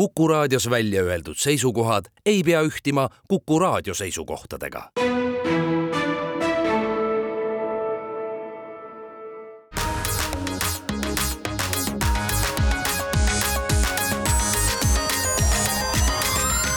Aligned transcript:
Kuku 0.00 0.28
raadios 0.28 0.70
välja 0.70 1.02
öeldud 1.02 1.36
seisukohad 1.36 2.04
ei 2.26 2.42
pea 2.42 2.62
ühtima 2.62 3.08
Kuku 3.28 3.58
raadio 3.58 3.94
seisukohtadega. 3.94 4.90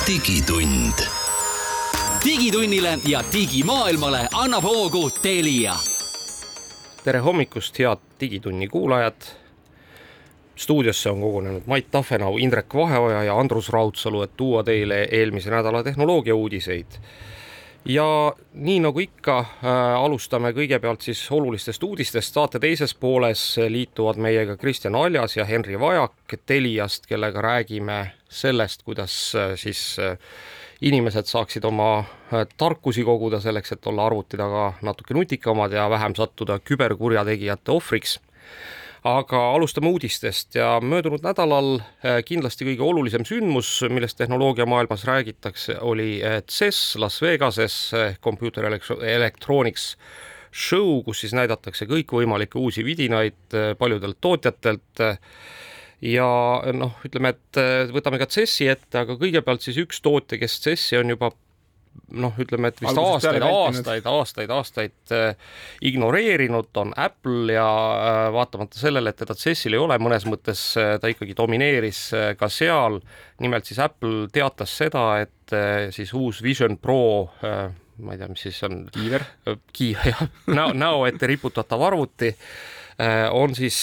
digitund. 0.08 1.08
digitunnile 2.26 3.00
ja 3.08 3.24
digimaailmale 3.34 4.28
annab 4.34 4.64
hoogu 4.64 5.10
Telia. 5.10 5.76
tere 7.04 7.20
hommikust, 7.20 7.80
head 7.80 8.00
Digitunni 8.20 8.68
kuulajad 8.68 9.43
stuudiosse 10.56 11.10
on 11.10 11.22
kogunenud 11.22 11.62
Mait 11.66 11.92
Tafenau, 11.92 12.38
Indrek 12.38 12.74
Vaheoja 12.76 13.24
ja 13.24 13.40
Andrus 13.40 13.70
Raudsalu, 13.70 14.22
et 14.22 14.38
tuua 14.38 14.64
teile 14.64 15.08
eelmise 15.12 15.52
nädala 15.52 15.84
tehnoloogia 15.84 16.36
uudiseid. 16.36 17.00
ja 17.86 18.34
nii 18.54 18.80
nagu 18.80 19.00
ikka 19.00 19.40
äh,, 19.40 19.66
alustame 20.00 20.54
kõigepealt 20.56 21.02
siis 21.04 21.20
olulistest 21.32 21.84
uudistest, 21.84 22.34
saate 22.34 22.60
teises 22.60 22.94
pooles 22.96 23.58
liituvad 23.70 24.16
meiega 24.16 24.56
Kristjan 24.58 24.96
Aljas 24.96 25.38
ja 25.38 25.46
Henri 25.46 25.80
Vajak 25.80 26.38
Teliast, 26.46 27.06
kellega 27.08 27.42
räägime 27.42 28.12
sellest, 28.30 28.84
kuidas 28.84 29.36
äh, 29.36 29.56
siis 29.56 30.00
äh, 30.00 30.18
inimesed 30.82 31.26
saaksid 31.26 31.66
oma 31.66 32.00
äh, 32.00 32.48
tarkusi 32.58 33.04
koguda 33.04 33.40
selleks, 33.40 33.72
et 33.72 33.88
olla 33.88 34.06
arvuti 34.06 34.38
taga 34.38 34.74
natuke 34.82 35.14
nutikamad 35.14 35.72
ja 35.72 35.90
vähem 35.90 36.16
sattuda 36.16 36.60
küberkurjategijate 36.60 37.72
ohvriks 37.72 38.20
aga 39.04 39.40
alustame 39.54 39.90
uudistest 39.92 40.56
ja 40.56 40.78
möödunud 40.80 41.24
nädalal 41.26 41.76
äh, 41.80 42.22
kindlasti 42.26 42.68
kõige 42.70 42.86
olulisem 42.88 43.26
sündmus, 43.28 43.70
millest 43.92 44.18
tehnoloogiamaailmas 44.22 45.04
räägitakse, 45.10 45.76
oli 45.84 46.22
äh, 46.24 46.40
CES 46.48 46.96
Las 47.04 47.20
Vegases 47.22 47.76
ehk 48.00 48.22
Computer 48.24 48.68
Electronics 48.68 49.94
show, 50.54 51.02
kus 51.04 51.24
siis 51.24 51.36
näidatakse 51.36 51.88
kõikvõimalikke 51.90 52.60
uusi 52.62 52.86
vidinaid 52.86 53.56
paljudelt 53.80 54.20
tootjatelt 54.22 55.02
ja 56.06 56.28
noh, 56.78 57.00
ütleme, 57.08 57.34
et 57.34 57.90
võtame 57.90 58.20
ka 58.22 58.28
CES-i 58.30 58.68
ette, 58.70 59.00
aga 59.02 59.18
kõigepealt 59.18 59.66
siis 59.66 59.80
üks 59.82 60.04
tootja, 60.06 60.38
kes 60.38 60.60
CES-i 60.62 61.00
on 61.02 61.16
juba 61.16 61.32
noh, 62.14 62.34
ütleme, 62.42 62.70
et 62.70 62.82
vist 62.82 62.98
Algusest 62.98 63.26
aastaid, 63.26 63.46
aastaid, 63.48 64.08
aastaid, 64.10 64.54
aastaid 64.54 65.14
äh, 65.16 65.54
ignoreerinud, 65.86 66.70
on 66.82 66.94
Apple 67.00 67.56
ja 67.56 67.68
äh, 67.68 68.24
vaatamata 68.34 68.80
sellele, 68.80 69.14
et 69.14 69.22
teda 69.24 69.36
CES-il 69.38 69.78
ei 69.78 69.82
ole, 69.82 69.98
mõnes 70.04 70.28
mõttes 70.30 70.66
äh, 70.80 70.96
ta 71.02 71.12
ikkagi 71.12 71.36
domineeris 71.38 72.04
äh, 72.18 72.28
ka 72.40 72.50
seal. 72.54 73.00
nimelt 73.44 73.70
siis 73.70 73.82
Apple 73.84 74.28
teatas 74.34 74.78
seda, 74.78 75.08
et 75.24 75.56
äh, 75.56 75.90
siis 75.96 76.14
uus 76.18 76.44
Vision 76.44 76.78
Pro 76.78 77.32
äh, 77.44 77.72
ma 78.04 78.14
ei 78.14 78.22
tea, 78.22 78.30
mis 78.32 78.46
siis 78.48 78.62
on. 78.68 78.86
kiiver. 78.94 79.26
Äh, 79.48 79.60
kiiver, 79.74 80.10
jah, 80.14 80.24
näo, 80.54 80.74
näo 80.78 81.06
ette 81.10 81.30
riputatav 81.30 81.82
arvuti 81.90 82.34
äh, 82.34 83.28
on 83.34 83.56
siis 83.58 83.80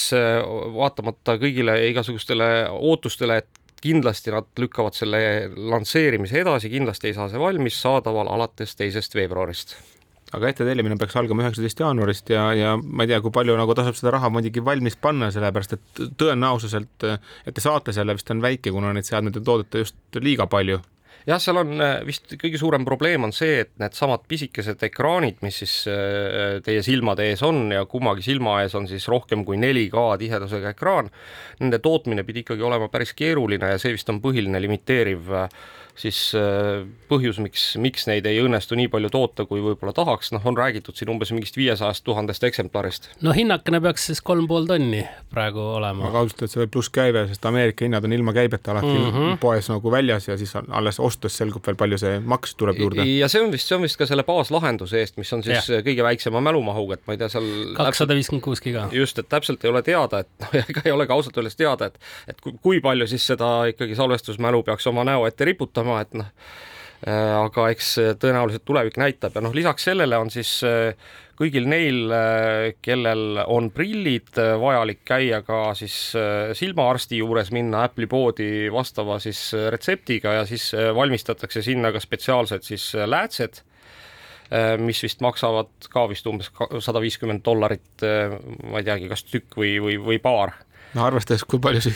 vaatamata 0.77 1.39
kõigile 1.43 1.77
igasugustele 1.91 2.51
ootustele, 2.71 3.41
et 3.43 3.60
kindlasti 3.81 4.35
nad 4.35 4.49
lükkavad 4.61 4.97
selle 4.97 5.21
lansseerimise 5.57 6.43
edasi, 6.43 6.71
kindlasti 6.73 7.11
ei 7.11 7.17
saa 7.17 7.31
see 7.31 7.41
valmis 7.41 7.81
saadaval 7.83 8.29
alates 8.33 8.77
teisest 8.79 9.17
veebruarist. 9.17 9.75
Aga 10.37 10.53
ettetellimine 10.53 10.95
peaks 10.99 11.17
algama 11.19 11.43
üheksateist 11.43 11.81
jaanuarist 11.83 12.31
ja, 12.31 12.45
ja 12.55 12.77
ma 12.79 13.03
ei 13.03 13.11
tea, 13.11 13.19
kui 13.25 13.33
palju 13.35 13.57
nagu 13.59 13.75
tasub 13.75 13.97
seda 13.99 14.13
raha 14.15 14.31
muidugi 14.31 14.63
valmis 14.65 14.95
panna, 15.01 15.33
sellepärast 15.35 15.75
et 15.75 16.03
tõenäosuselt, 16.21 17.07
et 17.47 17.57
te 17.57 17.65
saate 17.65 17.95
selle 17.97 18.15
vist 18.15 18.31
on 18.31 18.43
väike, 18.45 18.71
kuna 18.71 18.93
neid 18.95 19.09
seadmeid 19.09 19.41
ei 19.41 19.47
toodeta 19.49 19.83
just 19.83 20.21
liiga 20.23 20.47
palju 20.51 20.79
jah, 21.29 21.41
seal 21.43 21.61
on 21.63 21.75
äh, 21.81 21.97
vist 22.07 22.35
kõige 22.41 22.61
suurem 22.61 22.87
probleem 22.89 23.27
on 23.27 23.35
see, 23.37 23.61
et 23.65 23.73
needsamad 23.83 24.25
pisikesed 24.31 24.83
ekraanid, 24.91 25.41
mis 25.45 25.61
siis 25.63 25.75
äh, 25.91 26.61
teie 26.65 26.85
silmade 26.87 27.27
ees 27.31 27.43
on 27.47 27.67
ja 27.75 27.85
kummagi 27.91 28.25
silma 28.27 28.61
ees 28.65 28.77
on 28.79 28.89
siis 28.91 29.09
rohkem 29.11 29.45
kui 29.49 29.61
4K 29.61 30.07
tihedusega 30.23 30.75
ekraan, 30.77 31.11
nende 31.61 31.83
tootmine 31.83 32.25
pidi 32.29 32.45
ikkagi 32.45 32.65
olema 32.67 32.91
päris 32.93 33.15
keeruline 33.17 33.75
ja 33.75 33.81
see 33.81 33.95
vist 33.97 34.11
on 34.13 34.23
põhiline 34.25 34.63
limiteeriv 34.63 35.31
äh, 35.45 35.61
siis 36.01 36.19
põhjus, 37.11 37.41
miks, 37.43 37.65
miks 37.81 38.07
neid 38.09 38.27
ei 38.29 38.41
õnnestu 38.43 38.77
nii 38.79 38.89
palju 38.93 39.11
toota, 39.13 39.47
kui 39.49 39.63
võib-olla 39.65 39.93
tahaks, 39.97 40.33
noh, 40.35 40.45
on 40.49 40.57
räägitud 40.59 40.97
siin 40.97 41.11
umbes 41.13 41.33
mingist 41.35 41.59
viiesajast 41.59 42.05
tuhandest 42.07 42.45
eksemplarist. 42.49 43.11
no 43.27 43.35
hinnakene 43.37 43.81
peaks 43.85 44.07
siis 44.11 44.23
kolm 44.25 44.49
pool 44.51 44.69
tonni 44.71 45.03
praegu 45.33 45.63
olema. 45.77 46.09
aga 46.09 46.25
ausalt 46.25 46.41
öeldes 46.43 46.57
see 46.57 46.63
võib 46.63 46.75
plusskäive, 46.77 47.27
sest 47.31 47.51
Ameerika 47.51 47.87
hinnad 47.87 48.07
on 48.07 48.17
ilma 48.17 48.35
käibeta 48.37 48.75
alati 48.75 48.93
mm 48.93 49.11
-hmm. 49.11 49.39
poes 49.43 49.71
nagu 49.73 49.93
väljas 49.93 50.29
ja 50.29 50.39
siis 50.41 50.55
alles 50.57 51.01
ostes 51.11 51.37
selgub 51.41 51.67
veel, 51.67 51.79
palju 51.81 51.99
see 52.01 52.21
maks 52.33 52.57
tuleb 52.61 52.81
juurde. 52.81 53.05
ja 53.19 53.29
see 53.33 53.43
on 53.45 53.53
vist, 53.55 53.69
see 53.69 53.77
on 53.79 53.85
vist 53.85 53.99
ka 54.01 54.09
selle 54.09 54.25
baaslahenduse 54.29 55.03
eest, 55.03 55.19
mis 55.21 55.33
on 55.37 55.45
siis 55.47 55.69
ja. 55.71 55.83
kõige 55.87 56.07
väiksema 56.07 56.43
mälumahuga, 56.45 56.99
et 56.99 57.07
ma 57.07 57.17
ei 57.17 57.21
tea, 57.21 57.31
seal 57.33 57.49
kakssada 57.79 58.17
viiskümmend 58.19 58.47
kuus 58.47 58.65
giga. 58.65 58.89
just, 58.95 59.21
et 59.21 59.29
täpselt 59.31 59.65
ei 59.67 59.73
ole 59.73 59.85
teada, 59.87 60.25
et 60.25 60.33
noh, 60.47 60.57
ega 60.63 60.87
ei 60.87 60.97
ole 60.97 61.09
ka 61.11 61.19
ausalt 61.19 61.37
öeldes 61.41 61.59
teada, 61.61 61.91
et 61.91 62.35
et 62.35 62.45
kui 62.63 62.83
palju 62.85 63.09
siis 63.11 63.27
seda 63.33 63.53
ikkagi 63.73 63.99
salvestusmälu 63.99 64.63
peaks 64.67 64.87
oma 64.91 65.05
näo 65.09 65.27
ette 65.29 65.49
riputama, 65.49 66.01
et 66.05 66.17
noh, 66.19 66.31
aga 67.07 67.71
eks 67.73 67.95
tõenäoliselt 68.21 68.65
tulevik 68.69 68.99
näitab 69.01 69.37
ja 69.37 69.41
noh, 69.45 69.55
lisaks 69.57 69.87
sellele 69.89 70.19
on 70.21 70.29
siis 70.33 70.59
äh, 70.69 70.93
kõigil 71.39 71.65
neil, 71.71 72.03
äh, 72.13 72.67
kellel 72.85 73.41
on 73.47 73.71
prillid, 73.73 74.29
vajalik 74.37 75.01
käia 75.09 75.41
ka 75.47 75.71
siis 75.79 75.97
silmaarsti 76.59 77.23
juures, 77.23 77.53
minna 77.57 77.87
Apple'i 77.89 78.11
poodi 78.11 78.51
vastava 78.73 79.17
siis 79.23 79.47
retseptiga 79.73 80.41
ja 80.41 80.47
siis 80.49 80.71
valmistatakse 80.77 81.65
sinna 81.65 81.93
ka 81.95 82.03
spetsiaalsed 82.05 82.69
siis 82.69 82.93
läätsed 82.95 83.65
mis 84.83 84.99
vist 85.05 85.21
maksavad 85.23 85.87
ka 85.93 86.09
vist 86.11 86.27
umbes 86.27 86.49
sada 86.83 86.99
viiskümmend 86.99 87.45
dollarit, 87.47 88.03
ma 88.03 88.81
ei 88.81 88.87
teagi, 88.89 89.07
kas 89.07 89.23
tükk 89.23 89.55
või, 89.61 89.77
või, 89.79 89.95
või 90.03 90.19
paar 90.19 90.57
no 90.97 91.05
arvestades, 91.07 91.45
kui 91.49 91.61
palju 91.63 91.83
see 91.85 91.95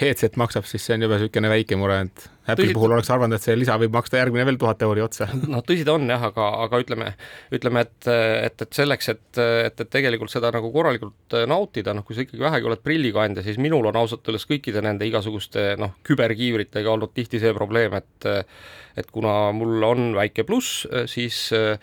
headset 0.00 0.36
maksab, 0.40 0.66
siis 0.68 0.84
see 0.86 0.96
on 0.96 1.06
juba 1.06 1.18
niisugune 1.18 1.50
väike 1.52 1.78
mure, 1.80 1.98
et 2.06 2.28
Apple'i 2.50 2.74
puhul 2.74 2.94
oleks 2.96 3.10
arvanud, 3.12 3.36
et 3.36 3.44
see 3.44 3.54
lisa 3.58 3.76
võib 3.78 3.92
maksta 3.94 4.18
järgmine 4.18 4.46
veel 4.48 4.58
tuhat 4.58 4.82
euri 4.86 5.04
otsa. 5.04 5.28
no 5.52 5.60
tõsi 5.66 5.84
ta 5.86 5.94
on 5.94 6.08
jah, 6.10 6.24
aga, 6.30 6.46
aga 6.64 6.80
ütleme, 6.82 7.10
ütleme, 7.54 7.84
et, 7.86 8.10
et, 8.10 8.64
et 8.66 8.80
selleks, 8.80 9.10
et, 9.12 9.26
et, 9.40 9.84
et 9.84 9.92
tegelikult 9.92 10.32
seda 10.32 10.52
nagu 10.54 10.72
korralikult 10.74 11.38
nautida, 11.50 11.94
noh, 11.96 12.06
kui 12.06 12.16
sa 12.16 12.24
ikkagi 12.26 12.42
vähegi 12.42 12.70
oled 12.70 12.84
prillikandja, 12.84 13.44
siis 13.46 13.60
minul 13.62 13.90
on 13.90 14.00
ausalt 14.00 14.26
öeldes 14.26 14.48
kõikide 14.50 14.82
nende 14.84 15.08
igasuguste 15.08 15.74
noh, 15.80 15.98
küberkiivritega 16.06 16.90
olnud 16.94 17.14
tihti 17.16 17.42
see 17.42 17.54
probleem, 17.56 17.98
et 18.00 18.30
et 18.98 19.06
kuna 19.14 19.52
mul 19.54 19.84
on 19.86 20.10
väike 20.16 20.42
pluss, 20.48 20.82
siis 21.08 21.44
äh, 21.56 21.78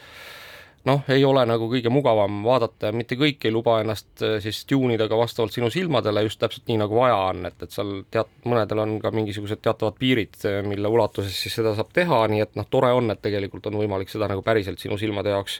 noh, 0.87 1.03
ei 1.11 1.23
ole 1.27 1.43
nagu 1.47 1.67
kõige 1.71 1.91
mugavam 1.93 2.39
vaadata 2.45 2.89
ja 2.89 2.95
mitte 2.95 3.17
kõik 3.19 3.43
ei 3.47 3.53
luba 3.53 3.79
ennast 3.81 4.23
äh, 4.25 4.37
siis 4.43 4.63
tune 4.69 4.95
ida 4.95 5.07
ka 5.11 5.19
vastavalt 5.19 5.55
sinu 5.55 5.69
silmadele 5.73 6.23
just 6.27 6.39
täpselt 6.41 6.67
nii, 6.69 6.79
nagu 6.83 6.97
vaja 6.99 7.17
on, 7.31 7.45
et, 7.49 7.57
et 7.63 7.73
seal 7.73 8.01
teat-, 8.13 8.33
mõnedel 8.47 8.83
on 8.83 8.97
ka 9.03 9.11
mingisugused 9.15 9.61
teatavad 9.63 9.97
piirid, 9.99 10.39
äh, 10.47 10.59
mille 10.67 10.91
ulatuses 10.91 11.35
siis 11.43 11.57
seda 11.59 11.75
saab 11.77 11.91
teha, 11.95 12.23
nii 12.31 12.43
et 12.45 12.59
noh, 12.59 12.67
tore 12.71 12.91
on, 12.95 13.11
et 13.13 13.23
tegelikult 13.23 13.69
on 13.69 13.79
võimalik 13.81 14.11
seda 14.13 14.29
nagu 14.31 14.43
päriselt 14.45 14.81
sinu 14.83 14.99
silmade 15.01 15.33
jaoks 15.35 15.59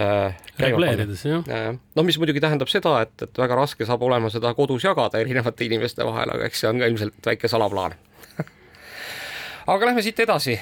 äh, 0.00 0.36
reguleerides, 0.64 1.24
jah. 1.28 1.48
noh, 1.76 2.06
mis 2.06 2.20
muidugi 2.20 2.42
tähendab 2.44 2.72
seda, 2.72 2.98
et, 3.06 3.16
et 3.28 3.42
väga 3.44 3.62
raske 3.62 3.88
saab 3.88 4.04
olema 4.08 4.32
seda 4.32 4.54
kodus 4.58 4.86
jagada 4.88 5.20
erinevate 5.20 5.68
inimeste 5.68 6.06
vahel, 6.08 6.36
aga 6.36 6.48
eks 6.48 6.64
see 6.64 6.72
on 6.72 6.84
ka 6.84 6.92
ilmselt 6.92 7.32
väike 7.32 7.50
salaplaan 7.50 7.98
aga 9.74 9.90
lähme 9.90 10.04
siit 10.06 10.24
edasi 10.24 10.56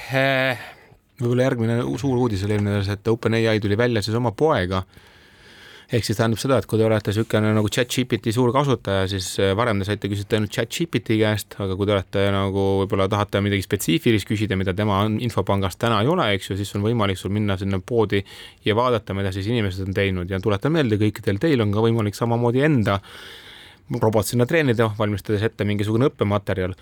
võib-olla 1.20 1.50
järgmine 1.50 1.82
suur 2.00 2.16
uudis 2.18 2.44
oli 2.46 2.56
eelmine 2.56 2.74
nädal 2.74 2.86
see, 2.86 2.96
et 2.98 3.12
OpenAI 3.12 3.60
tuli 3.62 3.78
välja 3.78 4.02
siis 4.04 4.16
oma 4.18 4.32
poega. 4.36 4.82
ehk 5.86 6.02
siis 6.02 6.18
tähendab 6.18 6.40
seda, 6.42 6.56
et 6.58 6.66
kui 6.66 6.80
te 6.80 6.82
olete 6.82 7.12
niisugune 7.12 7.52
nagu 7.54 7.68
chat-GPT 7.70 8.32
suur 8.34 8.50
kasutaja, 8.50 9.04
siis 9.06 9.28
äh, 9.38 9.52
varem 9.54 9.78
te 9.78 9.86
saite 9.86 10.08
küsida 10.10 10.34
ainult 10.34 10.50
chat-GPT 10.50 11.14
käest, 11.20 11.54
aga 11.62 11.76
kui 11.78 11.86
te 11.86 11.94
olete 11.94 12.24
nagu 12.34 12.64
võib-olla 12.80 13.06
tahate 13.12 13.38
midagi 13.44 13.62
spetsiifilist 13.62 14.26
küsida, 14.26 14.58
mida 14.58 14.74
tema 14.74 15.04
infopangas 15.06 15.78
täna 15.78 16.00
ei 16.02 16.10
ole, 16.10 16.26
eks 16.34 16.50
ju, 16.50 16.58
siis 16.58 16.74
on 16.74 16.82
võimalik 16.82 17.20
sul 17.20 17.30
minna 17.30 17.54
sinna 17.60 17.78
poodi 17.78 18.24
ja 18.66 18.74
vaadata, 18.74 19.14
mida 19.14 19.30
siis 19.32 19.46
inimesed 19.46 19.86
on 19.86 19.94
teinud 19.94 20.34
ja 20.34 20.42
tuletan 20.42 20.74
meelde, 20.74 20.98
kõikidel 20.98 21.38
teil 21.38 21.62
on 21.62 21.70
ka 21.70 21.86
võimalik 21.86 22.18
samamoodi 22.18 22.66
enda 22.66 22.98
robot 24.02 24.26
sinna 24.26 24.42
treenida, 24.50 24.90
valmistades 24.98 25.46
ette 25.46 25.64
mingisugune 25.64 26.10
õppematerjal 26.10 26.74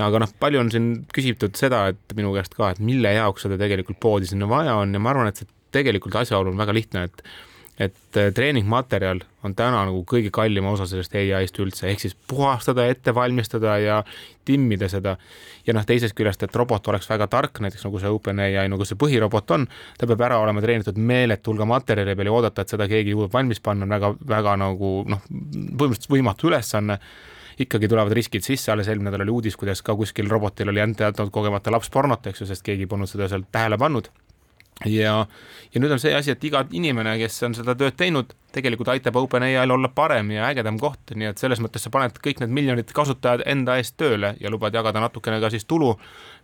aga 0.00 0.22
noh, 0.22 0.34
palju 0.40 0.60
on 0.62 0.70
siin 0.72 0.90
küsitud 1.12 1.56
seda, 1.58 1.86
et 1.92 2.16
minu 2.16 2.32
käest 2.36 2.56
ka, 2.56 2.72
et 2.72 2.82
mille 2.82 3.12
jaoks 3.12 3.44
seda 3.46 3.58
tegelikult 3.60 4.00
poodi 4.00 4.30
sinna 4.30 4.48
vaja 4.48 4.78
on 4.80 4.94
ja 4.94 5.02
ma 5.02 5.12
arvan, 5.12 5.28
et 5.28 5.42
see 5.42 5.50
tegelikult 5.72 6.16
asjaolu 6.22 6.52
on 6.52 6.60
väga 6.60 6.76
lihtne, 6.76 7.08
et 7.08 7.24
et 7.80 8.16
äh, 8.20 8.28
treeningmaterjal 8.34 9.22
on 9.46 9.54
täna 9.56 9.80
nagu 9.88 10.02
kõige 10.06 10.30
kallim 10.34 10.66
osa 10.68 10.84
sellest 10.86 11.14
ai-st 11.16 11.60
üldse, 11.64 11.86
ehk 11.88 12.02
siis 12.04 12.14
puhastada, 12.28 12.84
ette 12.86 13.14
valmistada 13.16 13.78
ja 13.80 14.02
timmida 14.44 14.90
seda. 14.92 15.16
ja 15.66 15.74
noh, 15.74 15.84
teisest 15.86 16.14
küljest, 16.18 16.42
et 16.42 16.56
robot 16.56 16.88
oleks 16.92 17.08
väga 17.08 17.26
tark, 17.32 17.60
näiteks 17.64 17.86
nagu 17.86 18.00
see 18.02 18.12
OpenAI, 18.12 18.68
nagu 18.68 18.84
see 18.84 18.98
põhirobot 18.98 19.54
on, 19.56 19.66
ta 19.98 20.06
peab 20.10 20.24
ära 20.28 20.40
olema 20.42 20.60
treenitud 20.60 20.98
meeletu 20.98 21.52
hulga 21.52 21.66
materjali 21.70 22.16
peal 22.18 22.28
ja 22.28 22.36
oodata, 22.36 22.62
et 22.62 22.74
seda 22.74 22.88
keegi 22.90 23.14
jõuab 23.14 23.32
valmis 23.32 23.62
panna, 23.64 23.88
on 23.88 23.96
väga, 23.96 24.14
väga 24.36 24.56
nagu 24.66 24.94
noh, 25.08 25.28
põhimõtteliselt 25.30 26.12
võimatu 26.12 26.52
ülesanne 26.52 26.98
ikkagi 27.58 27.88
tulevad 27.88 28.12
riskid 28.16 28.44
sisse, 28.46 28.72
alles 28.72 28.88
eelmine 28.88 29.10
nädal 29.10 29.26
oli 29.26 29.36
uudis, 29.38 29.56
kuidas 29.56 29.82
ka 29.82 29.96
kuskil 29.98 30.30
robotil 30.30 30.72
oli 30.72 30.80
enda 30.80 31.10
jätnud 31.10 31.32
kogemata 31.34 31.72
lapspornot, 31.72 32.26
eks 32.26 32.44
ju, 32.44 32.50
sest 32.50 32.64
keegi 32.66 32.86
polnud 32.86 33.10
seda 33.10 33.28
sealt 33.28 33.50
tähele 33.52 33.78
pannud. 33.78 34.08
Ja, 34.88 35.26
ja 35.74 35.80
nüüd 35.80 35.92
on 35.94 36.00
see 36.02 36.14
asi, 36.16 36.32
et 36.32 36.44
iga 36.44 36.64
inimene, 36.74 37.14
kes 37.20 37.36
on 37.46 37.54
seda 37.54 37.74
tööd 37.78 37.94
teinud, 37.98 38.32
tegelikult 38.56 38.90
aitab 38.90 39.16
OpenAI-l 39.20 39.70
olla 39.70 39.90
parem 39.94 40.32
ja 40.34 40.48
ägedam 40.48 40.80
koht, 40.80 41.12
nii 41.14 41.28
et 41.30 41.42
selles 41.42 41.60
mõttes 41.62 41.84
sa 41.84 41.92
paned 41.92 42.16
kõik 42.24 42.42
need 42.42 42.54
miljonid 42.56 42.90
kasutajad 42.96 43.44
enda 43.46 43.76
eest 43.78 43.94
tööle 44.00 44.34
ja 44.40 44.50
lubad 44.50 44.74
jagada 44.74 45.04
natukene 45.04 45.38
ka 45.44 45.52
siis 45.52 45.68
tulu 45.68 45.92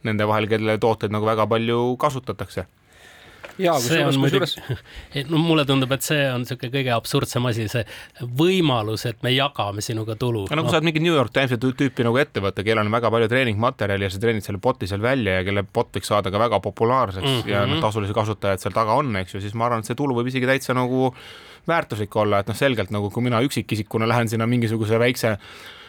nende 0.07 0.29
vahel, 0.29 0.47
kelle 0.51 0.79
tooteid 0.79 1.15
nagu 1.15 1.27
väga 1.27 1.49
palju 1.51 1.97
kasutatakse 1.99 2.69
jaa, 3.59 3.75
kusjuures, 3.79 4.19
kusjuures. 4.23 4.55
no 5.33 5.41
mulle 5.43 5.65
tundub, 5.69 5.93
et 5.95 6.05
see 6.07 6.21
on 6.31 6.45
niisugune 6.45 6.73
kõige 6.75 6.93
absurdsem 6.95 7.49
asi, 7.51 7.67
see 7.71 7.85
võimalus, 8.39 9.05
et 9.11 9.21
me 9.27 9.33
jagame 9.35 9.85
sinuga 9.85 10.17
tulu. 10.21 10.47
no 10.51 10.65
kui 10.65 10.73
sa 10.73 10.79
oled 10.79 10.89
mingi 10.91 11.03
New 11.05 11.15
York 11.15 11.35
Timesi 11.35 11.59
tüüpi 11.63 12.07
nagu 12.07 12.21
ettevõte, 12.23 12.65
kellel 12.67 12.87
on 12.87 12.95
väga 12.95 13.13
palju 13.15 13.31
treeningmaterjali 13.33 14.09
ja 14.09 14.13
sa 14.15 14.23
treenid 14.23 14.47
selle 14.47 14.63
bot'i 14.63 14.91
seal 14.91 15.03
välja 15.05 15.41
ja 15.41 15.47
kelle 15.47 15.65
bot 15.65 15.91
võiks 15.95 16.13
saada 16.13 16.33
ka 16.35 16.43
väga 16.43 16.63
populaarseks 16.65 17.27
mm 17.27 17.41
-hmm. 17.41 17.53
ja 17.55 17.65
noh, 17.67 17.83
tasulisi 17.85 18.17
kasutajaid 18.17 18.65
seal 18.65 18.77
taga 18.77 18.99
on, 18.99 19.17
eks 19.23 19.35
ju, 19.35 19.43
siis 19.45 19.55
ma 19.55 19.69
arvan, 19.69 19.85
et 19.85 19.91
see 19.91 19.99
tulu 19.99 20.17
võib 20.19 20.31
isegi 20.31 20.47
täitsa 20.47 20.77
nagu 20.77 21.13
väärtuslik 21.69 22.15
olla, 22.17 22.41
et 22.41 22.49
noh, 22.49 22.57
selgelt 22.57 22.91
nagu 22.95 23.11
kui 23.11 23.23
mina 23.23 23.43
üksikisikuna 23.45 24.09
lähen 24.09 24.29
sinna 24.29 24.47
mingisuguse 24.47 24.99
väikse 24.99 25.37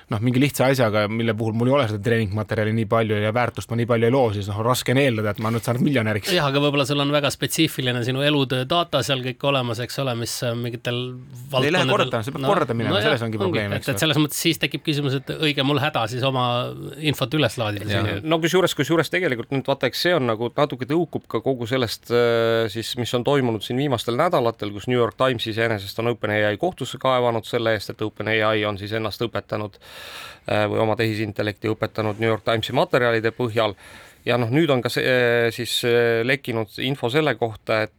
noh, 0.10 0.22
mingi 0.26 0.42
lihtsa 0.42 0.70
asjaga, 0.72 1.04
mille 1.12 1.36
puhul 1.38 1.54
mul 1.58 1.70
ei 1.70 1.76
ole 1.78 1.86
seda 1.90 2.02
treeningmaterjali 2.06 2.74
nii 2.80 2.88
palju 2.90 3.20
ja 3.22 3.32
väärtust 3.36 3.70
ma 3.70 3.78
nii 3.78 3.88
palju 3.90 4.08
ei 4.08 4.14
loo, 4.14 4.32
siis 4.34 4.48
noh, 4.50 4.62
raske 4.66 4.94
on 4.96 5.02
eeldada, 5.02 5.34
et 5.36 5.42
ma 5.44 5.52
nüüd 5.54 5.66
saan 5.66 5.80
miljonäriks. 5.86 6.32
jah, 6.34 6.48
aga 6.50 6.62
võib-olla 6.64 6.86
sul 6.90 7.04
on 7.04 7.14
väga 7.14 7.30
spetsiifiline 7.34 8.02
sinu 8.08 8.24
elutöö 8.26 8.66
data 8.70 9.04
seal 9.06 9.22
kõik 9.26 9.46
olemas, 9.52 9.82
eks 9.86 10.00
ole, 10.02 10.16
mis 10.20 10.34
mingitel 10.58 11.02
ei 11.62 11.74
lähe 11.74 11.90
korda, 11.90 12.24
see 12.26 12.34
peab 12.34 12.44
no, 12.46 12.54
korda 12.54 12.78
minema 12.78 12.98
no, 12.98 13.04
selles 13.06 13.26
ongi 13.28 13.42
probleem, 13.42 13.76
eks. 13.78 13.92
et 13.94 14.02
selles 14.02 14.22
mõttes 14.22 14.42
siis 14.48 14.62
tekib 14.62 14.86
küsimus, 14.88 15.20
et 15.20 15.30
õige 15.38 15.66
mul 15.68 15.82
häda 15.84 16.08
siis 16.10 16.26
oma 16.26 16.48
infot 17.12 17.38
üles 17.38 17.60
laadida. 17.62 18.18
no 18.26 18.42
kusjuures, 18.42 18.74
kusjuures 18.80 19.14
tegelikult 19.14 19.54
nüüd 19.54 19.70
vaata, 19.70 19.92
eks 19.92 20.08
see 20.08 20.16
on 20.18 20.26
nagu 20.32 20.50
natuke 20.58 20.90
tõukub 20.90 21.30
ka 21.30 21.44
kogu 21.46 21.70
sellest 21.70 22.10
äh, 22.10 22.66
siis, 22.74 22.96
mis 22.98 23.14
on 23.14 23.28
toimunud 23.28 23.66
siin 23.66 23.78
viimastel 23.78 24.18
nädalatel, 24.18 24.74
kus 24.74 24.90
New 24.90 24.98
York 24.98 25.20
Times 25.22 25.46
iseenesest 25.54 26.02
on 26.02 26.16
OpenAI 26.16 26.58
kohtusse 26.58 26.98
kaevanud 27.02 27.46
selle 27.46 27.78
eest, 27.78 27.94
et 27.94 28.02
OpenAI 28.02 28.66
on 28.66 28.82
siis 28.82 28.98
ennast 28.98 29.22
õpetanud 29.22 29.78
Äh, 29.78 29.99
või 30.50 30.80
oma 30.82 30.96
tehisintellekti 30.98 31.70
õpetanud 31.70 32.20
New 32.20 32.30
York 32.30 32.46
Timesi 32.48 32.74
materjalide 32.74 33.34
põhjal. 33.36 33.76
Ja 34.28 34.36
noh, 34.38 34.50
nüüd 34.52 34.70
on 34.74 34.82
ka 34.84 34.90
see 34.92 35.06
äh, 35.08 35.48
siis 35.56 35.78
äh, 35.88 36.20
lekkinud 36.28 36.74
info 36.84 37.08
selle 37.10 37.38
kohta, 37.40 37.84
et 37.88 37.96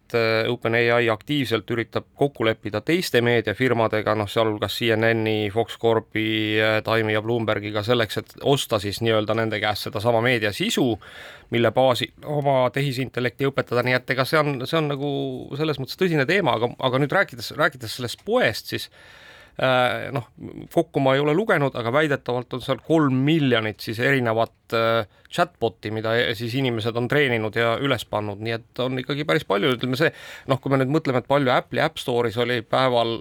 OpenAI 0.51 1.07
aktiivselt 1.13 1.71
üritab 1.71 2.09
kokku 2.19 2.45
leppida 2.45 2.81
teiste 2.83 3.23
meediafirmadega, 3.23 4.17
noh, 4.19 4.29
sealhulgas 4.29 4.75
CNN-i, 4.81 5.47
Fox 5.55 5.79
Corpi, 5.79 6.59
Time'i 6.85 7.15
ja 7.15 7.23
Bloombergiga 7.23 7.85
selleks, 7.87 8.19
et 8.19 8.35
osta 8.43 8.81
siis 8.83 8.99
nii-öelda 9.07 9.37
nende 9.39 9.63
käest 9.63 9.87
sedasama 9.87 10.19
meediasisu, 10.27 10.89
mille 11.55 11.71
baasil 11.77 12.27
oma 12.27 12.59
tehisintellekti 12.75 13.47
õpetada, 13.49 13.87
nii 13.87 13.97
et 14.01 14.13
ega 14.17 14.27
see 14.27 14.43
on, 14.43 14.53
see 14.67 14.81
on 14.83 14.91
nagu 14.91 15.15
selles 15.63 15.79
mõttes 15.79 16.03
tõsine 16.03 16.27
teema, 16.27 16.59
aga, 16.59 16.73
aga 16.91 17.03
nüüd 17.05 17.15
rääkides, 17.15 17.55
rääkides 17.59 18.01
sellest 18.01 18.27
poest, 18.27 18.75
siis 18.75 18.91
Äh, 18.91 19.30
noh, 20.15 20.29
kokku 20.73 21.03
ma 21.05 21.15
ei 21.17 21.21
ole 21.21 21.35
lugenud, 21.37 21.75
aga 21.77 21.93
väidetavalt 21.93 22.55
on 22.57 22.63
seal 22.65 22.79
kolm 22.87 23.19
miljonit 23.27 23.83
siis 23.85 23.99
erinevat 24.01 24.77
äh, 24.77 25.09
chatbot'i, 25.29 25.93
mida 25.93 26.15
siis 26.39 26.55
inimesed 26.57 26.97
on 26.97 27.09
treeninud 27.11 27.57
ja 27.59 27.75
üles 27.83 28.07
pannud, 28.09 28.41
nii 28.41 28.57
et 28.57 28.83
on 28.85 28.97
ikkagi 29.03 29.27
päris 29.29 29.45
palju, 29.49 29.75
ütleme 29.77 30.01
see, 30.01 30.13
noh, 30.49 30.61
kui 30.63 30.73
me 30.73 30.81
nüüd 30.81 30.95
mõtleme, 30.97 31.21
et 31.21 31.29
palju 31.29 31.53
Apple'i 31.53 31.85
App 31.85 32.01
Store'is 32.01 32.41
oli 32.41 32.63
päeval 32.65 33.19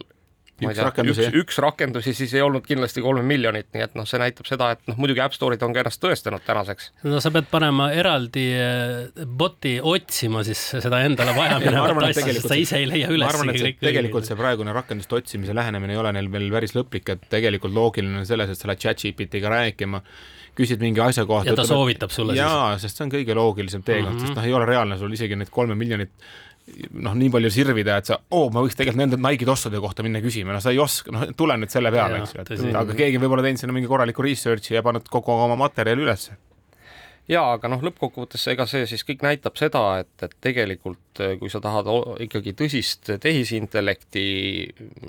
üks 0.67 0.79
tea, 0.79 0.85
rakendusi, 0.87 1.25
üks, 1.27 1.37
üks 1.41 1.59
rakendusi, 1.63 2.13
siis 2.17 2.33
ei 2.37 2.43
olnud 2.45 2.65
kindlasti 2.67 3.03
kolme 3.05 3.23
miljonit, 3.25 3.69
nii 3.75 3.85
et 3.85 3.97
noh, 3.99 4.07
see 4.09 4.21
näitab 4.21 4.49
seda, 4.49 4.71
et 4.75 4.83
noh, 4.89 4.97
muidugi 4.99 5.23
App 5.23 5.35
Store'id 5.35 5.63
on 5.65 5.75
ka 5.75 5.83
ennast 5.83 6.01
tõestanud 6.03 6.43
tänaseks. 6.45 6.91
no 7.07 7.21
sa 7.23 7.31
pead 7.35 7.49
panema 7.51 7.89
eraldi 7.95 8.45
eh, 8.55 9.23
bot'i 9.43 9.77
otsima 9.79 10.43
siis 10.47 10.63
seda 10.83 11.03
endale 11.07 11.35
vajaminevat 11.37 12.03
asja, 12.09 12.27
sest 12.33 12.49
sa 12.51 12.59
ise 12.59 12.81
ei 12.81 12.89
leia 12.89 13.11
üles. 13.13 13.25
ma 13.25 13.31
arvan, 13.33 13.53
et 13.53 13.61
see, 13.63 13.77
tegelikult 13.81 14.27
see 14.27 14.39
praegune 14.39 14.75
rakenduste 14.75 15.21
otsimise 15.21 15.55
lähenemine 15.57 15.95
ei 15.95 16.01
ole 16.01 16.13
neil 16.17 16.31
veel 16.33 16.49
päris 16.53 16.75
lõplik, 16.77 17.07
et 17.15 17.29
tegelikult 17.31 17.75
loogiline 17.75 18.23
on 18.23 18.27
selles, 18.29 18.51
et 18.51 18.59
sa 18.59 18.71
lähed 18.71 18.83
chat-GPT-ga 18.83 19.55
rääkima 19.55 20.03
küsid 20.59 20.83
mingi 20.83 21.01
asja 21.03 21.25
kohta. 21.29 21.49
ja 21.49 21.55
ta 21.55 21.63
ütleb, 21.63 21.71
soovitab 21.71 22.13
sulle 22.13 22.35
jaa, 22.35 22.49
siis? 22.49 22.59
jaa, 22.59 22.83
sest 22.83 22.99
see 22.99 23.05
on 23.05 23.13
kõige 23.13 23.35
loogilisem 23.37 23.83
teekond 23.85 24.13
mm, 24.13 24.19
-hmm. 24.19 24.27
sest 24.27 24.39
noh, 24.39 24.47
ei 24.49 24.55
ole 24.57 24.67
reaalne 24.67 24.97
sul 24.99 25.13
isegi 25.15 25.37
neid 25.39 25.51
kolme 25.53 25.77
miljonit 25.79 26.11
noh, 27.05 27.15
nii 27.17 27.31
palju 27.33 27.51
sirvida, 27.53 27.97
et 27.99 28.11
sa, 28.11 28.19
oo, 28.35 28.49
ma 28.53 28.63
võiks 28.65 28.77
tegelikult 28.77 29.03
nende 29.03 29.19
Nike'ide 29.21 29.53
ostude 29.53 29.81
kohta 29.83 30.05
minna 30.05 30.21
küsima, 30.23 30.53
no 30.55 30.61
sa 30.63 30.73
ei 30.73 30.81
oska, 30.81 31.13
noh, 31.15 31.25
tule 31.37 31.57
nüüd 31.59 31.73
selle 31.73 31.91
peale, 31.93 32.21
eks 32.23 32.35
ju, 32.35 32.45
et 32.45 32.77
aga 32.81 32.97
keegi 32.97 33.21
võib-olla 33.21 33.45
teinud 33.45 33.61
sinna 33.61 33.75
mingi 33.75 33.89
korraliku 33.89 34.25
research'i 34.25 34.77
ja 34.77 34.85
pannud 34.85 35.09
kogu 35.11 35.35
oma 35.35 35.57
materjali 35.59 36.05
ülesse. 36.07 36.37
Jaa, 37.29 37.59
aga 37.59 37.69
noh, 37.69 37.83
lõppkokkuvõttes 37.85 38.47
ega 38.49 38.65
see 38.65 38.87
siis 38.89 39.03
kõik 39.05 39.21
näitab 39.21 39.57
seda, 39.59 39.83
et, 40.01 40.13
et 40.25 40.31
tegelikult 40.41 41.21
kui 41.37 41.51
sa 41.53 41.61
tahad 41.61 41.85
ikkagi 42.25 42.55
tõsist 42.57 43.11
tehisintellekti 43.21 44.23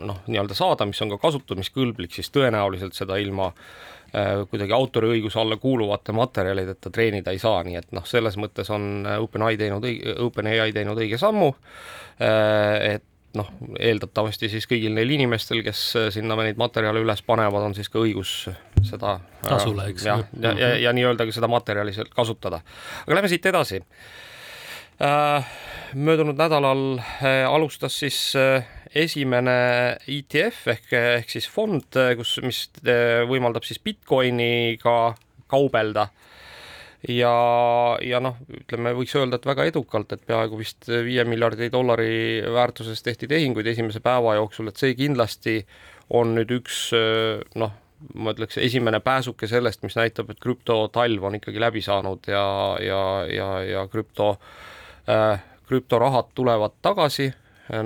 noh, 0.03 0.19
nii-öelda 0.27 0.59
saada, 0.59 0.85
mis 0.89 1.01
on 1.01 1.15
ka 1.15 1.21
kasutamiskõlblik, 1.23 2.13
siis 2.13 2.29
tõenäoliselt 2.35 2.99
seda 2.99 3.17
ilma 3.23 3.49
äh, 3.55 3.65
kuidagi 4.51 4.75
autoriõiguse 4.75 5.39
alla 5.39 5.57
kuuluvate 5.61 6.13
materjalideta 6.17 6.91
treenida 6.91 7.31
ei 7.31 7.39
saa, 7.39 7.61
nii 7.67 7.77
et 7.79 7.93
noh, 7.95 8.07
selles 8.07 8.35
mõttes 8.41 8.71
on 8.75 9.07
OpenAI 9.07 9.59
teinud, 9.61 9.87
OpenAI 10.27 10.73
teinud 10.75 10.99
õige 10.99 11.19
sammu 11.21 11.53
äh,, 12.19 12.97
et 12.97 13.07
noh, 13.39 13.51
eeldatavasti 13.79 14.51
siis 14.51 14.67
kõigil 14.71 14.95
neil 14.97 15.11
inimestel, 15.15 15.63
kes 15.67 15.83
sinna 16.15 16.37
neid 16.41 16.59
materjale 16.59 17.03
üles 17.05 17.23
panevad, 17.27 17.69
on 17.69 17.77
siis 17.77 17.91
ka 17.93 18.03
õigus 18.03 18.33
seda 18.87 19.19
tasule, 19.45 19.87
eks. 19.93 20.07
ja, 20.09 20.19
ja, 20.41 20.53
ja, 20.59 20.73
ja 20.87 20.95
nii-öelda 20.97 21.27
ka 21.29 21.35
seda 21.35 21.51
materjali 21.51 21.95
seal 21.95 22.11
kasutada. 22.15 22.63
aga 23.07 23.19
lähme 23.19 23.31
siit 23.31 23.47
edasi 23.47 23.83
äh,. 25.01 25.47
möödunud 25.95 26.39
nädalal 26.39 26.99
äh, 26.99 27.47
alustas 27.47 27.99
siis 27.99 28.19
äh, 28.39 28.67
esimene 28.95 29.57
ETF 30.09 30.71
ehk, 30.75 30.93
ehk 31.21 31.31
siis 31.31 31.49
fond, 31.51 31.99
kus, 32.19 32.39
mis 32.45 32.65
äh, 32.85 33.23
võimaldab 33.29 33.67
siis 33.67 33.83
Bitcoiniga 33.83 35.15
kaubelda. 35.51 36.09
Ja, 37.09 37.33
ja 38.05 38.19
noh, 38.21 38.37
ütleme, 38.53 38.93
võiks 38.93 39.15
öelda, 39.17 39.39
et 39.41 39.47
väga 39.49 39.65
edukalt, 39.71 40.11
et 40.13 40.27
peaaegu 40.29 40.59
vist 40.61 40.85
viie 40.85 41.25
miljardi 41.25 41.71
dollari 41.73 42.43
väärtuses 42.45 43.01
tehti 43.01 43.29
tehinguid 43.31 43.71
esimese 43.73 44.03
päeva 44.05 44.35
jooksul, 44.37 44.69
et 44.69 44.77
see 44.77 44.93
kindlasti 44.99 45.63
on 46.13 46.35
nüüd 46.37 46.53
üks 46.59 46.91
noh, 47.57 47.73
ma 48.21 48.35
ütleks, 48.35 48.59
esimene 48.61 49.01
pääsuke 49.05 49.49
sellest, 49.49 49.83
mis 49.85 49.97
näitab, 49.99 50.33
et 50.33 50.41
krüptotalv 50.41 51.25
on 51.29 51.37
ikkagi 51.41 51.61
läbi 51.63 51.83
saanud 51.85 52.29
ja, 52.31 52.45
ja, 52.85 53.03
ja, 53.33 53.49
ja 53.65 53.87
krüpto 53.93 54.35
äh,, 55.09 55.41
krüptorahad 55.69 56.33
tulevad 56.35 56.77
tagasi, 56.83 57.31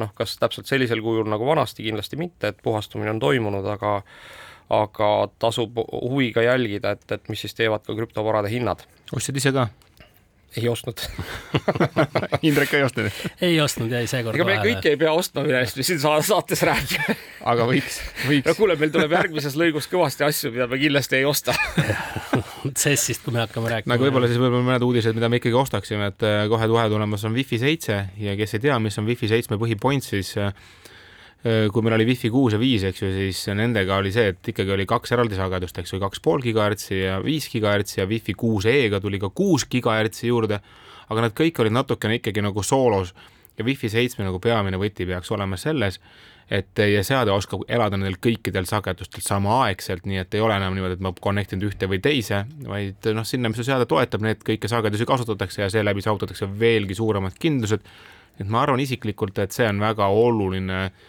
noh, 0.01 0.11
kas 0.17 0.37
täpselt 0.41 0.71
sellisel 0.71 1.03
kujul 1.05 1.29
nagu 1.31 1.47
vanasti, 1.47 1.85
kindlasti 1.87 2.19
mitte, 2.21 2.53
et 2.53 2.61
puhastumine 2.65 3.13
on 3.15 3.23
toimunud, 3.23 3.67
aga 3.77 4.01
aga 4.73 5.09
tasub 5.39 5.77
huviga 5.93 6.43
jälgida, 6.43 6.95
et, 6.97 7.05
et 7.13 7.29
mis 7.29 7.41
siis 7.45 7.55
teevad 7.55 7.85
ka 7.85 7.97
krüptovarade 7.97 8.49
hinnad. 8.49 8.87
ostsid 9.13 9.37
ise 9.37 9.53
ka? 9.53 9.69
ei 10.57 10.69
ostnud 10.69 11.01
Indrek 12.47 12.71
ka 12.71 12.79
ei 12.79 12.85
ostnud? 12.87 13.23
ei 13.43 13.61
ostnud 13.61 13.93
ja 13.93 14.01
ei 14.01 14.09
seekord 14.11 14.39
ega 14.39 14.47
me 14.49 14.57
kõike 14.63 14.93
ei 14.95 14.99
pea 15.01 15.13
ostma, 15.13 15.43
millest 15.47 15.81
me 15.81 15.87
siin 15.87 16.01
saates 16.01 16.63
räägime 16.65 17.17
aga 17.53 17.67
võiks, 17.69 18.01
võiks. 18.29 18.47
no 18.49 18.55
kuule, 18.59 18.79
meil 18.81 18.95
tuleb 18.95 19.17
järgmises 19.19 19.59
lõigus 19.59 19.91
kõvasti 19.91 20.27
asju, 20.27 20.55
mida 20.55 20.71
me 20.71 20.79
kindlasti 20.81 21.21
ei 21.21 21.27
osta 21.29 21.57
CES-ist, 22.73 23.25
kui 23.25 23.35
me 23.35 23.43
hakkame 23.43 23.73
rääkima. 23.73 23.93
nagu 23.93 24.07
võib-olla 24.07 24.31
siis 24.31 24.41
võib-olla 24.41 24.65
mõned 24.71 24.87
uudised, 24.87 25.17
mida 25.17 25.29
me 25.29 25.43
ikkagi 25.43 25.59
ostaksime, 25.61 26.09
et 26.15 26.25
kohe-kohe 26.53 26.89
tulemas 26.93 27.27
on 27.29 27.37
Wi-Fi 27.37 27.61
seitse 27.61 27.99
ja 28.25 28.39
kes 28.41 28.57
ei 28.57 28.65
tea, 28.65 28.79
mis 28.81 28.97
on 28.99 29.09
Wi-Fi 29.11 29.31
seitsme 29.35 29.61
põhipoint, 29.61 30.07
siis 30.07 30.33
Äh, 31.45 31.67
kui 31.69 31.85
meil 31.85 31.99
oli 31.99 32.07
Wi-Fi 32.09 32.31
kuus 32.33 32.55
ja 32.57 32.59
viis, 32.61 32.87
eks 32.89 33.03
ju, 33.03 33.11
siis 33.13 33.43
nendega 33.53 33.99
oli 34.01 34.09
see, 34.15 34.31
et 34.33 34.49
ikkagi 34.49 34.73
oli 34.73 34.87
kaks 34.89 35.13
eraldi 35.13 35.37
sagedust, 35.37 35.77
eks 35.83 35.93
ju, 35.93 35.99
kaks 36.01 36.23
pool 36.25 36.41
gigahertsi 36.41 37.03
ja 37.03 37.19
viis 37.21 37.51
gigahertsi 37.53 37.99
ja 38.01 38.07
Wi-Fi 38.09 38.33
kuus 38.41 38.65
E-ga 38.71 38.97
tuli 39.05 39.21
ka 39.21 39.29
kuus 39.29 39.67
gigahertsi 39.69 40.31
juurde, 40.31 40.63
aga 41.13 41.27
nad 41.27 41.35
kõik 41.37 41.61
olid 41.61 41.77
natukene 41.77 42.17
ikkagi 42.17 42.41
nagu 42.47 42.65
soolos 42.65 43.13
ja 43.59 43.65
Wi-Fi 43.65 43.91
seitsme 43.93 44.27
nagu 44.27 44.41
peamine 44.43 44.79
võti 44.81 45.07
peaks 45.09 45.31
olema 45.35 45.59
selles, 45.61 46.01
et 46.51 46.69
teie 46.77 47.01
seade 47.07 47.33
oskab 47.33 47.63
elada 47.73 47.97
nendel 47.97 48.19
kõikidel 48.23 48.67
sagedustel 48.69 49.25
samaaegselt, 49.25 50.05
nii 50.09 50.21
et 50.25 50.35
ei 50.37 50.43
ole 50.45 50.57
enam 50.59 50.77
niimoodi, 50.77 50.99
et 50.99 51.05
ma 51.05 51.15
connect 51.25 51.55
in 51.57 51.65
ühte 51.65 51.89
või 51.89 52.03
teise, 52.05 52.43
vaid 52.69 53.09
noh, 53.17 53.25
sinna, 53.25 53.49
mis 53.49 53.63
su 53.63 53.67
seade 53.67 53.89
toetab, 53.89 54.25
need 54.27 54.45
kõiki 54.45 54.69
sagedusi 54.69 55.09
kasutatakse 55.09 55.65
ja 55.65 55.71
seeläbi 55.73 56.05
saavutatakse 56.05 56.51
veelgi 56.61 56.99
suuremad 56.99 57.39
kindlused. 57.41 57.81
et 58.41 58.49
ma 58.51 58.65
arvan 58.65 58.81
isiklikult, 58.83 59.39
et 59.39 59.53
see 59.55 59.67
on 59.71 59.79
väga 59.81 60.09
oluline 60.11 60.79
äh, 60.85 61.03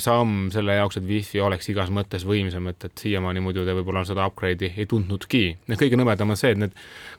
samm 0.00 0.48
selle 0.52 0.78
jaoks, 0.78 0.96
et 0.96 1.04
wifi 1.04 1.42
oleks 1.44 1.68
igas 1.68 1.90
mõttes 1.92 2.24
võimsam, 2.24 2.70
et, 2.70 2.86
et 2.88 3.02
siiamaani 3.02 3.42
muidu 3.44 3.66
te 3.66 3.74
võib-olla 3.76 4.04
seda 4.08 4.24
upgrade'i 4.30 4.72
ei 4.80 4.86
tundnudki. 4.88 5.42
kõige 5.74 5.98
nõmedam 6.00 6.32
on 6.32 6.40
see, 6.40 6.54
et 6.56 6.62
need 6.62 6.78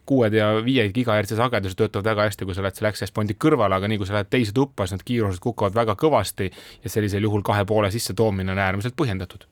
kuued 0.10 0.34
ja 0.34 0.50
viie 0.66 0.88
gigahertsi 0.96 1.38
sagedused 1.38 1.78
töötavad 1.78 2.10
väga 2.10 2.26
hästi, 2.30 2.48
kui 2.50 2.58
sa 2.58 2.66
oled 2.66 2.80
selle 2.80 2.90
access 2.90 3.14
point'i 3.14 3.38
kõrval, 3.38 3.78
aga 3.78 3.92
nii 3.92 4.02
kui 4.02 4.10
sa 4.10 4.18
lähed 4.18 4.34
teise 4.34 4.56
tuppa, 4.56 4.88
siis 4.88 4.98
need 4.98 5.06
kiirused 5.12 5.44
kukuvad 5.46 5.78
väga 5.78 5.94
kõvasti 6.00 6.50
ja 6.50 6.90
sellisel 6.90 7.30
juhul 7.30 7.46
kahe 7.46 7.68
poole 7.70 7.94
sissetoomine 7.94 8.56
on 8.56 8.66
äärmiselt 8.66 8.98
põhjendatud 8.98 9.46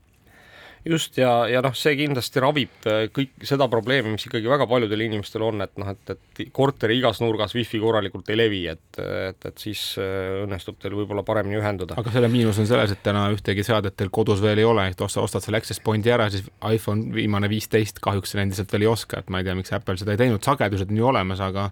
just 0.89 1.17
ja, 1.19 1.31
ja 1.49 1.61
noh, 1.63 1.73
see 1.77 1.95
kindlasti 1.99 2.41
ravib 2.43 2.87
äh, 2.89 3.05
kõik 3.13 3.45
seda 3.47 3.67
probleemi, 3.71 4.13
mis 4.15 4.27
ikkagi 4.27 4.49
väga 4.49 4.67
paljudel 4.69 5.03
inimestel 5.05 5.45
on, 5.47 5.63
et 5.65 5.73
noh, 5.81 5.91
et, 5.93 6.13
et 6.13 6.41
korteri 6.55 6.97
igas 6.99 7.21
nurgas 7.23 7.55
wifi 7.57 7.81
korralikult 7.81 8.29
ei 8.33 8.39
levi, 8.39 8.61
et, 8.71 9.01
et, 9.01 9.49
et 9.49 9.61
siis 9.61 9.83
äh, 10.01 10.43
õnnestub 10.45 10.79
teil 10.81 10.95
võib-olla 10.97 11.25
paremini 11.27 11.59
ühenduda. 11.61 11.97
aga 11.99 12.13
selle 12.13 12.31
miinus 12.31 12.61
on 12.63 12.69
selles, 12.69 12.93
et 12.93 13.03
täna 13.05 13.27
ühtegi 13.35 13.65
seadet 13.67 13.97
teil 13.99 14.11
kodus 14.13 14.41
veel 14.43 14.63
ei 14.63 14.67
ole, 14.67 14.87
et 14.91 15.05
osta, 15.05 15.23
ostad 15.23 15.45
selle 15.45 15.61
access 15.61 15.83
point'i 15.83 16.13
ära, 16.13 16.29
siis 16.33 16.47
iPhone 16.71 17.13
viimane 17.15 17.51
viisteist 17.51 18.01
kahjuks 18.03 18.35
seda 18.35 18.45
endiselt 18.47 18.73
veel 18.73 18.87
ei 18.87 18.91
oska, 18.91 19.21
et 19.21 19.31
ma 19.33 19.41
ei 19.41 19.47
tea, 19.47 19.57
miks 19.57 19.73
Apple 19.75 19.97
seda 19.99 20.15
ei 20.15 20.23
teinud, 20.25 20.43
sagedused 20.45 20.91
on 20.93 21.03
ju 21.03 21.13
olemas, 21.13 21.43
aga 21.43 21.69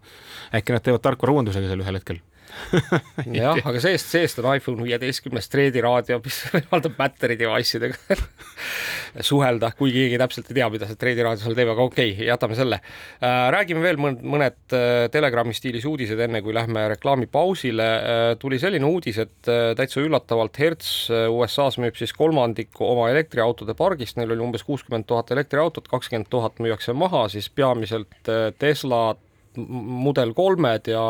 äkki 0.56 0.76
nad 0.76 0.86
teevad 0.86 1.06
tarkvarauuendusega 1.06 1.72
seal 1.72 1.86
ühel 1.86 2.02
hetkel 2.02 2.24
jah, 3.40 3.60
aga 3.62 3.82
seest, 3.84 4.10
seest 4.12 4.40
on 4.42 4.50
iPhone 4.56 4.84
viieteistkümnes 4.86 5.50
treediraadio, 5.52 6.20
mis 6.26 6.42
võimaldab 6.56 6.96
battery 6.98 7.38
device 7.40 7.80
idega 7.80 8.18
suhelda, 9.30 9.72
kui 9.78 9.94
keegi 9.96 10.20
täpselt 10.20 10.50
ei 10.52 10.60
tea, 10.60 10.70
mida 10.74 10.90
see 10.90 11.00
treediraadio 11.00 11.46
seal 11.46 11.58
teeb, 11.58 11.72
aga 11.72 11.86
okei 11.86 12.14
okay,, 12.14 12.28
jätame 12.30 12.58
selle. 12.58 12.80
Äh, 13.20 13.48
räägime 13.56 13.84
veel 13.84 14.00
mõned, 14.02 14.24
mõned 14.36 14.76
äh, 14.76 15.06
Telegrami 15.14 15.56
stiilis 15.56 15.88
uudised, 15.88 16.20
enne 16.26 16.42
kui 16.46 16.56
lähme 16.56 16.88
reklaamipausile. 16.96 17.90
Äh, 17.96 18.26
tuli 18.42 18.60
selline 18.62 18.88
uudis, 18.90 19.20
et 19.24 19.52
täitsa 19.78 20.04
üllatavalt 20.04 20.58
Hertz 20.60 20.90
USA-s 21.12 21.80
müüb 21.82 21.98
siis 22.00 22.14
kolmandiku 22.16 22.88
oma 22.88 23.10
elektriautode 23.14 23.76
pargist, 23.78 24.20
neil 24.20 24.34
oli 24.36 24.44
umbes 24.48 24.66
kuuskümmend 24.68 25.08
tuhat 25.10 25.32
elektriautot, 25.36 25.88
kakskümmend 25.92 26.30
tuhat 26.32 26.60
müüakse 26.64 26.96
maha 26.98 27.26
siis 27.32 27.50
peamiselt 27.54 28.32
Tesla 28.60 29.16
Mudel 29.58 30.34
kolmed 30.38 30.88
ja, 30.92 31.04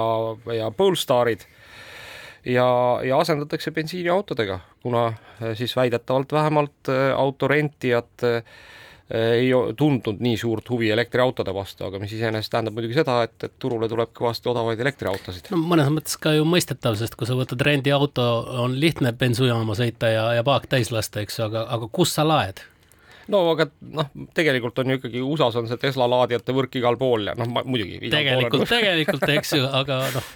ja 0.53 0.71
Polestarid 0.71 1.45
ja, 2.45 2.99
ja 3.03 3.19
asendatakse 3.19 3.71
bensiiniautodega, 3.71 4.59
kuna 4.83 5.07
eh, 5.09 5.55
siis 5.57 5.75
väidetavalt 5.75 6.31
vähemalt 6.31 6.89
eh, 6.89 7.11
autorentijad 7.17 8.25
eh, 8.29 8.43
ei 9.13 9.51
tundnud 9.77 10.17
nii 10.25 10.37
suurt 10.37 10.69
huvi 10.69 10.89
elektriautode 10.89 11.53
vastu, 11.53 11.85
aga 11.85 11.99
mis 12.01 12.13
iseenesest 12.17 12.49
tähendab 12.49 12.73
muidugi 12.73 12.97
seda, 12.97 13.19
et, 13.27 13.35
et 13.45 13.53
turule 13.61 13.85
tuleb 13.89 14.09
kõvasti 14.17 14.49
odavaid 14.49 14.81
elektriautosid. 14.81 15.51
no 15.53 15.59
mõnes 15.61 15.91
mõttes 15.93 16.17
ka 16.21 16.33
ju 16.33 16.47
mõistetav, 16.49 16.97
sest 16.97 17.13
kui 17.17 17.29
sa 17.29 17.37
võtad 17.37 17.61
rendiauto, 17.67 18.25
on 18.65 18.79
lihtne 18.81 19.13
bensujaama 19.13 19.77
sõita 19.77 20.09
ja, 20.09 20.31
ja 20.39 20.45
paak 20.47 20.65
täis 20.71 20.89
lasta, 20.93 21.21
eks 21.21 21.37
ju, 21.37 21.45
aga, 21.51 21.67
aga 21.77 21.91
kus 21.93 22.17
sa 22.17 22.25
laed? 22.25 22.65
No 23.33 23.41
aga 23.53 23.67
noh, 23.95 24.11
tegelikult 24.37 24.83
on 24.83 24.93
ju 24.93 24.99
ikkagi 24.99 25.23
USA-s 25.25 25.61
on 25.61 25.69
see 25.69 25.81
Tesla 25.81 26.07
laadijate 26.09 26.55
võrk 26.55 26.77
igal 26.79 26.97
pool 26.99 27.31
ja 27.31 27.35
noh, 27.37 27.49
muidugi. 27.63 27.99
tegelikult, 28.13 28.67
tegelikult, 28.69 29.27
eks 29.37 29.55
ju, 29.57 29.65
aga 29.81 30.01
noh, 30.15 30.29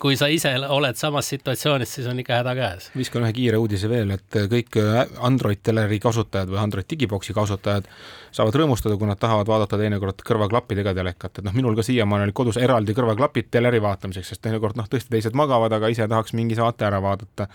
kui 0.00 0.18
sa 0.20 0.28
ise 0.32 0.52
oled 0.68 0.98
samas 0.98 1.30
situatsioonis, 1.32 1.96
siis 1.98 2.06
on 2.10 2.20
ikka 2.20 2.42
häda 2.42 2.54
käes. 2.58 2.90
viskan 2.96 3.26
ühe 3.26 3.32
kiire 3.36 3.60
uudise 3.62 3.90
veel, 3.90 4.12
et 4.18 4.40
kõik 4.52 4.78
Android 5.26 5.62
teleri 5.64 5.98
kasutajad 6.02 6.52
või 6.52 6.62
Android 6.62 6.88
digiboksi 6.90 7.34
kasutajad 7.36 7.88
saavad 8.36 8.58
rõõmustada, 8.60 8.96
kui 9.00 9.08
nad 9.08 9.18
tahavad 9.20 9.48
vaadata 9.48 9.78
teinekord 9.80 10.20
kõrvaklappidega 10.26 10.92
telekat, 10.96 11.38
et 11.38 11.46
noh, 11.46 11.54
minul 11.56 11.76
ka 11.78 11.84
siiamaani 11.86 12.26
olid 12.26 12.36
kodus 12.36 12.58
eraldi 12.60 12.94
kõrvaklapid 12.96 13.48
teleri 13.54 13.80
vaatamiseks, 13.82 14.34
sest 14.34 14.42
teinekord 14.44 14.76
noh, 14.76 14.88
tõesti 14.92 15.12
teised 15.14 15.36
magavad, 15.38 15.72
aga 15.72 15.88
ise 15.92 16.08
tahaks 16.10 16.34
mingi 16.36 16.58
saate 16.58 16.84
ära 16.88 17.00
vaadata. 17.02 17.48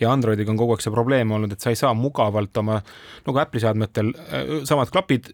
ja 0.00 0.10
Androidiga 0.12 0.50
on 0.50 0.58
kogu 0.58 0.74
aeg 0.74 0.82
see 0.82 0.94
probleem 0.94 1.30
olnud, 1.30 1.52
et 1.54 1.62
sa 1.62 1.70
ei 1.70 1.78
saa 1.78 1.94
mugavalt 1.94 2.56
oma, 2.58 2.80
nagu 3.26 3.42
Apple'i 3.42 3.62
seadmetel, 3.62 4.10
äh, 4.26 4.33
samad 4.68 4.90
klapid 4.92 5.32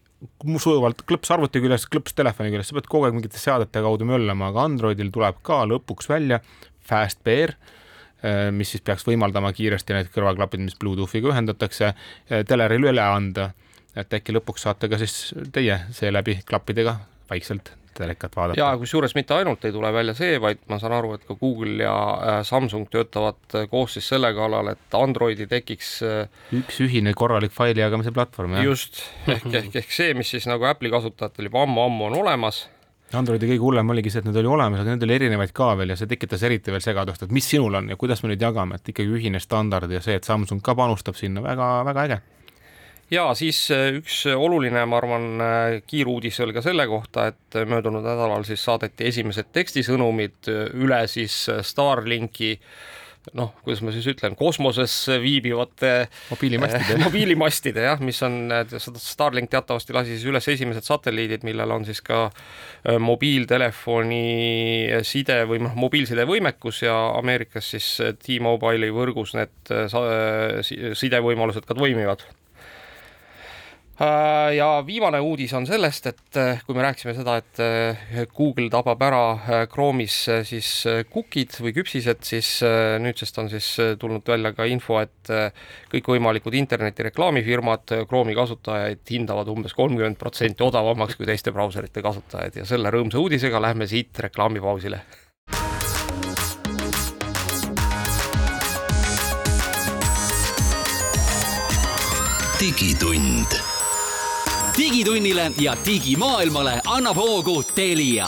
sujuvalt 0.61 1.03
klõps 1.09 1.31
arvuti 1.33 1.61
küljest, 1.63 1.89
klõps 1.91 2.15
telefoni 2.17 2.51
küljest, 2.53 2.71
sa 2.71 2.77
pead 2.77 2.89
kogu 2.91 3.07
aeg 3.07 3.17
mingite 3.17 3.41
seadete 3.41 3.83
kaudu 3.83 4.07
möllama, 4.09 4.51
aga 4.51 4.65
Androidil 4.67 5.11
tuleb 5.13 5.41
ka 5.45 5.63
lõpuks 5.69 6.09
välja 6.11 6.41
FastPair, 6.87 7.55
äh, 8.21 8.47
mis 8.55 8.73
siis 8.73 8.85
peaks 8.85 9.05
võimaldama 9.07 9.53
kiiresti 9.57 9.97
need 9.97 10.13
kõrvaklapid, 10.13 10.63
mis 10.67 10.77
Bluetoothiga 10.79 11.33
ühendatakse, 11.33 11.93
äh, 11.93 12.45
teleril 12.47 12.91
üle 12.93 13.07
anda. 13.07 13.51
et 13.91 14.13
äkki 14.13 14.31
lõpuks 14.31 14.63
saate 14.63 14.87
ka 14.87 14.95
siis 14.95 15.33
teie 15.51 15.75
seeläbi 15.91 16.37
klappidega 16.47 16.93
vaikselt 17.29 17.73
telekat 17.97 18.35
vaadata. 18.35 18.59
ja 18.59 18.71
kusjuures 18.77 19.15
mitte 19.17 19.35
ainult 19.35 19.65
ei 19.65 19.73
tule 19.75 19.91
välja 19.93 20.15
see, 20.17 20.39
vaid 20.41 20.63
ma 20.71 20.79
saan 20.81 20.95
aru, 20.97 21.13
et 21.17 21.25
ka 21.27 21.37
Google 21.39 21.83
ja 21.83 21.95
äh, 21.95 22.41
Samsung 22.47 22.89
töötavad 22.91 23.55
äh, 23.55 23.67
koos 23.71 23.97
siis 23.97 24.09
selle 24.13 24.33
kallal, 24.37 24.73
et 24.73 24.97
Androidi 24.97 25.47
tekiks 25.51 25.93
äh, 26.07 26.43
üks 26.61 26.81
ühine 26.85 27.15
korralik 27.17 27.55
faili 27.55 27.83
jagamise 27.83 28.13
platvorm, 28.15 28.57
jah? 28.57 28.67
just, 28.71 29.03
ehk, 29.27 29.47
ehk, 29.47 29.73
ehk 29.83 29.95
see, 29.95 30.13
mis 30.17 30.31
siis 30.35 30.47
nagu 30.49 30.67
Apple'i 30.69 30.93
kasutajatel 30.93 31.51
juba 31.51 31.65
ammu-ammu 31.67 32.11
on 32.11 32.21
olemas 32.23 32.65
Androidi 33.17 33.49
kõige 33.49 33.63
hullem 33.65 33.89
oligi 33.91 34.11
see, 34.11 34.21
et 34.23 34.27
need 34.29 34.37
oli 34.39 34.47
olemas, 34.47 34.81
aga 34.81 34.93
need 34.93 35.05
oli 35.07 35.17
erinevaid 35.17 35.51
ka 35.55 35.73
veel 35.79 35.91
ja 35.91 35.97
see 35.99 36.09
tekitas 36.11 36.43
eriti 36.47 36.71
veel 36.71 36.83
segadust, 36.83 37.25
et 37.25 37.33
mis 37.35 37.47
sinul 37.47 37.75
on 37.81 37.91
ja 37.91 37.97
kuidas 37.99 38.23
me 38.23 38.31
nüüd 38.31 38.43
jagame, 38.43 38.79
et 38.79 38.93
ikkagi 38.93 39.17
ühine 39.17 39.41
standard 39.43 39.91
ja 39.91 39.99
see, 40.03 40.15
et 40.19 40.27
Samsung 40.27 40.63
ka 40.63 40.75
panustab 40.79 41.19
sinna 41.19 41.43
väga,, 41.43 41.67
väga-väga 41.81 42.05
äge 42.07 42.21
ja 43.11 43.27
siis 43.37 43.65
äh, 43.73 43.89
üks 43.99 44.23
oluline, 44.31 44.85
ma 44.87 45.01
arvan, 45.01 45.27
äh, 45.43 45.81
kiiruudis 45.87 46.39
oli 46.45 46.55
ka 46.55 46.63
selle 46.65 46.87
kohta, 46.89 47.29
et 47.31 47.61
möödunud 47.67 48.05
nädalal 48.05 48.47
siis 48.47 48.63
saadeti 48.63 49.09
esimesed 49.11 49.51
tekstisõnumid 49.55 50.51
äh, 50.51 50.65
üle 50.79 51.03
siis 51.11 51.43
Starlinki 51.67 52.57
noh, 53.37 53.51
kuidas 53.61 53.83
ma 53.85 53.91
siis 53.93 54.07
ütlen, 54.09 54.33
kosmoses 54.33 54.95
viibivate 55.21 56.07
mobiilimastide 56.31 56.95
äh, 56.95 57.03
mobiilimastide 57.07 57.83
jah, 57.85 58.01
mis 58.01 58.17
on, 58.25 58.49
Starlink 58.97 59.51
teatavasti 59.51 59.93
lasi 59.93 60.15
siis 60.15 60.25
üles 60.31 60.47
esimesed 60.55 60.87
satelliidid, 60.87 61.45
millel 61.45 61.75
on 61.75 61.85
siis 61.85 62.01
ka 62.01 62.23
mobiiltelefoni 62.97 64.23
side 65.05 65.43
või 65.51 65.61
noh, 65.67 65.75
mobiilside 65.77 66.25
võimekus 66.25 66.81
ja 66.87 66.97
Ameerikas 67.19 67.75
siis 67.75 67.93
T-Mobile'i 68.23 68.89
võrgus 68.95 69.35
need 69.37 69.75
sidevõimalused 70.97 71.67
ka 71.67 71.77
toimivad. 71.77 72.25
Äh, 72.25 72.37
ja 74.55 74.67
viimane 74.85 75.19
uudis 75.21 75.53
on 75.53 75.65
sellest, 75.67 76.07
et 76.09 76.37
äh, 76.39 76.61
kui 76.65 76.75
me 76.75 76.83
rääkisime 76.85 77.13
seda, 77.15 77.35
et 77.41 77.61
äh, 77.61 78.25
Google 78.35 78.69
tabab 78.73 79.01
ära 79.05 79.21
Chrome'is 79.69 80.17
siis 80.47 80.69
cookid 81.13 81.57
või 81.61 81.73
küpsised, 81.75 82.23
siis 82.25 82.49
nüüdsest 83.01 83.37
on 83.41 83.49
siis 83.51 83.69
tulnud 84.01 84.27
välja 84.27 84.53
ka 84.57 84.65
info, 84.69 84.99
et 85.03 85.31
kõikvõimalikud 85.91 86.55
interneti 86.57 87.05
reklaamifirmad 87.09 87.95
Chrome'i 88.09 88.37
kasutajaid 88.37 89.03
hindavad 89.11 89.51
umbes 89.53 89.75
kolmkümmend 89.77 90.19
protsenti 90.21 90.65
odavamaks 90.65 91.19
kui 91.19 91.29
teiste 91.29 91.53
brauserite 91.53 92.03
kasutajaid 92.03 92.61
ja 92.61 92.67
selle 92.69 92.93
rõõmsa 92.93 93.21
uudisega 93.21 93.61
lähme 93.61 93.89
siit 93.89 94.17
reklaamipausile. 94.27 95.03
Digitund 102.61 103.70
digitunnile 104.77 105.51
ja 105.59 105.73
digimaailmale 105.85 106.79
annab 106.87 107.15
hoogu 107.15 107.63
Telia 107.75 108.27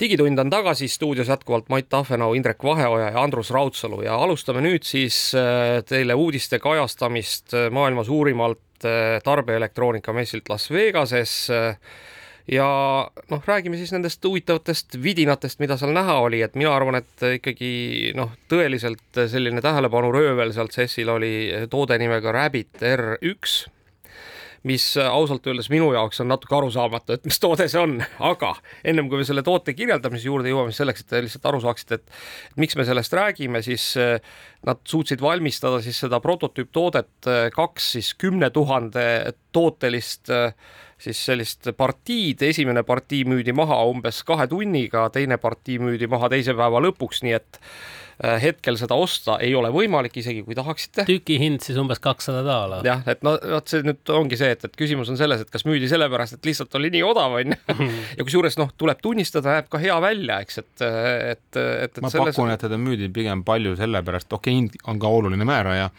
digitund 0.00 0.38
on 0.38 0.50
tagasi 0.50 0.88
stuudios 0.88 1.28
jätkuvalt 1.28 1.68
Mait 1.68 1.88
Tahvenau, 1.88 2.34
Indrek 2.34 2.64
Vaheoja 2.64 3.10
ja 3.10 3.22
Andrus 3.22 3.50
Raudsalu 3.50 4.02
ja 4.02 4.16
alustame 4.16 4.62
nüüd 4.64 4.86
siis 4.88 5.34
äh, 5.36 5.82
teile 5.86 6.14
uudiste 6.14 6.58
kajastamist 6.58 7.54
äh, 7.54 7.68
maailma 7.70 8.04
suurimalt 8.04 8.84
äh, 8.84 9.20
tarbeelektroonika 9.24 10.12
messilt 10.12 10.48
Las 10.48 10.70
Vegases. 10.70 11.50
ja 12.48 12.66
noh, 13.30 13.42
räägime 13.46 13.76
siis 13.76 13.92
nendest 13.92 14.24
huvitavatest 14.24 14.96
vidinatest, 15.02 15.60
mida 15.60 15.76
seal 15.76 15.92
näha 15.94 16.16
oli, 16.24 16.40
et 16.42 16.56
mina 16.58 16.72
arvan, 16.74 16.98
et 16.98 17.28
ikkagi 17.36 18.10
noh, 18.18 18.32
tõeliselt 18.50 19.22
selline 19.30 19.62
tähelepanuröövel 19.62 20.50
sealt 20.52 20.74
CES-il 20.74 21.12
oli 21.14 21.34
toode 21.70 22.00
nimega 22.02 22.32
Rabbit 22.32 22.82
R1 22.82 23.81
mis 24.68 24.84
äh, 24.96 25.08
ausalt 25.10 25.46
öeldes 25.50 25.68
minu 25.72 25.90
jaoks 25.94 26.22
on 26.22 26.30
natuke 26.30 26.54
arusaamatu, 26.56 27.16
et 27.16 27.26
mis 27.28 27.40
toode 27.42 27.66
see 27.70 27.80
on, 27.80 27.96
aga 28.22 28.52
ennem 28.84 29.08
kui 29.10 29.20
me 29.20 29.26
selle 29.26 29.44
toote 29.46 29.74
kirjeldamise 29.78 30.28
juurde 30.28 30.52
jõuame, 30.52 30.74
selleks, 30.76 31.02
et 31.02 31.10
te 31.12 31.22
lihtsalt 31.24 31.48
aru 31.50 31.62
saaksite, 31.64 31.98
et 31.98 32.60
miks 32.62 32.78
me 32.78 32.86
sellest 32.88 33.16
räägime, 33.18 33.62
siis 33.66 33.88
äh, 34.00 34.16
nad 34.66 34.82
suutsid 34.88 35.22
valmistada 35.24 35.82
siis 35.84 35.98
seda 36.04 36.22
prototüüptoodet 36.22 37.30
äh, 37.30 37.42
kaks 37.54 37.92
siis 37.96 38.12
kümne 38.18 38.52
tuhande 38.54 39.04
tootelist 39.52 40.30
siis 41.02 41.18
sellist 41.26 41.66
partiid, 41.76 42.42
esimene 42.46 42.84
partii 42.86 43.24
müüdi 43.26 43.52
maha 43.56 43.80
umbes 43.90 44.22
kahe 44.26 44.46
tunniga, 44.50 45.08
teine 45.12 45.38
partii 45.42 45.80
müüdi 45.82 46.06
maha 46.10 46.30
teise 46.30 46.54
päeva 46.54 46.78
lõpuks, 46.84 47.24
nii 47.26 47.34
et 47.34 47.58
hetkel 48.22 48.76
seda 48.78 48.94
osta 48.98 49.36
ei 49.42 49.54
ole 49.58 49.70
võimalik, 49.74 50.14
isegi 50.20 50.44
kui 50.46 50.54
tahaksite. 50.54 51.04
tükihind 51.08 51.62
siis 51.64 51.78
umbes 51.80 51.98
kakssada 52.02 52.44
daala. 52.46 52.80
jah, 52.86 53.02
et 53.10 53.24
no 53.26 53.34
vot 53.34 53.72
see 53.72 53.82
nüüd 53.86 54.12
ongi 54.14 54.38
see, 54.38 54.52
et, 54.54 54.66
et 54.68 54.76
küsimus 54.78 55.10
on 55.10 55.18
selles, 55.18 55.42
et 55.42 55.50
kas 55.50 55.66
müüdi 55.66 55.90
sellepärast, 55.90 56.38
et 56.38 56.50
lihtsalt 56.50 56.74
oli 56.78 56.92
nii 56.94 57.02
odav, 57.06 57.34
onju. 57.40 57.58
ja 58.18 58.26
kusjuures 58.26 58.58
noh, 58.60 58.70
tuleb 58.78 59.02
tunnistada, 59.02 59.58
näeb 59.58 59.70
ka 59.72 59.80
hea 59.82 59.96
välja, 60.04 60.38
eks, 60.46 60.60
et, 60.62 60.74
et, 60.84 61.46
et, 61.56 61.88
et. 61.88 62.02
ma 62.04 62.12
selles... 62.14 62.36
pakun, 62.36 62.52
et 62.54 62.62
teda 62.62 62.78
müüdi 62.78 63.10
pigem 63.14 63.42
palju 63.46 63.74
sellepärast, 63.80 64.30
okei 64.30 64.54
okay,, 64.54 64.60
hind 64.60 64.92
on 64.92 65.02
ka 65.02 65.10
oluline 65.10 65.48
määraja, 65.48 65.90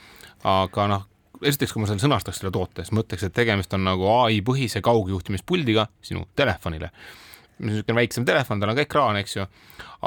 aga 0.47 0.87
noh, 0.93 1.09
esiteks, 1.43 1.75
kui 1.75 1.83
ma 1.83 1.91
selle 1.91 2.03
sõnastaks 2.05 2.39
selle 2.39 2.53
toote, 2.55 2.85
siis 2.85 2.95
ma 2.95 3.03
ütleks, 3.03 3.27
et 3.27 3.35
tegemist 3.35 3.75
on 3.75 3.83
nagu 3.83 4.07
ai 4.21 4.39
põhise 4.45 4.79
kaugjuhtimispuldiga 4.85 5.89
sinu 6.05 6.23
telefonile 6.39 6.93
niisugune 7.59 7.97
väiksem 8.01 8.25
telefon, 8.27 8.61
tal 8.61 8.73
on 8.73 8.77
ka 8.77 8.85
ekraan, 8.85 9.19
eks 9.21 9.37
ju, 9.37 9.47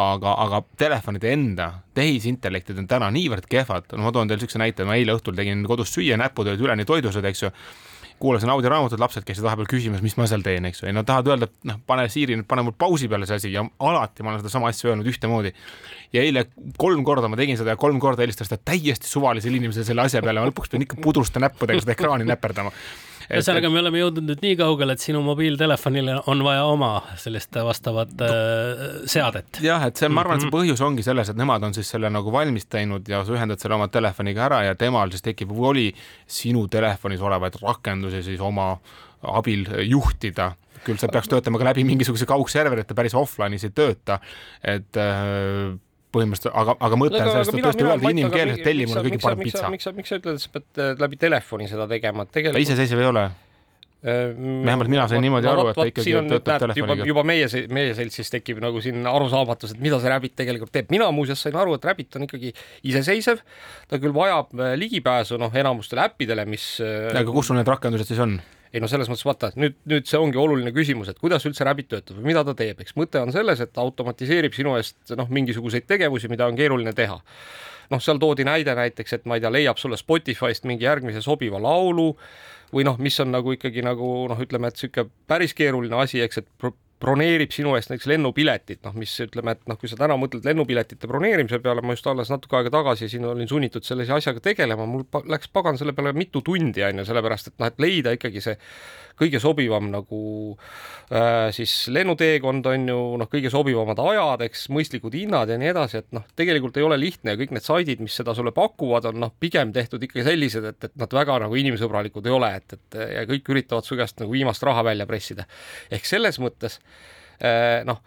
aga, 0.03 0.37
aga 0.45 0.63
telefonide 0.79 1.33
enda 1.33 1.69
tehisintellektid 1.97 2.79
on 2.83 2.89
täna 2.91 3.11
niivõrd 3.15 3.49
kehvad, 3.51 3.93
no 3.95 4.07
ma 4.07 4.15
toon 4.15 4.31
teile 4.31 4.43
niisuguse 4.43 4.63
näite, 4.63 4.87
ma 4.89 4.99
eile 4.99 5.17
õhtul 5.17 5.37
tegin 5.39 5.65
kodus 5.69 5.95
süüa, 5.95 6.19
näpud 6.21 6.51
olid 6.51 6.65
üleni 6.67 6.89
toidused, 6.89 7.25
eks 7.31 7.47
ju, 7.47 7.53
kuulasin 8.19 8.49
audioraamatut, 8.49 9.01
lapsed 9.01 9.25
käisid 9.29 9.45
vahepeal 9.45 9.69
küsimas, 9.69 10.01
mis 10.05 10.15
ma 10.17 10.25
seal 10.29 10.45
teen, 10.45 10.65
eks 10.69 10.81
ju, 10.83 10.89
ja 10.89 10.95
nad 10.97 11.09
tahavad 11.09 11.35
öelda, 11.35 11.49
et 11.51 11.69
noh, 11.69 11.81
pane 11.89 12.07
Siiri 12.13 12.39
nüüd, 12.39 12.47
pane 12.49 12.65
mul 12.65 12.73
pausi 12.79 13.11
peale 13.13 13.29
see 13.29 13.41
asi 13.41 13.51
ja 13.53 13.65
alati 13.65 14.25
ma 14.25 14.33
olen 14.33 14.41
sedasama 14.41 14.71
asja 14.73 14.91
öelnud 14.91 15.11
ühtemoodi. 15.13 15.53
ja 16.17 16.23
eile 16.25 16.47
kolm 16.81 17.05
korda 17.05 17.29
ma 17.29 17.37
tegin 17.37 17.61
seda 17.61 17.75
ja 17.75 17.81
kolm 17.81 18.01
korda 18.01 18.25
helistas 18.25 18.49
ta 18.49 18.57
täiesti 18.57 19.11
suvalisele 19.11 19.61
inimesele 19.61 19.85
selle 19.85 20.07
asja 20.09 20.23
peale, 20.25 20.41
ma 20.41 20.49
lõpuks 20.49 20.73
pean 20.73 20.87
ikka 20.87 20.97
pudruste 21.03 21.43
näppudega 21.45 21.85
seda 21.85 21.93
ekraani 21.93 22.25
näperdama 22.25 22.73
ühesõnaga, 23.31 23.71
me 23.73 23.81
oleme 23.83 24.03
jõudnud 24.03 24.29
nüüd 24.31 24.45
nii 24.45 24.59
kaugele, 24.61 24.97
et 24.97 25.03
sinu 25.03 25.23
mobiiltelefonile 25.27 26.19
on 26.31 26.43
vaja 26.47 26.67
oma 26.71 26.91
sellist 27.21 27.57
vastavat 27.69 28.13
äh, 28.27 28.85
seadet. 29.11 29.61
jah, 29.65 29.87
et 29.89 29.99
see, 29.99 30.11
ma 30.13 30.23
arvan, 30.25 30.39
et 30.39 30.47
see 30.47 30.51
mhm. 30.51 30.57
põhjus 30.59 30.85
ongi 30.87 31.07
selles, 31.07 31.33
et 31.33 31.41
nemad 31.41 31.65
on 31.67 31.75
siis 31.77 31.91
selle 31.95 32.11
nagu 32.13 32.35
valmis 32.35 32.69
teinud 32.73 33.09
ja 33.11 33.25
sa 33.27 33.37
ühendad 33.37 33.63
selle 33.63 33.79
oma 33.79 33.89
telefoniga 33.93 34.47
ära 34.49 34.63
ja 34.69 34.77
temal 34.79 35.13
siis 35.15 35.25
tekib 35.27 35.55
voli 35.57 35.89
sinu 36.27 36.67
telefonis 36.73 37.25
olevaid 37.25 37.59
rakendusi 37.63 38.23
siis 38.27 38.43
oma 38.45 38.75
abil 39.27 39.67
juhtida 39.87 40.53
küll 40.87 41.01
see 41.01 41.11
peaks 41.11 41.31
töötama 41.31 41.59
ka 41.59 41.67
läbi 41.71 41.83
mingisuguse 41.89 42.29
kaugserveri, 42.29 42.85
et 42.85 42.91
ta 42.91 42.95
päris 42.95 43.17
offline'is 43.19 43.67
ei 43.67 43.75
tööta, 43.75 44.21
et 44.63 45.01
äh, 45.03 45.75
põhimõtteliselt, 46.15 46.55
aga, 46.57 46.77
aga 46.89 46.99
mõte 47.01 47.19
on 47.21 47.33
sellest, 47.33 47.55
et 47.55 47.67
tõesti 47.67 47.87
öelda 47.87 48.13
inimkeeles, 48.15 48.61
et 48.61 48.67
telli 48.67 48.87
mulle 48.89 49.03
kõige 49.09 49.23
parem 49.25 49.43
pitsa. 49.43 49.73
miks 49.73 49.89
sa, 49.89 49.95
miks 49.97 50.13
sa 50.13 50.21
ütled, 50.21 50.39
et 50.39 50.45
sa 50.45 50.55
pead 50.55 50.81
äh, 50.83 50.95
läbi 51.03 51.19
telefoni 51.21 51.69
seda 51.71 51.89
tegema, 51.91 52.27
et 52.27 52.33
tegelikult. 52.35 52.59
ta 52.59 52.65
iseseisev 52.65 53.03
ei 53.03 53.09
ole 53.11 53.25
äh, 53.27 54.33
vähemalt 54.69 54.93
mina 54.93 55.07
sain 55.11 55.25
niimoodi 55.25 55.51
aru, 55.51 55.69
et 55.73 55.79
ta 55.81 55.87
ikkagi 55.91 56.17
töötab 56.31 56.65
telefoniga. 56.67 57.09
juba 57.11 57.27
meie, 57.27 57.49
meie 57.75 57.95
seltsis 57.99 58.33
tekib 58.33 58.63
nagu 58.65 58.83
siin 58.85 59.07
arusaamatus, 59.11 59.77
et 59.77 59.83
mida 59.83 60.01
see 60.03 60.13
Rabbit 60.13 60.37
tegelikult 60.43 60.75
teeb. 60.75 60.91
mina 60.95 61.11
muuseas 61.15 61.43
sain 61.47 61.57
aru, 61.59 61.77
et 61.77 61.89
Rabbit 61.91 62.21
on 62.21 62.29
ikkagi 62.29 62.55
iseseisev. 62.87 63.43
ta 63.91 64.01
küll 64.03 64.15
vajab 64.17 64.55
äh, 64.57 64.77
ligipääsu 64.79 65.41
noh, 65.43 65.55
enamustele 65.55 66.07
äppidele, 66.07 66.47
mis. 66.49 66.77
aga 66.83 67.27
kus 67.31 67.51
sul 67.51 67.61
need 67.61 67.75
rakendused 67.75 68.15
siis 68.15 68.23
on? 68.23 68.39
Ei 68.73 68.83
no 68.83 68.89
selles 68.91 69.11
mõttes 69.11 69.27
vaata, 69.27 69.53
nüüd, 69.61 69.77
nüüd 69.89 70.09
see 70.09 70.19
ongi 70.21 70.41
oluline 70.41 70.73
küsimus, 70.75 71.11
et 71.13 71.21
kuidas 71.23 71.47
üldse 71.49 71.67
Rabbit 71.67 71.91
töötab 71.93 72.19
või 72.19 72.33
mida 72.33 72.43
ta 72.47 72.57
teeb, 72.59 72.81
eks 72.83 72.97
mõte 72.99 73.23
on 73.23 73.33
selles, 73.35 73.63
et 73.63 73.73
ta 73.75 73.85
automatiseerib 73.85 74.57
sinu 74.57 74.77
eest 74.81 75.15
noh, 75.19 75.31
mingisuguseid 75.33 75.87
tegevusi, 75.89 76.31
mida 76.33 76.49
on 76.49 76.59
keeruline 76.59 76.95
teha. 76.97 77.21
noh, 77.91 78.03
seal 78.03 78.19
toodi 78.19 78.43
näide 78.43 78.75
näiteks, 78.75 79.13
et 79.15 79.27
ma 79.31 79.37
ei 79.37 79.45
tea, 79.45 79.53
leiab 79.55 79.79
sulle 79.79 79.97
Spotify'st 79.97 80.65
mingi 80.67 80.85
järgmise 80.89 81.23
sobiva 81.23 81.61
laulu 81.63 82.09
või 82.75 82.83
noh, 82.89 82.99
mis 82.99 83.15
on 83.23 83.31
nagu 83.31 83.53
ikkagi 83.55 83.85
nagu 83.87 84.27
noh, 84.31 84.41
ütleme, 84.43 84.73
et 84.73 84.81
niisugune 84.81 85.13
päris 85.31 85.55
keeruline 85.55 86.03
asi, 86.03 86.19
eks, 86.25 86.43
et 86.43 86.49
broneerib 87.03 87.53
sinu 87.53 87.75
eest 87.77 87.91
näiteks 87.93 88.09
lennupiletit, 88.09 88.81
noh, 88.87 88.95
mis 88.97 89.13
ütleme, 89.21 89.53
et 89.57 89.67
noh, 89.69 89.77
kui 89.81 89.91
sa 89.91 89.99
täna 90.01 90.17
mõtled 90.21 90.47
lennupiletite 90.49 91.09
broneerimise 91.11 91.61
peale, 91.65 91.85
ma 91.85 91.97
just 91.97 92.07
alles 92.09 92.31
natuke 92.33 92.57
aega 92.57 92.73
tagasi 92.79 93.11
siin 93.13 93.27
olin 93.29 93.49
sunnitud 93.51 93.85
sellise 93.85 94.15
asjaga 94.17 94.41
tegelema, 94.45 94.87
mul 94.89 95.05
läks 95.29 95.53
pagan 95.53 95.77
selle 95.77 95.93
peale 95.97 96.15
mitu 96.17 96.41
tundi, 96.45 96.85
on 96.87 97.03
ju, 97.03 97.09
sellepärast 97.09 97.53
et 97.53 97.59
noh, 97.61 97.69
et 97.69 97.85
leida 97.85 98.17
ikkagi 98.17 98.45
see 98.45 98.57
kõige 99.17 99.41
sobivam 99.41 99.89
nagu 99.93 100.21
äh, 101.09 101.49
siis 101.57 101.73
lennuteekond 101.93 102.67
on 102.69 102.89
ju 102.91 102.99
noh, 103.21 103.31
kõige 103.33 103.51
sobivamad 103.53 104.01
ajad, 104.03 104.45
eks, 104.49 104.67
mõistlikud 104.73 105.17
hinnad 105.17 105.53
ja 105.53 105.57
nii 105.61 105.71
edasi, 105.73 106.03
et 106.03 106.17
noh, 106.17 106.25
tegelikult 106.37 106.77
ei 106.77 106.87
ole 106.87 106.99
lihtne 107.01 107.35
ja 107.35 107.41
kõik 107.41 107.55
need 107.57 107.65
saidid, 107.65 108.03
mis 108.05 108.17
seda 108.17 108.37
sulle 108.37 108.53
pakuvad, 108.57 109.09
on 109.11 109.21
noh, 109.25 109.33
pigem 109.41 109.73
tehtud 109.77 110.05
ikkagi 110.05 110.27
sellised, 110.27 110.69
et, 110.73 110.89
et 110.91 110.97
nad 111.01 111.17
väga 111.21 111.39
nagu 111.47 111.61
inimsõbralikud 111.61 112.29
ei 112.29 112.37
ole, 112.37 112.53
et, 112.61 112.77
et 112.77 112.99
ja 113.17 113.25
kõik 113.29 113.53
üritavad 113.55 113.89
su 113.89 113.97
käest 113.99 114.21
nagu 114.21 114.37
viimast 114.37 114.65
raha 114.67 114.85
välja 114.93 115.09
pressida. 115.09 115.49
ehk 115.93 116.09
selles 116.09 116.41
mõttes 116.43 116.81
noh 117.85 118.01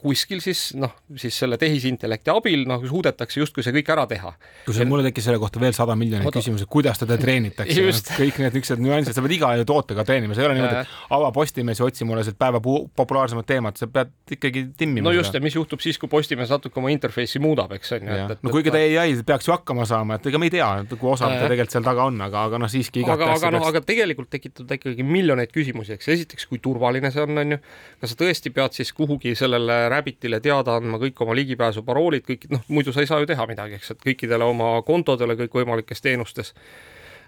kuskil 0.00 0.40
siis 0.40 0.70
noh, 0.78 0.92
siis 1.20 1.36
selle 1.36 1.58
tehisintellekti 1.60 2.32
abil 2.32 2.64
noh, 2.68 2.82
suudetakse 2.88 3.40
justkui 3.42 3.64
see 3.64 3.74
kõik 3.76 3.90
ära 3.92 4.06
teha. 4.08 4.32
kusjuures 4.64 4.88
mulle 4.88 5.04
tekkis 5.06 5.28
selle 5.28 5.40
kohta 5.42 5.60
veel 5.60 5.74
sada 5.76 5.96
miljonit 5.98 6.28
küsimust, 6.32 6.66
kuidas 6.72 7.00
teda 7.02 7.18
treenitakse. 7.20 7.84
Kõik 8.24 8.38
need 8.40 8.54
niisugused 8.56 8.80
nüansid, 8.80 9.16
sa 9.16 9.22
pead 9.24 9.34
iga 9.36 9.50
tootega 9.68 10.04
treenima, 10.06 10.36
see 10.36 10.44
ei 10.44 10.48
ole 10.48 10.56
niimoodi, 10.58 10.82
et 10.84 11.12
ava 11.16 11.30
Postimees 11.34 11.80
ja 11.80 11.88
otsi 11.88 12.06
mulle 12.08 12.24
sealt 12.24 12.38
päeva 12.40 12.60
populaarsemat 12.62 13.48
teemat, 13.48 13.80
sa 13.80 13.88
pead 13.90 14.12
ikkagi 14.36 14.64
timmima. 14.78 15.08
no 15.08 15.14
just, 15.14 15.34
ja 15.34 15.42
mis 15.44 15.56
juhtub 15.56 15.82
siis, 15.84 15.98
kui 16.00 16.08
Postimees 16.12 16.52
natuke 16.54 16.80
oma 16.80 16.92
interface'i 16.94 17.42
muudab, 17.44 17.74
eks 17.76 17.94
on 17.98 18.08
ju. 18.08 18.38
no 18.46 18.54
kuigi 18.54 18.72
ta 18.72 18.80
ai 18.80 19.12
peaks 19.26 19.48
ju 19.48 19.54
hakkama 19.56 19.86
saama, 19.88 20.18
et 20.20 20.28
ega 20.30 20.40
me 20.40 20.48
ei 20.48 20.54
tea, 20.54 20.70
kui 20.94 21.10
osav 21.12 21.34
ta 21.34 21.44
tegelikult 21.44 21.76
seal 21.76 21.86
taga 21.86 22.08
on, 22.08 22.20
aga, 22.24 22.46
aga 22.48 22.62
noh, 22.62 22.72
siiski 22.72 23.04
aga, 23.04 23.34
aga 23.36 23.52
noh, 23.58 23.68
aga 23.68 23.84
tegelikult 23.84 24.32
tekitab 24.32 24.68
ta 24.70 24.78
ikkagi 24.78 25.06
miljoneid 25.06 25.52
küsimusi, 25.54 25.96
eks. 25.98 26.12
Esiteks, 26.14 26.48
kui 26.48 26.62
turvaline 26.62 27.10
see 27.12 27.24
on, 27.24 27.42
on 27.42 27.56
ju, 27.56 27.60
kas 28.00 28.14
sa 28.14 28.20
tõesti 28.20 28.52
pead 28.54 28.76
siis 28.76 28.92
kuhugi 28.96 29.34
sellele 29.38 29.73
Rabbitile 29.92 30.40
teada 30.44 30.76
andma 30.78 30.98
kõik 31.02 31.22
oma 31.24 31.36
ligipääsuparoolid, 31.38 32.26
kõik 32.28 32.48
noh, 32.52 32.64
muidu 32.68 32.92
sa 32.94 33.04
ei 33.04 33.10
saa 33.10 33.22
ju 33.22 33.28
teha 33.30 33.46
midagi, 33.50 33.78
eks, 33.78 33.94
et 33.94 34.04
kõikidele 34.04 34.46
oma 34.46 34.76
kontodele 34.86 35.36
kõikvõimalikes 35.38 36.04
teenustes. 36.04 36.54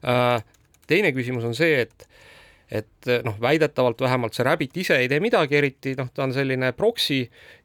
Äh, 0.06 0.38
teine 0.86 1.12
küsimus 1.16 1.46
on 1.48 1.56
see, 1.58 1.86
et 1.86 2.08
et 2.70 3.10
noh, 3.22 3.36
väidetavalt 3.40 4.00
vähemalt 4.02 4.34
see 4.34 4.44
Rabbit 4.46 4.76
ise 4.82 4.96
ei 4.98 5.06
tee 5.10 5.20
midagi 5.22 5.54
eriti, 5.58 5.92
noh, 5.98 6.08
ta 6.14 6.24
on 6.24 6.32
selline 6.34 6.72
proksi 6.74 7.20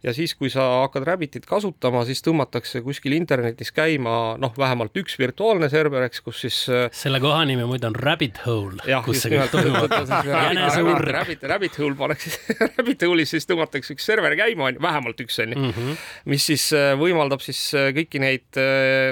ja 0.05 0.13
siis, 0.13 0.35
kui 0.37 0.49
sa 0.53 0.63
hakkad 0.83 1.05
Rabbitit 1.07 1.47
kasutama, 1.49 2.03
siis 2.05 2.21
tõmmatakse 2.25 2.83
kuskil 2.85 3.15
internetis 3.17 3.73
käima 3.73 4.35
noh, 4.41 4.53
vähemalt 4.57 4.97
üks 5.01 5.17
virtuaalne 5.21 5.69
server, 5.73 6.05
eks, 6.05 6.21
kus 6.25 6.43
siis 6.45 6.59
äh, 6.69 6.85
selle 6.93 7.21
koha 7.23 7.43
nimi 7.49 7.65
muide 7.69 7.89
on 7.89 7.97
Rabbit 7.97 8.43
Hole. 8.45 8.81
jah, 8.89 9.07
just 9.09 9.25
nimelt, 9.29 9.55
Rabbit, 9.57 11.09
Rabbit, 11.17 11.47
Rabbit 11.53 11.81
Hole 11.81 11.97
pannakse 11.97 12.33
Rabbit 12.77 13.07
Hole'is 13.07 13.33
siis 13.33 13.49
tõmmatakse 13.49 13.97
üks 13.97 14.05
server 14.05 14.37
käima, 14.37 14.69
on 14.69 14.77
ju, 14.77 14.83
vähemalt 14.85 15.25
üks 15.25 15.41
on 15.41 15.55
ju 15.55 15.59
-hmm. 15.63 15.97
mis 16.33 16.45
siis 16.51 16.67
äh, 16.77 16.93
võimaldab 16.99 17.41
siis 17.41 17.63
kõiki 17.97 18.21
neid 18.21 18.61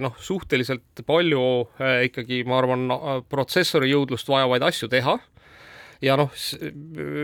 noh, 0.06 0.14
suhteliselt 0.22 1.02
palju 1.08 1.42
ikkagi, 2.06 2.44
ma 2.48 2.58
arvan, 2.60 2.88
protsessori 3.30 3.90
jõudlust 3.90 4.30
vajavaid 4.30 4.64
asju 4.70 4.90
teha 4.92 5.18
ja 6.04 6.16
noh, 6.20 6.32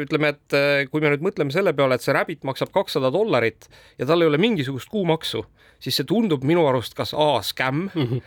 ütleme, 0.03 0.33
et 0.35 0.57
äh, 0.57 0.83
kui 0.91 1.03
me 1.03 1.13
nüüd 1.13 1.23
mõtleme 1.25 1.53
selle 1.55 1.75
peale, 1.75 1.97
et 1.97 2.05
see 2.05 2.15
Rabbit 2.15 2.43
maksab 2.47 2.73
kakssada 2.75 3.11
dollarit 3.13 3.69
ja 3.99 4.07
tal 4.07 4.23
ei 4.23 4.31
ole 4.31 4.41
mingisugust 4.41 4.91
kuumaksu, 4.91 5.45
siis 5.79 5.99
see 5.99 6.07
tundub 6.07 6.43
minu 6.47 6.65
arust 6.67 6.95
kas 6.97 7.13
A 7.13 7.39
skämm 7.45 7.89
mm, 7.93 8.11
-hmm. 8.11 8.21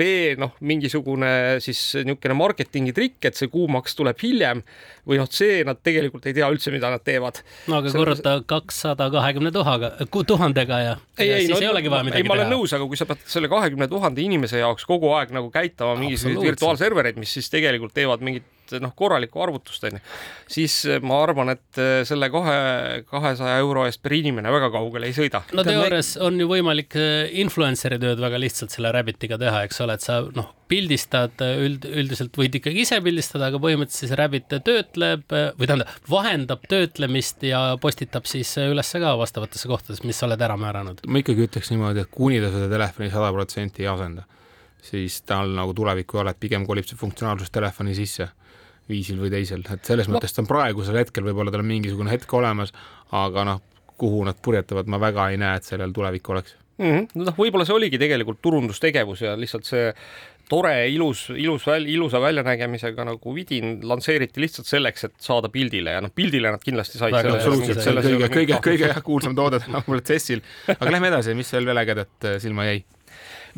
B 0.00 0.36
noh, 0.40 0.54
mingisugune 0.64 1.58
siis 1.60 1.78
niisugune 2.06 2.36
marketingi 2.38 2.92
trikk, 2.96 3.26
et 3.28 3.36
see 3.36 3.50
kuumaks 3.52 3.96
tuleb 3.98 4.16
hiljem 4.22 4.62
või 5.08 5.18
noh, 5.20 5.28
C 5.28 5.60
nad 5.66 5.82
tegelikult 5.84 6.24
ei 6.30 6.36
tea 6.36 6.48
üldse, 6.48 6.72
mida 6.72 6.88
nad 6.92 7.04
teevad. 7.04 7.42
no 7.68 7.80
aga 7.80 7.92
korruta 7.92 8.36
kakssada 8.46 9.10
kahekümne 9.12 9.52
tuhaga, 9.52 9.92
tuhandega 10.08 10.78
ja, 10.80 10.94
ei, 11.18 11.28
ja 11.28 11.36
ei, 11.36 11.46
siis 11.46 11.58
no, 11.58 11.60
ei 11.60 11.68
olegi 11.68 11.92
vaja 11.92 12.06
midagi 12.06 12.22
ei, 12.22 12.28
ma 12.28 12.38
olen 12.38 12.48
teha. 12.48 12.56
nõus, 12.56 12.76
aga 12.76 12.86
kui 12.86 12.96
sa 12.96 13.08
pead 13.10 13.26
selle 13.26 13.50
kahekümne 13.52 13.90
tuhande 13.90 14.24
inimese 14.24 14.62
jaoks 14.62 14.88
kogu 14.88 15.12
aeg 15.18 15.34
nagu 15.36 15.50
käitama 15.52 15.98
mingisuguseid 16.00 16.48
virtuaalservereid, 16.48 17.20
mis 17.20 17.36
siis 17.36 17.52
tegelikult 17.52 17.92
teevad 17.96 18.24
mingit 18.24 18.48
noh, 18.78 18.92
korralikku 18.96 19.42
arvutust 19.42 19.84
onju, 19.88 20.00
siis 20.50 20.76
eh, 20.86 21.00
ma 21.02 21.20
arvan, 21.24 21.52
et 21.54 21.80
eh, 21.80 22.02
selle 22.08 22.30
kahe, 22.32 22.56
kahesaja 23.08 23.58
euro 23.62 23.86
eest 23.88 24.02
per 24.04 24.14
inimene 24.16 24.52
väga 24.52 24.70
kaugele 24.74 25.10
ei 25.10 25.16
sõida. 25.16 25.42
no 25.56 25.64
teoorias 25.66 26.14
on 26.22 26.38
ju 26.40 26.48
võimalik 26.50 26.96
eh, 27.00 27.34
influencer'i 27.42 28.00
tööd 28.02 28.22
väga 28.22 28.40
lihtsalt 28.40 28.74
selle 28.74 28.92
Rabbitiga 28.94 29.38
teha, 29.40 29.64
eks 29.66 29.82
ole, 29.84 29.98
et 29.98 30.06
sa 30.06 30.20
noh, 30.36 30.52
pildistad 30.70 31.42
üld, 31.42 31.86
üldiselt 31.88 32.36
võid 32.38 32.60
ikkagi 32.60 32.84
ise 32.84 33.00
pildistada, 33.02 33.48
aga 33.50 33.58
põhimõtteliselt 33.62 34.06
siis 34.06 34.18
Rabbit 34.18 34.52
töötleb 34.66 35.24
või 35.58 35.66
tähendab, 35.66 35.94
vahendab 36.10 36.66
töötlemist 36.70 37.42
ja 37.46 37.62
postitab 37.82 38.28
siis 38.30 38.52
üles 38.62 38.94
ka 39.00 39.14
vastavatesse 39.18 39.70
kohtadesse, 39.70 40.06
mis 40.06 40.18
sa 40.20 40.28
oled 40.28 40.42
ära 40.46 40.56
määranud. 40.60 41.02
ma 41.06 41.22
ikkagi 41.22 41.48
ütleks 41.48 41.72
niimoodi, 41.72 42.04
et 42.04 42.12
kuni 42.14 42.38
ta 42.42 42.52
seda 42.54 42.68
telefoni 42.70 43.10
sada 43.10 43.32
protsenti 43.34 43.82
ei 43.82 43.90
asenda, 43.90 44.26
siis 44.82 45.20
tal 45.26 45.54
nagu 45.56 45.74
tulevikku 45.76 46.18
ei 46.18 46.24
ole, 46.24 46.34
et 46.34 46.42
pigem 46.42 46.66
kolib 46.68 46.86
see 46.86 46.98
funktsionaalsus 47.00 47.50
telefoni 47.54 47.96
sisse 47.98 48.30
viisil 48.90 49.20
või 49.22 49.32
teisel, 49.32 49.64
et 49.66 49.86
selles 49.86 50.10
no. 50.10 50.16
mõttes 50.16 50.34
ta 50.34 50.42
on 50.44 50.50
praegusel 50.50 51.00
hetkel, 51.00 51.26
võib-olla 51.28 51.54
tal 51.54 51.64
on 51.64 51.70
mingisugune 51.70 52.12
hetk 52.12 52.32
olemas, 52.36 52.74
aga 53.16 53.46
noh, 53.48 53.62
kuhu 54.00 54.24
nad 54.28 54.38
purjetavad, 54.42 54.88
ma 54.90 55.00
väga 55.00 55.30
ei 55.30 55.40
näe, 55.40 55.60
et 55.60 55.68
sellel 55.68 55.92
tulevik 55.96 56.28
oleks 56.32 56.56
mm 56.80 56.90
-hmm.. 56.90 57.24
noh, 57.26 57.38
võib-olla 57.38 57.66
see 57.68 57.76
oligi 57.76 58.00
tegelikult 58.00 58.40
turundustegevus 58.42 59.24
ja 59.26 59.36
lihtsalt 59.38 59.68
see 59.68 59.88
tore, 60.50 60.74
ilus, 60.90 61.28
ilus 61.36 61.66
väl,, 61.66 61.86
ilusa 61.86 62.20
väljanägemisega 62.20 63.04
nagu 63.06 63.34
vidin 63.34 63.78
lansseeriti 63.86 64.42
lihtsalt 64.42 64.66
selleks, 64.66 65.06
et 65.06 65.14
saada 65.22 65.50
pildile 65.52 65.94
ja 65.96 66.00
noh, 66.02 66.12
pildile 66.14 66.50
nad 66.50 66.64
kindlasti 66.64 66.98
said. 66.98 67.14
absoluutselt, 67.14 67.82
see 67.84 67.94
on 67.94 68.02
kõige, 68.02 68.30
kõige, 68.34 68.62
kõige 68.64 68.90
kuulsam 69.06 69.36
toode 69.38 69.60
tänapäeval 69.62 70.00
protsessil. 70.00 70.42
aga 70.74 70.90
lähme 70.90 71.12
edasi, 71.12 71.36
mis 71.38 71.52
veel 71.54 71.70
veel 71.70 71.84
ägedat 71.84 72.30
äh, 72.32 72.40
silma 72.42 72.66
jäi? 72.70 72.82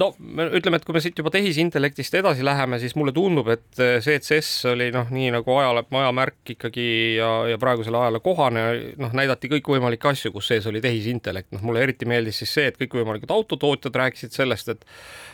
No 0.01 0.09
ütleme, 0.57 0.79
et 0.79 0.87
kui 0.87 0.97
me 0.97 1.03
siit 1.05 1.19
juba 1.19 1.33
tehisintellektist 1.35 2.15
edasi 2.21 2.45
läheme, 2.47 2.79
siis 2.83 2.95
mulle 2.99 3.15
tundub, 3.17 3.51
et 3.53 3.83
äh, 3.83 3.97
CCS 4.05 4.71
oli 4.73 4.91
noh, 4.95 5.11
nii 5.13 5.33
nagu 5.35 5.57
ajale, 5.59 5.85
ajamärk 5.91 6.55
ikkagi 6.57 6.87
ja, 7.19 7.31
ja 7.53 7.61
praegusele 7.61 7.99
ajale 8.01 8.23
kohane, 8.25 8.65
noh, 9.03 9.15
näidati 9.17 9.51
kõikvõimalikke 9.53 10.13
asju, 10.13 10.33
kus 10.35 10.53
sees 10.53 10.69
oli 10.71 10.83
tehisintellekt, 10.85 11.51
noh, 11.57 11.65
mulle 11.67 11.85
eriti 11.85 12.09
meeldis 12.09 12.43
siis 12.43 12.55
see, 12.59 12.69
et 12.71 12.81
kõikvõimalikud 12.81 13.33
autotootjad 13.35 14.01
rääkisid 14.05 14.37
sellest, 14.37 14.73
et 14.73 14.89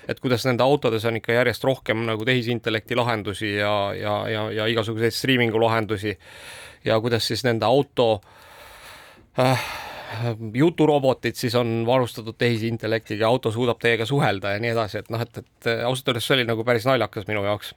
et 0.08 0.20
kuidas 0.24 0.46
nende 0.48 0.64
autodes 0.64 1.04
on 1.04 1.18
ikka 1.18 1.34
järjest 1.36 1.64
rohkem 1.68 2.06
nagu 2.08 2.24
tehisintellekti 2.24 2.96
lahendusi 2.96 3.50
ja, 3.58 3.72
ja, 3.92 4.14
ja, 4.32 4.46
ja 4.56 4.68
igasuguseid 4.72 5.12
striimingu 5.12 5.60
lahendusi 5.60 6.14
ja 6.84 6.96
kuidas 7.00 7.28
siis 7.28 7.44
nende 7.44 7.68
auto 7.68 8.22
äh, 9.38 9.68
juturobotid 10.54 11.36
siis 11.38 11.54
on 11.58 11.82
varustatud 11.86 12.36
tehisintellektiga, 12.38 13.28
auto 13.28 13.52
suudab 13.52 13.80
teiega 13.82 14.06
suhelda 14.08 14.54
ja 14.54 14.62
nii 14.62 14.72
edasi, 14.74 15.02
et 15.02 15.12
noh, 15.12 15.22
et, 15.22 15.42
et 15.42 15.70
ausalt 15.84 16.12
öeldes 16.12 16.28
see 16.28 16.38
oli 16.38 16.48
nagu 16.48 16.64
päris 16.66 16.86
naljakas 16.88 17.28
minu 17.28 17.44
jaoks 17.46 17.74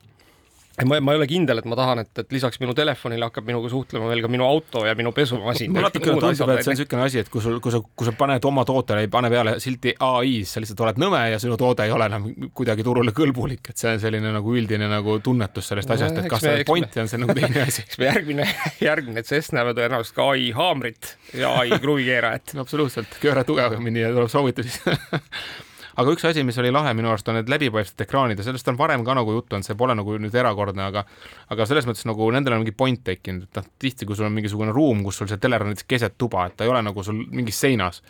ma, 0.86 0.99
ma 1.03 1.13
ei 1.13 1.19
ole 1.19 1.27
kindel, 1.29 1.60
et 1.62 1.67
ma 1.69 1.75
tahan, 1.77 2.01
et, 2.03 2.12
et 2.23 2.34
lisaks 2.34 2.60
minu 2.62 2.73
telefonile 2.77 3.27
hakkab 3.27 3.47
minuga 3.47 3.69
suhtlema 3.71 4.07
veel 4.10 4.23
ka 4.23 4.29
minu 4.31 4.45
auto 4.47 4.84
ja 4.88 4.95
minu 4.97 5.12
pesumasin. 5.15 5.71
mulle 5.71 5.89
natukene 5.89 6.15
tundub, 6.15 6.51
et 6.53 6.63
see 6.63 6.71
on 6.71 6.77
niisugune 6.77 7.05
asi, 7.05 7.21
et 7.21 7.31
kui 7.31 7.43
sul, 7.43 7.60
kui 7.63 7.73
sa, 7.73 7.81
kui 7.81 8.07
sa 8.07 8.13
paned 8.17 8.45
oma 8.47 8.63
tootele, 8.67 9.05
ei 9.05 9.12
pane 9.12 9.29
peale 9.34 9.57
silti 9.63 9.93
ai, 10.07 10.41
siis 10.41 10.55
sa 10.55 10.63
lihtsalt 10.63 10.84
oled 10.88 11.01
nõme 11.03 11.21
ja 11.34 11.39
sinu 11.43 11.57
toode 11.60 11.88
ei 11.88 11.95
ole 11.95 12.07
enam 12.12 12.27
kuidagi 12.57 12.86
turule 12.88 13.13
kõlbulik, 13.15 13.73
et 13.73 13.84
see 13.84 13.95
on 13.95 14.03
selline 14.03 14.31
nagu 14.36 14.55
üldine 14.57 14.88
nagu 14.91 15.17
tunnetus 15.23 15.71
sellest 15.73 15.91
asjast, 15.97 16.21
et 16.23 16.29
kas 16.31 16.45
see 16.45 16.67
pointi 16.67 17.03
on 17.03 17.12
see 17.12 17.21
nagu 17.21 17.36
teine 17.38 17.65
asi. 17.65 17.84
eks 17.88 17.99
me 17.99 18.07
järgmine, 18.07 18.47
järgmine 18.81 19.25
CES 19.27 19.51
näeme 19.57 19.75
tõenäoliselt 19.77 20.17
ka 20.17 20.29
ai 20.34 20.51
haamrit 20.55 21.15
ja 21.38 21.51
ai 21.62 21.75
kruvikeerajat 21.81 22.55
no, 22.55 22.63
absoluutselt, 22.65 23.19
kööre 23.23 23.43
tugevamini 23.47 24.05
ja 24.05 24.13
tuleb 24.15 24.31
soovitusi 24.31 24.79
aga 25.99 26.15
üks 26.15 26.25
asi, 26.30 26.43
mis 26.47 26.58
oli 26.62 26.71
lahe 26.73 26.93
minu 26.97 27.12
arust, 27.12 27.27
on 27.32 27.39
need 27.39 27.51
läbipaistvad 27.51 28.06
ekraanid 28.06 28.39
ja 28.39 28.47
sellest 28.47 28.71
on 28.71 28.80
varem 28.80 29.06
ka 29.08 29.15
nagu 29.17 29.36
juttu 29.36 29.58
olnud, 29.58 29.67
see 29.67 29.77
pole 29.80 29.95
nagu 29.97 30.17
nüüd 30.21 30.36
erakordne, 30.43 30.88
aga 30.88 31.06
aga 31.51 31.67
selles 31.69 31.88
mõttes 31.89 32.08
nagu 32.10 32.32
nendel 32.32 32.58
on 32.58 32.63
mingi 32.63 32.75
point 32.77 33.04
tekkinud, 33.04 33.47
et 33.49 33.62
noh, 33.62 33.69
tihti, 33.82 34.08
kui 34.08 34.17
sul 34.17 34.30
on 34.30 34.36
mingisugune 34.36 34.75
ruum, 34.75 35.04
kus 35.06 35.21
sul 35.21 35.32
see 35.32 35.41
teler 35.41 35.65
on 35.65 35.73
näiteks 35.73 35.89
keset 35.89 36.17
tuba, 36.21 36.47
et 36.47 36.58
ta 36.58 36.67
ei 36.67 36.73
ole 36.73 36.84
nagu 36.86 37.04
sul 37.04 37.23
mingis 37.32 37.60
seinas 37.62 38.01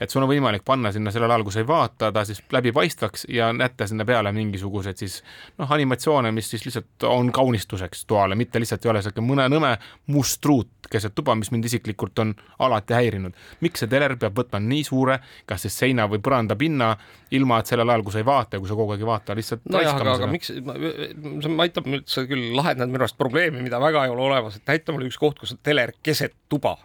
et 0.00 0.10
sul 0.10 0.24
on 0.24 0.30
võimalik 0.30 0.64
panna 0.64 0.92
sinna 0.92 1.12
sellel 1.12 1.30
ajal, 1.30 1.44
kui 1.44 1.54
sa 1.54 1.62
ei 1.62 1.68
vaata, 1.68 2.10
ta 2.12 2.24
siis 2.24 2.40
läbipaistvaks 2.52 3.26
ja 3.36 3.50
näete 3.52 3.86
sinna 3.90 4.06
peale 4.08 4.32
mingisuguseid 4.32 5.00
siis 5.00 5.20
noh, 5.60 5.70
animatsioone, 5.70 6.32
mis 6.32 6.50
siis 6.50 6.64
lihtsalt 6.66 7.08
on 7.08 7.32
kaunistuseks 7.32 8.06
toale, 8.08 8.38
mitte 8.38 8.62
lihtsalt 8.62 8.86
ei 8.86 8.94
ole 8.94 9.02
sihuke 9.04 9.24
mõne 9.24 9.48
nõme 9.52 9.74
must 10.14 10.40
truut 10.40 10.72
keset 10.90 11.14
tuba, 11.14 11.36
mis 11.38 11.52
mind 11.54 11.68
isiklikult 11.68 12.18
on 12.18 12.32
alati 12.58 12.96
häirinud. 12.96 13.36
miks 13.60 13.84
see 13.84 13.90
teler 13.90 14.16
peab 14.18 14.38
võtma 14.40 14.58
nii 14.64 14.82
suure, 14.84 15.20
kas 15.46 15.66
siis 15.66 15.76
seina 15.84 16.08
või 16.10 16.18
põranda 16.24 16.56
pinna, 16.58 16.94
ilma 17.36 17.60
et 17.60 17.70
sellel 17.70 17.92
ajal, 17.92 18.02
kui 18.06 18.16
sa 18.16 18.22
ei 18.22 18.26
vaata 18.26 18.56
ja 18.56 18.62
kui 18.62 18.70
sa 18.70 18.78
kogu 18.78 18.96
aeg 18.96 19.04
ei 19.04 19.10
vaata, 19.10 19.36
lihtsalt 19.38 19.68
nojah, 19.70 20.00
aga, 20.00 20.16
aga 20.18 20.30
miks, 20.32 20.50
see 20.50 21.54
aitab 21.66 21.86
üldse 21.92 22.26
küll 22.30 22.56
lahendada 22.56 22.90
minu 22.90 23.04
arust 23.04 23.18
probleemi, 23.20 23.62
mida 23.62 23.78
väga 23.82 24.06
ei 24.06 24.14
ole 24.14 24.26
olemas, 24.26 24.58
et 24.58 24.72
näita 24.72 24.96
mulle 24.96 25.10
üks 25.12 25.20
koht, 25.20 25.38
kus 25.38 25.54
on 25.54 25.62
teler 25.62 25.94
keset 26.02 26.34
tuba 26.50 26.78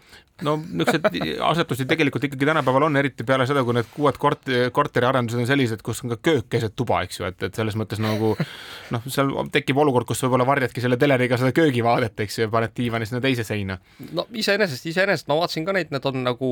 no 0.43 0.56
niisuguseid 0.60 1.39
asetusi 1.48 1.86
tegelikult 1.88 2.24
ikkagi 2.28 2.45
tänapäeval 2.45 2.89
on, 2.89 2.98
eriti 3.00 3.24
peale 3.24 3.45
seda, 3.48 3.63
kui 3.63 3.76
need 3.78 3.91
uued 4.02 4.17
kort-, 4.19 4.50
korteriarendused 4.76 5.39
on 5.39 5.48
sellised, 5.48 5.84
kus 5.86 6.04
on 6.04 6.12
ka 6.12 6.17
köök 6.28 6.50
keset 6.52 6.76
tuba, 6.76 7.00
eks 7.08 7.21
ju, 7.21 7.28
et, 7.30 7.38
et 7.48 7.56
selles 7.56 7.78
mõttes 7.80 8.02
nagu 8.04 8.34
noh, 8.91 9.06
seal 9.08 9.32
tekib 9.54 9.80
olukord, 9.80 10.08
kus 10.10 10.26
võib-olla 10.26 10.48
varjadki 10.50 10.84
selle 10.84 11.00
teleriga 11.00 11.39
seda 11.39 11.54
köögivaadet, 11.56 12.19
eks 12.26 12.39
ju, 12.39 12.48
ja 12.48 12.52
paned 12.52 12.76
diivani 12.76 13.08
sinna 13.08 13.21
teise 13.24 13.45
seina. 13.48 13.80
no 14.12 14.28
iseenesest, 14.36 14.89
iseenesest 14.91 15.32
ma 15.32 15.39
vaatasin 15.39 15.67
ka 15.69 15.78
neid, 15.78 15.95
need 15.95 16.10
on 16.12 16.19
nagu 16.26 16.52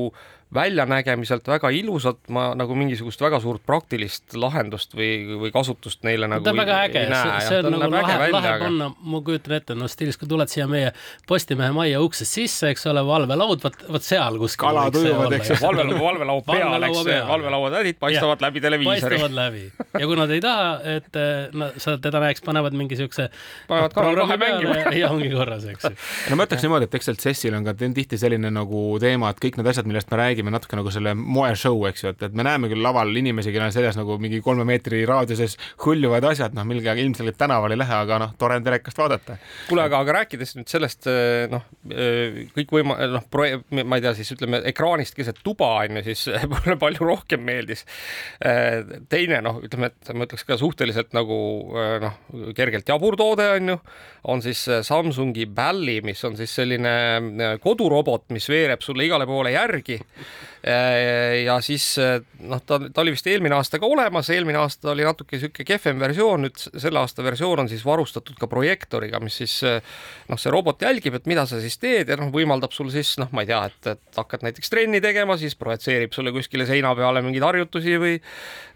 väljanägemiselt 0.54 1.48
väga 1.48 1.68
ilusad, 1.76 2.22
ma 2.32 2.46
nagu 2.56 2.76
mingisugust 2.78 3.20
väga 3.20 3.40
suurt 3.42 3.64
praktilist 3.66 4.36
lahendust 4.38 4.96
või, 4.96 5.10
või 5.44 5.52
kasutust 5.52 6.04
neile 6.06 6.28
nagu 6.30 6.46
ta 6.46 6.54
on 6.54 6.62
väga 6.62 6.80
äge, 6.86 7.04
see, 7.10 7.36
see 7.50 7.60
on 7.60 7.76
nagu 7.76 7.92
lahe, 7.92 8.18
lahe 8.32 8.56
panna, 8.64 8.90
ma 8.96 9.22
kujutan 9.26 9.58
ette, 9.58 9.76
no 9.76 9.90
stiilis, 9.90 10.16
kui 10.20 10.30
tuled 10.30 10.48
siia 10.48 10.68
meie 10.70 10.92
Postimehe 11.28 11.72
majja 11.74 12.00
uksest 12.04 12.38
sisse, 12.38 12.70
eks 12.72 12.86
ole, 12.90 13.02
valvelaud, 13.06 13.62
vot, 13.74 13.92
vot 13.96 14.06
seal 14.06 14.38
kuskil. 14.38 14.64
kalad 14.64 14.96
ujuvad, 14.98 15.32
eks 15.38 15.50
ju. 15.52 15.58
valve, 15.62 15.84
valvelaua 16.00 16.42
peal, 16.46 16.86
eks, 16.88 17.02
valvelaua 17.28 17.70
tädid 17.78 17.98
paistavad 18.00 18.38
ja, 18.38 18.46
läbi 18.46 18.62
televiisori. 18.64 19.18
paistavad 19.18 19.36
läbi 19.36 19.62
ja 20.00 20.08
kui 20.08 20.18
nad 20.18 20.34
ei 20.34 20.42
taha, 20.44 20.68
et 20.96 21.18
no 21.54 21.70
sa 21.80 21.96
teda 22.02 22.22
näeks, 22.24 22.42
panevad 22.44 22.76
mingi 22.78 22.98
siukse. 22.98 23.28
panevad 23.68 23.94
kalaraha 23.96 24.38
mängima. 24.40 24.78
ja 25.00 25.10
ongi 25.10 25.30
korras, 25.34 25.66
eks 25.70 25.88
ju. 25.88 25.94
no 26.30 26.38
ma 26.38 26.48
ütleks 26.48 26.66
niimoodi, 26.66 26.88
et 26.88 26.98
eks 26.98 27.10
sealt 27.10 27.24
CES-il 27.24 27.58
on 27.58 27.66
ka 27.66 27.76
tihti 27.78 28.18
selline 28.20 28.50
nagu 28.54 28.84
teema, 29.02 29.32
et 29.32 29.42
kõik 29.42 29.58
need 29.60 29.70
asjad, 29.70 29.88
millest 29.90 30.10
me 30.12 30.20
räägime, 30.20 30.54
natuke 30.54 30.78
nagu 30.78 30.92
selle 30.94 31.14
moeshow, 31.18 31.78
eks 31.90 32.04
ju, 32.04 32.14
et, 32.14 32.26
et 32.28 32.36
me 32.36 32.46
näeme 32.46 32.70
küll 32.72 32.84
laval 32.84 33.12
inimesi, 33.14 33.52
kellel 33.54 33.70
on 33.70 33.76
seljas 33.76 33.98
nagu 33.98 34.18
mingi 34.22 34.40
kolme 34.44 34.66
meetri 34.68 35.04
raadiuses 35.08 35.58
hõljuvad 35.84 36.26
asjad, 36.30 36.56
noh, 36.56 36.66
millega 36.68 36.96
ilmselgelt 37.00 37.38
tänaval 37.40 37.74
ei 37.74 37.80
lähe, 37.80 37.96
aga 38.06 38.20
noh, 38.24 38.34
tore 38.38 38.58
on 38.60 38.66
telekast 38.66 38.98
vaadata. 38.98 39.38
kuule, 39.68 39.86
aga, 39.86 40.02
aga 40.04 40.18
rääkides 40.20 40.56
nüüd 40.58 40.70
sellest 40.70 41.08
noh, 41.52 41.66
kõikvõima-, 42.56 42.98
noh, 43.14 43.26
ma 43.74 43.96
ei 43.98 44.04
tea, 44.04 44.12
siis 44.16 44.30
ütleme 44.34 44.60
ekraanist 44.68 45.16
keset 45.16 45.40
tuba 45.46 45.70
on 45.80 45.98
ju, 45.98 46.04
siis 46.10 46.26
mulle 46.52 46.76
palju 46.80 47.08
rohkem 47.08 47.44
meeldis. 47.46 47.84
teine 49.08 49.40
noh, 49.44 49.60
ütleme, 49.64 49.90
et 49.92 50.12
ma 50.14 50.28
ütleks 50.28 50.46
ka 50.48 50.58
suhteliselt 50.60 51.14
nagu 51.16 51.38
noh, 52.04 52.18
kergelt 52.56 52.88
jabur 52.88 53.16
toode 53.20 53.48
on 53.56 53.74
ju, 53.74 53.78
on 54.34 54.44
siis 54.44 54.64
Samsungi 54.86 55.46
Balli, 55.46 56.00
mis 56.04 56.22
on 56.28 56.36
siis 56.38 56.54
selline 56.54 57.58
kodurobot, 57.64 58.28
mis 58.36 58.48
veereb 58.52 58.84
sulle 58.84 59.08
igale 59.08 59.26
poole 59.28 59.54
järgi 59.56 60.00
ja 61.44 61.56
siis 61.60 61.98
äh, 62.00 62.22
noh, 62.48 62.60
ta, 62.64 62.78
ta 62.88 63.02
oli 63.02 63.12
vist 63.12 63.26
eelmine 63.28 63.56
aasta 63.58 63.78
ka 63.80 63.88
olemas, 63.90 64.30
eelmine 64.32 64.58
aasta 64.62 64.92
oli 64.94 65.04
natuke 65.04 65.36
niisugune 65.36 65.66
kehvem 65.68 66.00
versioon, 66.00 66.46
nüüd 66.46 66.62
selle 66.80 67.02
aasta 67.02 67.24
versioon 67.26 67.64
on 67.64 67.68
siis 67.68 67.84
varustatud 67.84 68.38
ka 68.40 68.48
projektooriga, 68.48 69.20
mis 69.20 69.36
siis 69.42 69.58
äh, 69.68 69.94
noh, 70.30 70.40
see 70.40 70.52
robot 70.54 70.80
jälgib, 70.86 71.18
et 71.18 71.28
mida 71.28 71.44
sa 71.50 71.60
siis 71.60 71.76
teed 71.82 72.08
ja 72.08 72.16
noh, 72.20 72.30
võimaldab 72.32 72.72
sul 72.72 72.88
siis 72.94 73.16
noh, 73.20 73.28
ma 73.36 73.44
ei 73.44 73.50
tea, 73.50 73.60
et, 73.68 73.90
et 73.92 74.20
hakkad 74.20 74.46
näiteks 74.46 74.72
trenni 74.72 75.02
tegema, 75.04 75.36
siis 75.40 75.56
projitseerib 75.60 76.16
sulle 76.16 76.32
kuskile 76.32 76.66
seina 76.68 76.94
peale 76.96 77.20
mingeid 77.24 77.44
harjutusi 77.44 77.98
või 78.00 78.16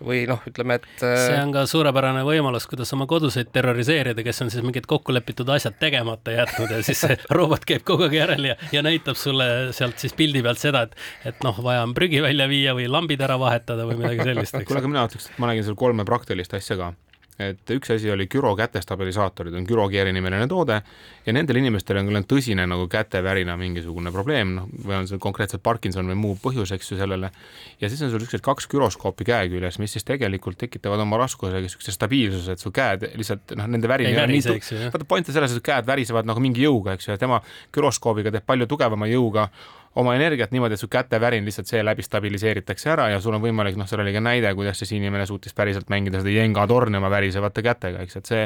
või 0.04 0.22
noh, 0.30 0.44
ütleme, 0.46 0.76
et 0.78 1.00
see 1.02 1.40
on 1.40 1.54
ka 1.56 1.64
suurepärane 1.68 2.20
võimalus, 2.26 2.68
kuidas 2.70 2.92
oma 2.94 3.08
koduseid 3.10 3.48
terroriseerida, 3.54 4.22
kes 4.26 4.44
on 4.44 4.52
siis 4.52 4.62
mingid 4.66 4.86
kokkulepitud 4.90 5.48
asjad 5.56 5.80
tegemata 5.80 6.36
jätnud 6.36 6.76
ja 6.76 6.82
siis 6.86 7.00
see 7.06 7.16
robot 7.38 7.64
käib 7.68 7.82
kogu 7.88 8.06
aeg 8.06 8.20
järel 8.20 8.50
ja, 8.52 8.58
ja 8.76 8.84
näitab 8.84 9.18
sulle 9.18 9.48
sealt 9.76 9.98
siis 9.98 10.14
pildi 10.18 10.44
pealt 10.44 10.60
seda, 10.60 10.84
et, 10.86 10.94
et 11.32 11.42
noh, 11.46 11.58
vaja 11.64 11.77
vaja 11.78 11.88
on 11.88 11.94
prügi 11.96 12.22
välja 12.22 12.48
viia 12.50 12.74
või 12.76 12.88
lambid 12.90 13.22
ära 13.24 13.38
vahetada 13.40 13.86
või 13.88 14.00
midagi 14.02 14.26
sellist. 14.32 14.62
kuule, 14.64 14.82
aga 14.82 14.94
mina 14.94 15.04
ütleks, 15.08 15.30
et 15.30 15.38
ma 15.38 15.52
nägin 15.52 15.66
seal 15.66 15.78
kolme 15.78 16.06
praktilist 16.08 16.54
asja 16.58 16.78
ka 16.80 16.94
et 17.38 17.70
üks 17.70 17.92
asi 17.94 18.10
oli 18.10 18.26
Güro 18.26 18.50
kätestabilisaatorid, 18.58 19.54
on 19.54 19.66
Güro 19.66 19.84
Geari 19.90 20.10
nimeline 20.12 20.48
toode 20.50 20.80
ja 21.26 21.34
nendel 21.34 21.60
inimestel 21.60 22.00
on 22.00 22.10
küll 22.10 22.24
tõsine 22.32 22.64
nagu 22.66 22.88
kätevärina 22.90 23.54
mingisugune 23.60 24.10
probleem, 24.14 24.56
noh, 24.56 24.66
või 24.82 24.96
on 24.98 25.06
see 25.06 25.20
konkreetselt 25.22 25.62
Parkinson 25.62 26.10
või 26.10 26.18
muu 26.18 26.34
põhjus, 26.42 26.72
eks 26.74 26.90
ju, 26.90 26.98
sellele. 26.98 27.30
ja 27.78 27.90
siis 27.90 28.02
on 28.02 28.10
sul 28.10 28.24
niisugused 28.24 28.42
kaks 28.42 28.66
güroskoopi 28.72 29.28
käe 29.28 29.52
küljes, 29.52 29.78
mis 29.78 29.94
siis 29.94 30.06
tegelikult 30.08 30.58
tekitavad 30.58 31.04
oma 31.04 31.20
raskusega 31.22 31.62
niisuguse 31.62 31.94
stabiilsuse, 31.94 32.58
et 32.58 32.64
su 32.64 32.74
käed 32.74 33.06
lihtsalt 33.14 33.54
noh, 33.58 33.70
nende 33.70 33.90
värin 33.90 34.10
ei 34.10 34.18
ole 34.18 34.26
nii, 34.34 34.58
vaata 34.90 35.06
point 35.06 35.30
on 35.30 35.38
selles, 35.38 35.54
et 35.54 35.68
käed 35.70 35.86
värisevad 35.86 36.26
nagu 36.26 36.42
mingi 36.42 36.66
jõuga, 36.66 36.98
eks 36.98 37.06
ju, 37.06 37.14
ja 37.14 37.22
tema 37.22 37.38
güroskoobiga 37.74 38.34
teeb 38.34 38.50
palju 38.50 38.66
tugevama 38.66 39.06
jõuga 39.06 39.46
oma 39.96 40.14
energiat 40.16 40.52
niimoodi, 40.52 40.76
et 40.76 40.80
su 40.80 40.88
kätevärin 40.88 41.44
lihtsalt 41.44 41.70
seeläbi 41.70 42.02
stabiliseeritakse 42.02 42.90
ära 42.90 43.08
ja 43.12 43.20
sul 43.20 43.34
on 43.34 43.42
võimalik, 43.42 43.78
noh, 43.78 43.88
seal 43.88 44.02
oli 44.04 44.12
ka 44.14 44.20
näide, 44.24 44.52
kuidas 44.54 44.78
siis 44.82 44.92
inimene 44.98 45.26
suutis 45.26 45.54
päriselt 45.56 45.88
mängida 45.90 46.20
seda 46.22 46.34
jenga 46.34 46.66
torni 46.70 47.00
oma 47.00 47.10
värisevate 47.10 47.64
kätega, 47.66 48.04
eks, 48.04 48.20
et 48.20 48.30
see, 48.30 48.44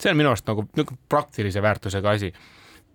see 0.00 0.12
on 0.12 0.18
minu 0.18 0.32
arust 0.32 0.48
nagu 0.50 0.66
niisugune 0.70 0.98
praktilise 1.08 1.62
väärtusega 1.62 2.16
asi. 2.16 2.32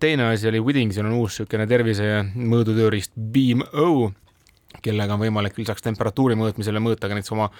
teine 0.00 0.28
asi 0.32 0.48
oli 0.48 0.60
Widdingsil 0.60 1.06
on 1.06 1.12
uus 1.22 1.38
niisugune 1.38 1.66
tervise 1.66 2.24
mõõdutööriist 2.34 3.12
Beam 3.16 3.62
O, 3.72 4.10
kellega 4.82 5.14
on 5.14 5.22
võimalik 5.26 5.58
lisaks 5.58 5.84
temperatuuri 5.84 6.38
mõõtmisele 6.38 6.82
mõõta 6.82 7.08
ka 7.08 7.16
näiteks 7.16 7.34
oma 7.36 7.50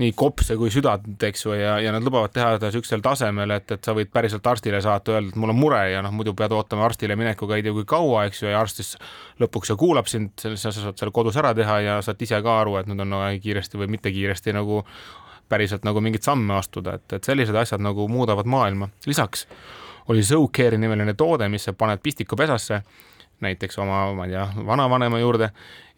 nii 0.00 0.12
kopse 0.16 0.54
kui 0.56 0.70
südant, 0.72 1.22
eks 1.26 1.44
ju, 1.44 1.54
ja, 1.58 1.74
ja 1.82 1.92
nad 1.92 2.04
lubavad 2.06 2.32
teha 2.34 2.54
seda 2.54 2.68
niisugusel 2.70 3.02
tasemel, 3.04 3.50
et, 3.56 3.72
et 3.74 3.84
sa 3.84 3.94
võid 3.96 4.10
päriselt 4.12 4.46
arstile 4.46 4.80
saata, 4.84 5.16
öelda, 5.16 5.32
et 5.32 5.40
mul 5.40 5.52
on 5.52 5.58
mure 5.58 5.80
ja 5.92 6.02
noh, 6.04 6.14
muidu 6.14 6.34
pead 6.38 6.54
ootama 6.56 6.86
arstile 6.86 7.16
minekuga 7.18 7.58
ei 7.58 7.64
tea 7.66 7.74
kui 7.76 7.86
kaua, 7.88 8.24
eks 8.28 8.44
ju, 8.44 8.50
ja 8.52 8.60
arst 8.62 8.80
siis 8.80 8.94
lõpuks 9.42 9.72
ju 9.72 9.76
kuulab 9.80 10.08
sind, 10.10 10.32
sa 10.38 10.72
saad 10.72 10.94
selle 10.94 11.14
kodus 11.14 11.38
ära 11.40 11.52
teha 11.56 11.80
ja 11.84 11.98
saad 12.06 12.22
ise 12.22 12.40
ka 12.44 12.60
aru, 12.62 12.78
et 12.80 12.90
nüüd 12.90 13.02
on 13.04 13.12
no, 13.16 13.24
kiiresti 13.42 13.80
või 13.80 13.90
mitte 13.96 14.14
kiiresti 14.14 14.54
nagu 14.56 14.84
päriselt 15.50 15.84
nagu 15.86 16.00
mingeid 16.04 16.24
samme 16.24 16.54
astuda, 16.60 16.96
et, 17.00 17.18
et 17.18 17.26
sellised 17.26 17.56
asjad 17.58 17.82
nagu 17.82 18.06
muudavad 18.08 18.46
maailma. 18.46 18.88
lisaks 19.10 19.46
oli 20.10 20.22
Zocare'i 20.26 20.78
nimeline 20.78 21.14
toode, 21.18 21.48
mis 21.50 21.66
sa 21.66 21.74
paned 21.76 22.00
pistikupesasse 22.02 22.82
näiteks 23.44 23.78
oma, 23.80 24.02
ma 24.14 24.26
ei 24.26 24.34
tea, 24.34 24.48
vanavanema 24.66 25.20
juurde 25.22 25.50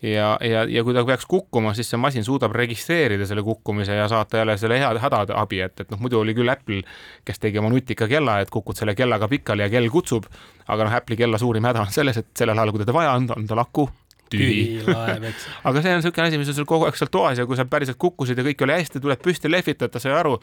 ja, 0.03 0.39
ja, 0.41 0.65
ja 0.69 0.85
kui 0.85 0.95
ta 0.95 1.05
peaks 1.07 1.27
kukkuma, 1.31 1.75
siis 1.75 1.91
see 1.93 2.01
masin 2.01 2.27
suudab 2.27 2.55
registreerida 2.57 3.27
selle 3.29 3.45
kukkumise 3.47 3.97
ja 3.97 4.09
saata 4.11 4.43
jälle 4.43 4.57
selle 4.59 4.79
hea 4.81 4.91
hädaabi, 5.05 5.61
et, 5.67 5.81
et 5.85 5.91
noh, 5.95 6.01
muidu 6.03 6.21
oli 6.21 6.35
küll 6.37 6.53
Apple, 6.53 6.83
kes 7.25 7.43
tegi 7.43 7.61
oma 7.63 7.71
nutika 7.73 8.09
kella, 8.11 8.41
et 8.43 8.51
kukud 8.51 8.79
selle 8.79 8.97
kellaga 8.99 9.29
pikali 9.31 9.67
ja 9.67 9.71
kell 9.73 9.91
kutsub, 9.93 10.27
aga 10.69 10.89
noh, 10.89 10.97
Apple'i 10.99 11.19
kella 11.19 11.39
suurim 11.39 11.67
häda 11.71 11.87
on 11.87 11.95
selles, 11.95 12.19
et 12.19 12.31
sellel 12.39 12.59
ajal, 12.59 12.75
kui 12.75 12.85
teda 12.85 12.97
vaja 12.97 13.15
on, 13.19 13.31
on 13.37 13.47
tal 13.51 13.63
aku 13.63 13.89
tühi. 14.33 14.81
aga 15.67 15.83
see 15.83 15.93
on 15.93 16.01
niisugune 16.01 16.29
asi, 16.29 16.41
mis 16.41 16.51
on 16.51 16.57
sul 16.57 16.69
kogu 16.69 16.89
aeg 16.89 16.99
seal 16.99 17.11
toas 17.13 17.41
ja 17.41 17.47
kui 17.49 17.59
sa 17.59 17.67
päriselt 17.69 18.01
kukkusid 18.01 18.39
ja 18.39 18.47
kõik 18.47 18.65
oli 18.67 18.79
hästi, 18.79 19.03
tuled 19.03 19.23
püsti, 19.23 19.51
lehvitad, 19.53 19.93
ta 19.93 20.03
sai 20.03 20.15
aru, 20.17 20.39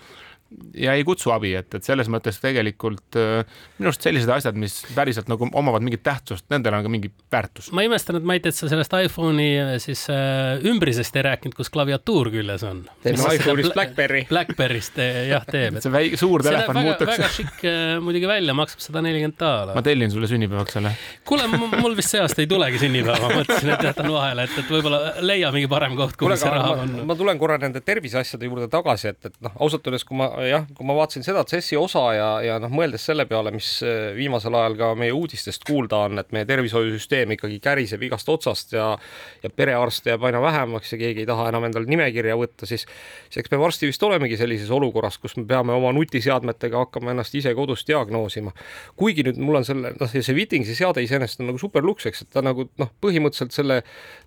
ja 0.73 0.93
ei 0.97 1.03
kutsu 1.05 1.31
abi, 1.33 1.51
et, 1.59 1.69
et 1.77 1.85
selles 1.85 2.09
mõttes 2.09 2.39
tegelikult 2.41 3.17
äh, 3.19 3.43
minu 3.77 3.91
arust 3.91 4.05
sellised 4.05 4.31
asjad, 4.33 4.57
mis 4.59 4.79
päriselt 4.95 5.29
nagu 5.29 5.45
omavad 5.59 5.83
mingit 5.85 6.01
tähtsust, 6.05 6.47
nendel 6.49 6.73
on 6.77 6.85
ka 6.85 6.91
mingi 6.91 7.11
väärtus. 7.31 7.69
ma 7.75 7.83
imestan, 7.85 8.17
et 8.19 8.25
Mait, 8.29 8.45
et 8.45 8.57
sa 8.57 8.69
sellest 8.71 8.93
iPhone'i 8.97 9.49
äh, 9.61 9.71
siis 9.81 10.05
äh, 10.13 10.57
ümbrisest 10.65 11.15
ei 11.19 11.25
rääkinud, 11.29 11.55
kus 11.57 11.69
klaviatuur 11.73 12.31
küljes 12.33 12.65
on. 12.65 12.81
teeme 13.05 13.35
iPhone'ist 13.37 13.75
Blackberry. 13.77 14.23
Blackberry'st 14.29 14.97
äh, 15.03 15.19
jah, 15.29 15.45
teeb. 15.49 15.77
see 15.85 15.93
väike, 15.93 16.19
suur 16.19 16.45
telefon 16.45 16.81
muutuks. 16.81 17.13
väga 17.13 17.29
šikk 17.35 17.63
muidugi 18.05 18.29
välja, 18.29 18.57
maksab 18.57 18.83
sada 18.87 19.05
nelikümmend 19.05 19.37
daala. 19.41 19.77
ma 19.77 19.85
tellin 19.85 20.13
sulle 20.13 20.29
sünnipäevaks 20.31 20.79
selle. 20.79 20.95
kuule, 21.29 21.45
mul 21.51 21.97
vist 21.99 22.15
see 22.15 22.23
aasta 22.23 22.41
ei 22.41 22.49
tulegi 22.49 22.81
sünnipäeva, 22.81 23.29
mõtlesin, 23.35 23.69
lihtsalt 23.69 23.91
jätan 23.91 24.11
vahele, 24.15 24.49
et, 24.49 24.57
et 24.63 24.73
võib-olla 24.73 25.01
leia 25.21 25.53
mingi 25.53 25.69
parem 25.69 25.97
koht, 25.99 26.17
kuhu 26.17 26.37
see 26.39 26.53
raha 26.57 26.73
ma, 26.73 26.87
on. 26.87 26.97
ma 27.09 27.17
tulen 27.19 27.41
korra 27.41 27.59
nende 27.61 27.85
terviseasjade 27.85 28.49
juurde 28.49 28.69
tagasi, 28.71 29.13
et, 29.13 29.29
et 29.29 29.39
noh, 29.45 29.53
ausalt 29.61 29.85
öeldes, 29.85 30.05
kui 30.07 30.17
ma 30.17 30.31
jah, 30.47 30.65
kui 30.75 30.87
ma 30.87 30.95
vaatasin 30.97 31.25
seda 31.25 31.43
CES-i 31.47 31.77
osa 31.79 32.03
ja, 32.15 32.29
ja 32.45 32.57
noh, 32.61 32.71
mõeldes 32.73 33.05
selle 33.09 33.25
peale, 33.29 33.53
mis 33.55 33.71
äh, 33.85 34.11
viimasel 34.17 34.55
ajal 34.55 34.77
ka 34.79 34.91
meie 34.99 35.13
uudistest 35.15 35.65
kuulda 35.67 36.03
on, 36.07 36.19
et 36.21 36.33
meie 36.35 36.47
tervishoiusüsteem 36.49 37.35
ikkagi 37.37 37.59
käriseb 37.63 38.03
igast 38.07 38.29
otsast 38.29 38.73
ja 38.77 38.89
ja 39.43 39.49
perearste 39.53 40.13
jääb 40.13 40.23
aina 40.27 40.41
vähemaks 40.41 40.93
ja 40.93 40.99
keegi 40.99 41.23
ei 41.23 41.29
taha 41.29 41.49
enam 41.51 41.67
endale 41.67 41.89
nimekirja 41.89 42.37
võtta, 42.39 42.67
siis 42.69 42.85
siis 43.29 43.41
eks 43.43 43.51
me 43.51 43.59
varsti 43.61 43.89
vist 43.89 44.03
olemegi 44.03 44.37
sellises 44.39 44.69
olukorras, 44.73 45.17
kus 45.21 45.35
me 45.37 45.45
peame 45.49 45.73
oma 45.75 45.91
nutiseadmetega 45.95 46.83
hakkama 46.85 47.13
ennast 47.13 47.35
ise 47.35 47.53
kodus 47.57 47.85
diagnoosima. 47.87 48.53
kuigi 48.97 49.23
nüüd 49.27 49.39
mul 49.41 49.59
on 49.59 49.67
selle, 49.67 49.93
noh, 49.99 50.11
see 50.11 50.35
Wittingsi 50.35 50.75
seade 50.77 51.03
iseenesest 51.03 51.43
on 51.43 51.51
nagu 51.51 51.61
super 51.61 51.85
luks, 51.85 52.07
eks, 52.09 52.23
et 52.25 52.31
ta 52.33 52.43
nagu 52.45 52.67
noh, 52.81 52.91
põhimõtteliselt 53.03 53.55
selle 53.55 53.81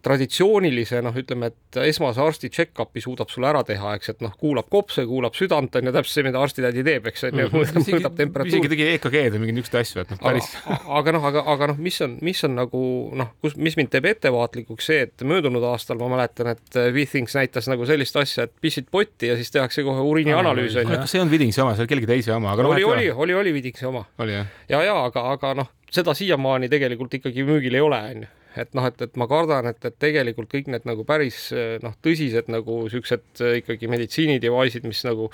traditsioonilise 0.05 1.03
noh, 1.05 1.17
ütleme, 1.19 1.53
et 1.53 1.81
esmase 1.87 2.23
arsti 2.23 2.51
check-up'i 2.53 3.03
suudab 3.05 3.33
sulle 3.33 3.51
ära 3.51 3.63
teha, 3.67 3.97
eks, 3.99 4.15
et 4.15 4.25
noh, 4.25 4.35
kuulab 4.39 4.71
kopse, 4.73 5.05
kuulab 5.09 5.37
südant, 5.39 5.75
on 5.79 5.89
ju, 5.89 5.95
täpselt 6.03 6.19
see, 6.19 6.25
mida 6.27 6.41
arstitädi 6.43 6.85
teeb, 6.87 7.07
eks, 7.11 7.25
on 7.29 7.41
ju, 7.43 7.49
mõõdab, 7.53 8.17
temperatuuri. 8.19 8.53
isegi 8.53 8.71
tegi 8.73 8.87
EKG-d 8.97 9.39
ja 9.39 9.41
mingeid 9.43 9.59
niisuguseid 9.59 9.87
asju, 9.87 10.03
et 10.03 10.13
noh, 10.13 10.21
päris. 10.23 10.51
aga 10.99 11.15
noh, 11.17 11.27
aga, 11.31 11.45
aga 11.55 11.71
noh, 11.73 11.81
mis 11.83 11.99
on, 12.05 12.17
mis 12.25 12.43
on 12.49 12.57
nagu 12.59 12.83
noh, 13.19 13.31
kus, 13.45 13.57
mis 13.57 13.79
mind 13.79 13.93
teeb 13.95 14.11
ettevaatlikuks, 14.13 14.91
see, 14.91 15.07
et 15.07 15.25
möödunud 15.29 15.65
aastal 15.71 16.01
ma 16.03 16.11
mäletan, 16.13 16.53
et 16.57 16.81
Withings 16.95 17.37
näitas 17.39 17.71
nagu 17.71 17.87
sellist 17.89 18.19
asja, 18.21 18.49
et 18.49 18.55
pissid 18.65 18.91
potti 18.93 19.31
ja 19.31 19.39
siis 19.41 19.55
tehakse 19.55 19.87
kohe 19.87 20.05
uriinianalüüs 20.13 20.77
on 20.83 20.91
ju. 20.91 21.01
kas 21.05 21.15
see 21.15 21.21
ei 21.21 21.25
olnud 21.25 21.37
Withingsi 21.37 21.65
oma, 21.65 21.77
see 21.79 21.87
oli 21.87 21.95
kellegi 21.95 22.13
teise 22.13 22.37
oma, 22.37 22.53
aga 22.57 22.67
no, 22.67 22.75
oli, 22.77 22.87
oli, 22.87 23.09
oli, 23.11 23.39
oli 23.45 23.57
Withingsi 23.57 23.89
oma. 23.89 24.05
ja, 24.29 24.45
ja 24.69 25.01
aga, 25.07 25.27
aga 25.37 25.57
noh, 25.63 25.73
seda 25.93 26.17
siiamaani 26.19 26.71
tegelikult 26.73 27.21
ikkagi 27.21 27.47
müügil 27.49 27.79
ei 27.79 27.85
ole, 27.85 28.05
on 28.13 28.25
ju 28.27 28.33
et 28.59 28.75
noh, 28.77 28.87
et, 28.89 28.99
et 29.05 29.17
ma 29.21 29.29
kardan, 29.31 29.69
et, 29.71 29.81
et 29.89 29.97
tegelikult 30.01 30.51
kõik 30.53 30.69
need 30.73 30.85
nagu 30.89 31.07
päris 31.09 31.47
noh, 31.85 31.95
tõsised 32.05 32.51
nagu 32.53 32.83
siuksed 32.93 33.43
ikkagi 33.63 33.89
meditsiinidevice'id, 33.93 34.87
mis 34.89 35.03
nagu 35.09 35.31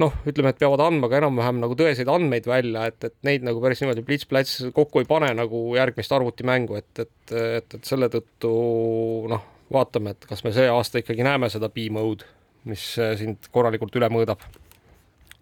noh, 0.00 0.14
ütleme, 0.28 0.52
et 0.52 0.60
peavad 0.60 0.80
andma 0.86 1.10
ka 1.10 1.18
enam-vähem 1.20 1.58
nagu 1.62 1.76
tõeseid 1.78 2.08
andmeid 2.12 2.46
välja, 2.48 2.86
et, 2.88 3.08
et 3.08 3.16
neid 3.28 3.44
nagu 3.46 3.60
päris 3.64 3.82
niimoodi 3.82 4.04
plits-plats 4.06 4.68
kokku 4.76 5.02
ei 5.02 5.08
pane 5.08 5.32
nagu 5.36 5.64
järgmist 5.76 6.14
arvutimängu, 6.16 6.78
et, 6.80 7.04
et, 7.04 7.34
et, 7.58 7.76
et 7.78 7.88
selle 7.88 8.08
tõttu 8.12 8.52
noh, 9.32 9.44
vaatame, 9.72 10.16
et 10.16 10.28
kas 10.28 10.44
me 10.46 10.54
see 10.54 10.68
aasta 10.70 11.02
ikkagi 11.02 11.26
näeme 11.26 11.50
seda 11.52 11.72
B-mode, 11.72 12.28
mis 12.68 12.86
sind 13.20 13.50
korralikult 13.52 14.00
üle 14.00 14.08
mõõdab. 14.12 14.40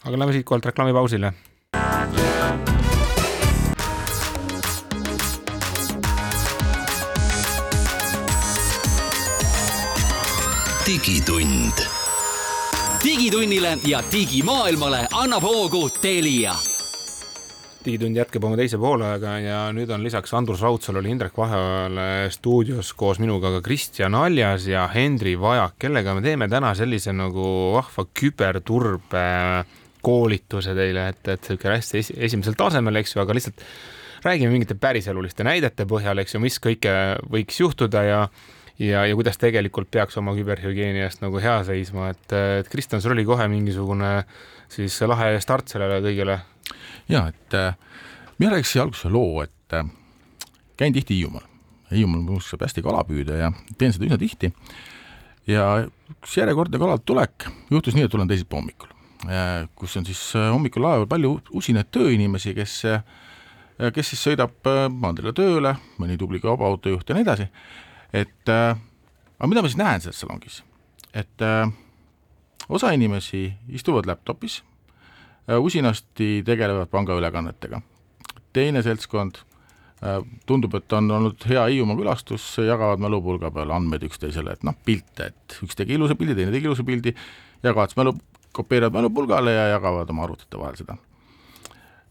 aga 0.05 0.17
lähme 0.17 0.35
siitkohalt 0.39 0.71
reklaamipausile 0.73 1.35
digitund. 10.91 11.90
Digitunnile 13.05 13.79
ja 13.87 14.03
digimaailmale 14.13 15.07
annab 15.13 15.43
hoogu 15.43 15.89
Telia. 16.03 16.53
Digitund 17.85 18.17
jätkab 18.17 18.45
oma 18.45 18.59
teise 18.61 18.77
poolega 18.77 19.39
ja 19.41 19.61
nüüd 19.73 19.89
on 19.95 20.03
lisaks 20.05 20.35
Andrus 20.37 20.61
Raudsalule, 20.61 21.09
Indrek 21.09 21.39
Vaheojale 21.39 22.29
stuudios 22.35 22.93
koos 22.93 23.23
minuga 23.23 23.55
ka 23.55 23.63
Kristjan 23.65 24.15
Aljas 24.15 24.67
ja 24.69 24.85
Henri 24.93 25.33
Vajak, 25.41 25.79
kellega 25.81 26.15
me 26.15 26.25
teeme 26.27 26.49
täna 26.53 26.75
sellise 26.77 27.15
nagu 27.17 27.47
vahva 27.79 28.05
küberturbe 28.21 29.25
koolituse 30.05 30.77
teile, 30.77 31.09
et, 31.15 31.25
et 31.25 31.41
niisugune 31.49 31.81
hästi 31.81 32.01
esi, 32.05 32.21
esimesel 32.29 32.57
tasemel, 32.61 33.01
eks 33.01 33.17
ju, 33.17 33.25
aga 33.25 33.37
lihtsalt 33.37 33.65
räägime 34.29 34.53
mingite 34.53 34.77
päriseluliste 34.77 35.45
näidete 35.49 35.89
põhjal, 35.89 36.21
eks 36.21 36.37
ju, 36.37 36.45
mis 36.45 36.61
kõike 36.61 36.93
võiks 37.33 37.65
juhtuda 37.65 38.05
ja 38.05 38.23
ja, 38.81 39.05
ja 39.07 39.17
kuidas 39.17 39.39
tegelikult 39.41 39.91
peaks 39.93 40.17
oma 40.21 40.35
küberhügieeni 40.37 41.05
eest 41.05 41.25
nagu 41.25 41.41
hea 41.43 41.59
seisma, 41.69 42.11
et, 42.15 42.33
et 42.33 42.71
Kristjan, 42.73 43.03
sul 43.03 43.15
oli 43.15 43.27
kohe 43.29 43.47
mingisugune 43.53 44.13
siis 44.73 44.97
lahe 45.09 45.35
start 45.43 45.73
sellele 45.73 46.01
kõigele? 46.05 46.39
ja 47.11 47.27
et 47.33 47.57
äh, 47.59 47.75
mina 48.39 48.55
rääkisin 48.55 48.85
alguses 48.87 49.11
loo, 49.13 49.43
et 49.45 49.77
äh, 49.77 49.87
käin 50.81 50.95
tihti 50.97 51.19
Hiiumaal. 51.19 51.47
Hiiumaal 51.91 52.23
mul 52.25 52.41
saab 52.45 52.65
hästi 52.65 52.85
kala 52.87 53.03
püüda 53.05 53.37
ja 53.41 53.51
teen 53.79 53.93
seda 53.93 54.07
üsna 54.09 54.21
tihti. 54.21 54.53
ja 55.51 55.67
üks 56.15 56.37
järjekordne 56.39 56.79
kalalt 56.79 57.05
tulek 57.05 57.49
juhtus 57.71 57.97
nii, 57.97 58.07
et 58.07 58.13
tulen 58.13 58.29
teisipäeva 58.31 58.63
hommikul, 58.63 58.95
kus 59.75 59.97
on 60.01 60.07
siis 60.09 60.23
äh, 60.39 60.49
hommikul 60.55 60.87
laeval 60.87 61.11
palju 61.11 61.37
usinaid 61.61 61.91
tööinimesi, 61.93 62.55
kes 62.57 62.81
äh, 62.89 63.05
kes 63.95 64.15
siis 64.15 64.25
sõidab 64.29 64.57
äh, 64.71 64.87
maanteele 64.89 65.35
tööle, 65.37 65.75
mõni 66.01 66.17
tubli 66.21 66.41
kaubaautojuht 66.41 67.09
ja 67.09 67.19
nii 67.19 67.27
edasi 67.29 67.49
et 68.13 68.49
äh, 68.49 68.79
aga 69.39 69.49
mida 69.49 69.63
ma 69.63 69.71
siis 69.71 69.81
näen 69.81 70.03
selles 70.05 70.21
salongis, 70.21 70.61
et 71.17 71.45
äh, 71.45 71.71
osa 72.69 72.93
inimesi 72.97 73.47
istuvad 73.69 74.09
laptopis 74.11 74.61
äh,, 75.49 75.59
usinasti 75.59 76.43
tegelevad 76.47 76.91
pangaülekannetega. 76.93 77.81
teine 78.53 78.83
seltskond 78.83 79.41
äh, 80.03 80.21
tundub, 80.47 80.75
et 80.75 80.93
on 80.93 81.11
olnud 81.11 81.47
hea 81.49 81.67
Hiiumaa 81.67 81.97
külastus, 81.97 82.47
jagavad 82.59 83.03
mälupulga 83.03 83.51
peal 83.51 83.71
andmeid 83.71 84.05
üksteisele, 84.11 84.53
et 84.53 84.67
noh, 84.67 84.77
pilte, 84.85 85.31
et 85.31 85.61
üks 85.65 85.79
tegi 85.79 85.95
ilusa 85.95 86.19
pildi, 86.19 86.37
teine 86.43 86.55
tegi 86.55 86.69
ilusa 86.69 86.85
pildi, 86.87 87.15
jagavad 87.63 87.95
mälu, 87.97 88.17
kopeerivad 88.53 88.99
mälupulgale 88.99 89.55
ja 89.55 89.71
jagavad 89.77 90.11
oma 90.11 90.27
arvutite 90.27 90.59
vahel 90.59 90.77
seda 90.83 90.99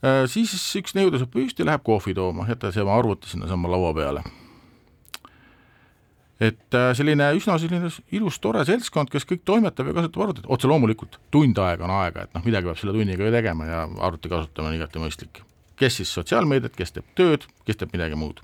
äh,. 0.01 0.25
siis 0.31 0.55
üks 0.79 0.95
neiu 0.95 1.12
tõuseb 1.12 1.33
püsti, 1.35 1.67
läheb 1.67 1.83
kohvi 1.83 2.15
tooma, 2.15 2.47
jätab 2.49 2.73
see 2.73 2.85
oma 2.85 2.97
arvuti 2.97 3.35
sinnasama 3.35 3.69
laua 3.69 3.93
peale 3.93 4.23
et 6.39 6.75
äh, 6.75 6.89
selline 6.95 7.30
üsna 7.36 7.58
selline 7.60 7.89
ilus 8.15 8.39
tore 8.39 8.63
seltskond, 8.67 9.12
kes 9.12 9.28
kõik 9.28 9.43
toimetab 9.47 9.89
ja 9.89 9.95
kasutab 9.97 10.23
arvutit, 10.23 10.47
otse 10.47 10.69
loomulikult 10.71 11.19
tund 11.34 11.58
aega 11.60 11.86
on 11.88 11.95
aega, 11.97 12.23
et 12.25 12.36
noh, 12.36 12.45
midagi 12.45 12.69
peab 12.69 12.80
selle 12.80 12.95
tunniga 12.95 13.25
ju 13.28 13.34
tegema 13.36 13.67
ja 13.67 13.82
arvuti 14.08 14.32
kasutamine 14.32 14.71
on 14.71 14.78
igati 14.80 15.02
mõistlik. 15.04 15.41
kes 15.80 15.97
siis 15.99 16.13
sotsiaalmeediat, 16.13 16.75
kes 16.75 16.91
teeb 16.95 17.12
tööd, 17.15 17.45
kes 17.67 17.78
teeb 17.80 17.91
midagi 17.95 18.15
muud. 18.19 18.39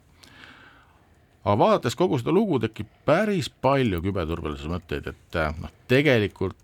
aga 1.45 1.55
vaadates 1.59 1.95
kogu 1.95 2.19
seda 2.19 2.35
lugu, 2.35 2.59
tekib 2.59 2.89
päris 3.05 3.49
palju 3.49 4.01
küberturvalisuse 4.03 4.71
mõtteid, 4.71 5.07
et 5.07 5.39
äh, 5.39 5.55
noh, 5.61 5.71
tegelikult 5.87 6.57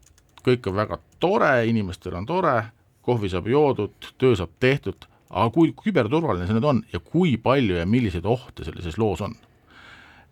kõik 0.44 0.68
on 0.68 0.76
väga 0.76 0.98
tore, 1.20 1.54
inimestel 1.70 2.18
on 2.18 2.26
tore, 2.26 2.58
kohvi 3.06 3.30
saab 3.30 3.48
joodud, 3.48 4.12
töö 4.18 4.36
saab 4.36 4.52
tehtud, 4.60 5.08
aga 5.30 5.48
kui 5.54 5.72
küberturvaline 5.78 6.48
see 6.48 6.58
nüüd 6.58 6.68
on 6.68 6.84
ja 6.92 7.00
kui 7.00 7.38
palju 7.40 7.78
ja 7.78 7.86
milliseid 7.88 8.26
ohte 8.28 8.66
sellises 8.68 8.98
loos 9.00 9.22
on 9.24 9.38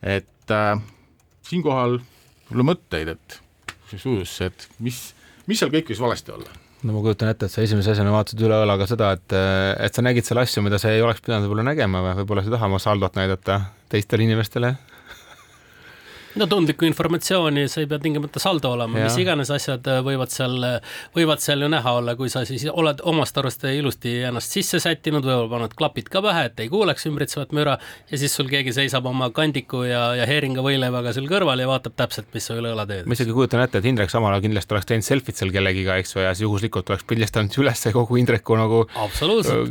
et 0.03 0.55
äh, 0.55 0.81
siinkohal 1.49 1.99
mulle 2.49 2.65
mõtteid, 2.71 3.13
et 3.15 3.39
sujusse, 3.89 4.49
et 4.49 4.67
mis, 4.83 4.97
mis 5.49 5.59
seal 5.59 5.71
kõik 5.73 5.91
võis 5.91 6.01
valesti 6.01 6.33
olla? 6.35 6.51
no 6.83 6.95
ma 6.95 7.01
kujutan 7.03 7.31
ette, 7.31 7.49
et 7.49 7.53
sa 7.53 7.63
esimese 7.65 7.91
asjana 7.91 8.13
vaatasid 8.13 8.41
üle 8.45 8.61
õla 8.63 8.77
ka 8.79 8.87
seda, 8.87 9.11
et, 9.17 9.35
et 9.83 9.95
sa 9.95 10.03
nägid 10.05 10.27
seal 10.27 10.39
asju, 10.39 10.63
mida 10.63 10.79
sa 10.79 10.93
ei 10.93 11.01
oleks 11.03 11.23
pidanud 11.25 11.47
võib-olla 11.47 11.67
nägema 11.71 12.03
või 12.05 12.21
võib-olla 12.21 12.45
sa 12.45 12.51
ei 12.51 12.55
taha 12.55 12.69
oma 12.71 12.79
saldot 12.79 13.19
näidata 13.19 13.59
teistele 13.91 14.23
inimestele 14.29 14.75
no 16.37 16.47
tundlikku 16.49 16.85
informatsiooni, 16.85 17.65
see 17.71 17.85
ei 17.85 17.89
pea 17.89 17.99
tingimata 18.03 18.41
saldo 18.41 18.73
olema, 18.75 19.05
mis 19.05 19.17
iganes 19.21 19.49
asjad 19.53 19.87
äh, 19.89 20.01
võivad 20.05 20.31
seal, 20.33 20.57
võivad 21.15 21.41
seal 21.43 21.65
ju 21.65 21.69
näha 21.71 21.93
olla, 21.99 22.15
kui 22.19 22.29
sa 22.31 22.43
siis 22.47 22.65
oled 22.69 23.01
omast 23.09 23.37
arust 23.41 23.65
ilusti 23.69 24.19
ennast 24.29 24.53
sisse 24.53 24.81
sättinud, 24.83 25.25
võib-olla 25.25 25.49
paned 25.55 25.75
klapid 25.79 26.11
ka 26.13 26.21
pähe, 26.25 26.45
et 26.49 26.63
ei 26.63 26.69
kuuleks 26.71 27.07
ümbritsevat 27.09 27.53
müra 27.57 27.77
ja 28.11 28.21
siis 28.21 28.35
sul 28.35 28.49
keegi 28.51 28.73
seisab 28.75 29.07
oma 29.09 29.31
kandiku 29.35 29.83
ja, 29.87 30.09
ja 30.19 30.27
heeringavõileivaga 30.29 31.13
seal 31.15 31.29
kõrval 31.31 31.63
ja 31.63 31.69
vaatab 31.69 31.97
täpselt, 31.99 32.29
mis 32.35 32.49
sa 32.49 32.57
üle 32.59 32.73
õla 32.75 32.85
teed. 32.89 33.09
ma 33.09 33.17
isegi 33.17 33.35
kujutan 33.35 33.63
ette, 33.65 33.81
et 33.81 33.89
Indrek 33.89 34.13
samal 34.13 34.35
ajal 34.35 34.45
kindlasti 34.47 34.77
oleks 34.77 34.89
teinud 34.91 35.07
selfit 35.07 35.39
seal 35.39 35.53
kellegiga, 35.55 35.97
eks 36.01 36.15
ju, 36.15 36.23
ja 36.25 36.33
siis 36.35 36.45
juhuslikult 36.45 36.93
oleks 36.93 37.07
pildistanud 37.09 37.57
üles 37.63 37.87
kogu 37.95 38.19
Indreku 38.21 38.57
nagu 38.59 38.83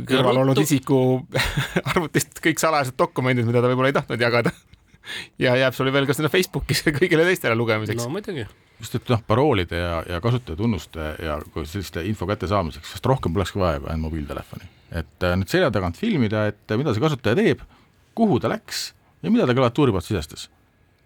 kõrval 0.09 0.43
olnud 0.43 0.59
isiku 0.63 0.99
arvutist 1.93 2.41
kõik 2.43 2.59
salajased 2.61 2.99
dokumendid, 2.99 3.47
mida 3.47 3.63
ta 3.63 3.71
võib-olla 3.71 3.93
ei 3.93 3.97
tahtnud 4.01 4.27
jagada 4.27 4.53
ja 5.41 5.55
jääb 5.59 5.77
sulle 5.77 5.93
veel 5.93 6.07
ka 6.09 6.15
sinna 6.17 6.31
Facebookis 6.33 6.83
kõigile 6.99 7.25
teistele 7.27 7.57
lugemiseks. 7.59 8.03
no 8.03 8.13
muidugi. 8.13 8.45
just, 8.79 8.99
et 8.99 9.13
noh, 9.13 9.23
paroolide 9.27 9.81
ja, 9.81 9.95
ja 10.15 10.21
kasutajatunnuste 10.23 11.09
ja 11.25 11.39
selliste 11.63 12.05
info 12.09 12.27
kättesaamiseks 12.29 12.95
vast 12.97 13.11
rohkem 13.11 13.35
polekski 13.35 13.61
vaja 13.61 13.81
kui 13.81 13.91
ainult 13.91 14.09
mobiiltelefoni. 14.09 14.69
et 14.91 15.27
äh, 15.27 15.35
nüüd 15.39 15.51
selja 15.51 15.71
tagant 15.73 15.99
filmida, 15.99 16.47
et 16.53 16.77
mida 16.77 16.95
see 16.95 17.03
kasutaja 17.03 17.39
teeb, 17.39 17.65
kuhu 18.17 18.39
ta 18.39 18.51
läks 18.51 18.89
ja 19.23 19.33
mida 19.33 19.47
ta 19.47 19.55
klaviatuuri 19.57 19.95
pealt 19.95 20.07
sisestas 20.07 20.49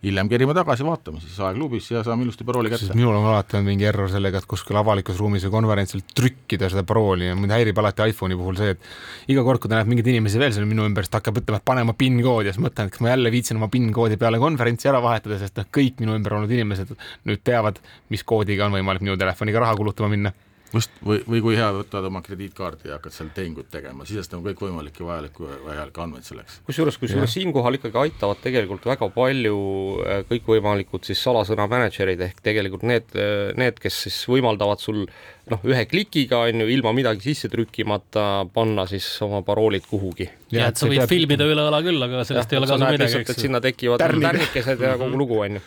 hiljem 0.03 0.29
kerime 0.31 0.53
tagasi, 0.55 0.83
vaatame 0.83 1.21
siis 1.23 1.37
aegluubis 1.43 1.87
ja 1.91 2.01
saame 2.03 2.25
ilusti 2.25 2.43
parooli 2.47 2.71
kätte. 2.71 2.91
minul 2.97 3.15
on 3.15 3.27
alati 3.31 3.57
olnud 3.57 3.71
mingi 3.71 3.87
error 3.87 4.09
sellega, 4.11 4.41
et 4.41 4.47
kuskil 4.49 4.77
avalikus 4.79 5.19
ruumis 5.21 5.45
või 5.47 5.53
konverentsil 5.55 6.03
trükkida 6.15 6.69
seda 6.71 6.83
parooli. 6.87 7.29
Ja 7.29 7.37
mind 7.39 7.55
häirib 7.55 7.79
alati 7.79 8.09
iPhone'i 8.11 8.37
puhul 8.39 8.59
see, 8.59 8.75
et 8.75 9.31
iga 9.31 9.45
kord, 9.47 9.63
kui 9.63 9.71
ta 9.71 9.79
näeb 9.79 9.91
mingeid 9.91 10.11
inimesi 10.13 10.41
veel 10.41 10.55
seal 10.55 10.67
minu 10.69 10.87
ümber, 10.87 11.07
siis 11.07 11.13
ta 11.13 11.21
hakkab 11.21 11.39
ütlema, 11.43 11.61
et 11.61 11.67
pane 11.71 11.85
oma 11.87 11.95
PIN 11.97 12.19
koodi. 12.25 12.51
Ja 12.51 12.55
siis 12.55 12.65
mõtlen, 12.65 12.91
et 12.91 12.97
kas 12.97 13.03
ma 13.05 13.13
jälle 13.13 13.31
viitsin 13.33 13.59
oma 13.61 13.71
PIN 13.71 13.91
koodi 13.95 14.19
peale 14.19 14.41
konverentsi 14.43 14.91
ära 14.91 14.99
vahetada, 15.03 15.39
sest 15.39 15.61
noh, 15.61 15.69
kõik 15.79 16.03
minu 16.03 16.17
ümber 16.19 16.39
olnud 16.39 16.51
inimesed 16.51 16.95
nüüd 17.29 17.43
teavad, 17.47 17.79
mis 18.11 18.27
koodiga 18.27 18.67
on 18.67 18.75
võimalik 18.75 19.05
minu 19.05 19.15
telefoniga 19.19 19.63
raha 19.63 19.79
kulutama 19.79 20.11
minna 20.11 20.35
just, 20.73 20.93
või, 21.05 21.19
või 21.29 21.41
kui 21.43 21.57
hea, 21.57 21.67
võtad 21.75 22.07
oma 22.07 22.21
krediitkaardi 22.25 22.89
ja 22.89 22.97
hakkad 22.97 23.13
seal 23.15 23.29
tehinguid 23.35 23.69
tegema, 23.71 24.07
sisestama 24.09 24.45
kõikvõimalikke 24.47 25.05
vajalikke, 25.05 25.49
vajalikke 25.65 26.03
andmeid 26.03 26.27
selleks. 26.27 26.59
kusjuures, 26.67 26.97
kusjuures 27.01 27.35
siinkohal 27.37 27.77
ikkagi 27.77 27.99
aitavad 28.05 28.41
tegelikult 28.43 28.87
väga 28.89 29.09
palju 29.13 29.57
äh, 30.03 30.23
kõikvõimalikud 30.29 31.05
siis 31.07 31.21
salasõna 31.23 31.67
mänedžerid 31.71 32.23
ehk 32.27 32.41
tegelikult 32.45 32.85
need, 32.89 33.13
äh, 33.17 33.51
need, 33.59 33.77
kes 33.83 33.99
siis 34.07 34.17
võimaldavad 34.31 34.81
sul 34.83 35.03
noh, 35.03 35.67
ühe 35.67 35.85
klikiga 35.89 36.43
on 36.47 36.65
ju, 36.65 36.71
ilma 36.77 36.95
midagi 36.95 37.29
sisse 37.29 37.51
trükkimata 37.53 38.47
panna 38.53 38.87
siis 38.89 39.07
oma 39.25 39.43
paroolid 39.45 39.85
kuhugi. 39.89 40.29
ja 40.55 40.71
et 40.71 40.81
sa 40.81 40.89
võid 40.89 41.03
tead... 41.03 41.13
filmida 41.13 41.47
üle 41.49 41.69
õla 41.69 41.83
küll, 41.85 42.01
aga 42.01 42.25
sellest 42.27 42.49
ja, 42.49 42.57
ei 42.57 42.63
ole 42.63 42.73
kasu 42.73 42.89
midagi, 42.89 43.39
sinna 43.45 43.63
tekivad 43.63 44.03
tärnikesed 44.03 44.83
ja 44.89 44.97
kogu 45.01 45.21
lugu, 45.21 45.39
on 45.45 45.59
ju. 45.59 45.63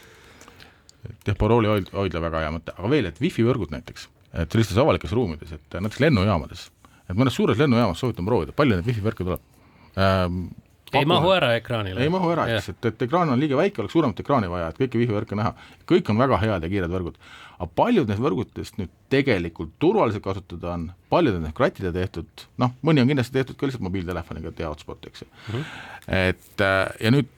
jah, 1.30 1.38
parooli 1.38 1.78
hoidla 1.94 2.26
väga 2.28 2.46
hea 2.46 2.52
mõte, 2.58 2.74
aga 2.74 2.94
veel, 2.96 3.10
et 3.12 3.22
wifi 3.22 3.46
võrgud 3.46 3.74
näiteks 3.74 4.10
et 4.36 4.52
sellistes 4.52 4.78
avalikes 4.80 5.14
ruumides, 5.16 5.56
et 5.56 5.78
näiteks 5.80 6.02
lennujaamades, 6.04 6.68
et 7.06 7.16
mõnes 7.16 7.34
suures 7.36 7.58
lennujaamas 7.60 8.00
soovitan 8.02 8.28
proovida, 8.28 8.54
palju 8.56 8.78
neid 8.78 8.88
wifi 8.88 9.04
võrke 9.04 9.24
tuleb 9.24 9.42
ähm,. 10.00 10.46
ei 10.96 11.08
mahu 11.08 11.32
ära 11.34 11.54
ekraanile. 11.58 12.02
ei 12.02 12.12
mahu 12.12 12.30
ära, 12.34 12.46
eks, 12.56 12.70
et, 12.74 12.90
et 12.90 13.06
ekraan 13.08 13.32
on 13.32 13.40
liiga 13.40 13.58
väike, 13.58 13.82
oleks 13.82 13.96
suuremat 13.96 14.22
ekraani 14.22 14.50
vaja, 14.52 14.70
et 14.70 14.80
kõiki 14.80 15.00
wifi 15.02 15.16
võrke 15.16 15.38
näha. 15.38 15.54
kõik 15.88 16.12
on 16.12 16.20
väga 16.22 16.40
head 16.42 16.66
ja 16.66 16.72
kiired 16.72 16.92
võrgud. 16.92 17.20
aga 17.56 17.70
paljud 17.82 18.10
neist 18.10 18.22
võrgutest 18.22 18.80
nüüd 18.80 18.92
tegelikult 19.12 19.72
turvaliselt 19.82 20.24
kasutada 20.24 20.74
on, 20.74 20.90
paljud 21.12 21.38
on 21.38 21.46
need 21.48 21.56
krattide 21.56 21.92
tehtud, 21.92 22.46
noh, 22.62 22.74
mõni 22.82 23.04
on 23.04 23.12
kindlasti 23.12 23.38
tehtud 23.38 23.56
ka 23.56 23.70
lihtsalt 23.70 23.86
mobiiltelefoniga, 23.88 24.52
et 24.52 24.64
hea 24.64 24.72
hotspot, 24.72 25.08
eks 25.08 25.24
ju 25.24 25.30
mm. 25.30 25.54
-hmm. 25.54 25.64
et 26.32 26.66
äh, 26.66 26.84
ja 27.00 27.14
nüüd 27.14 27.32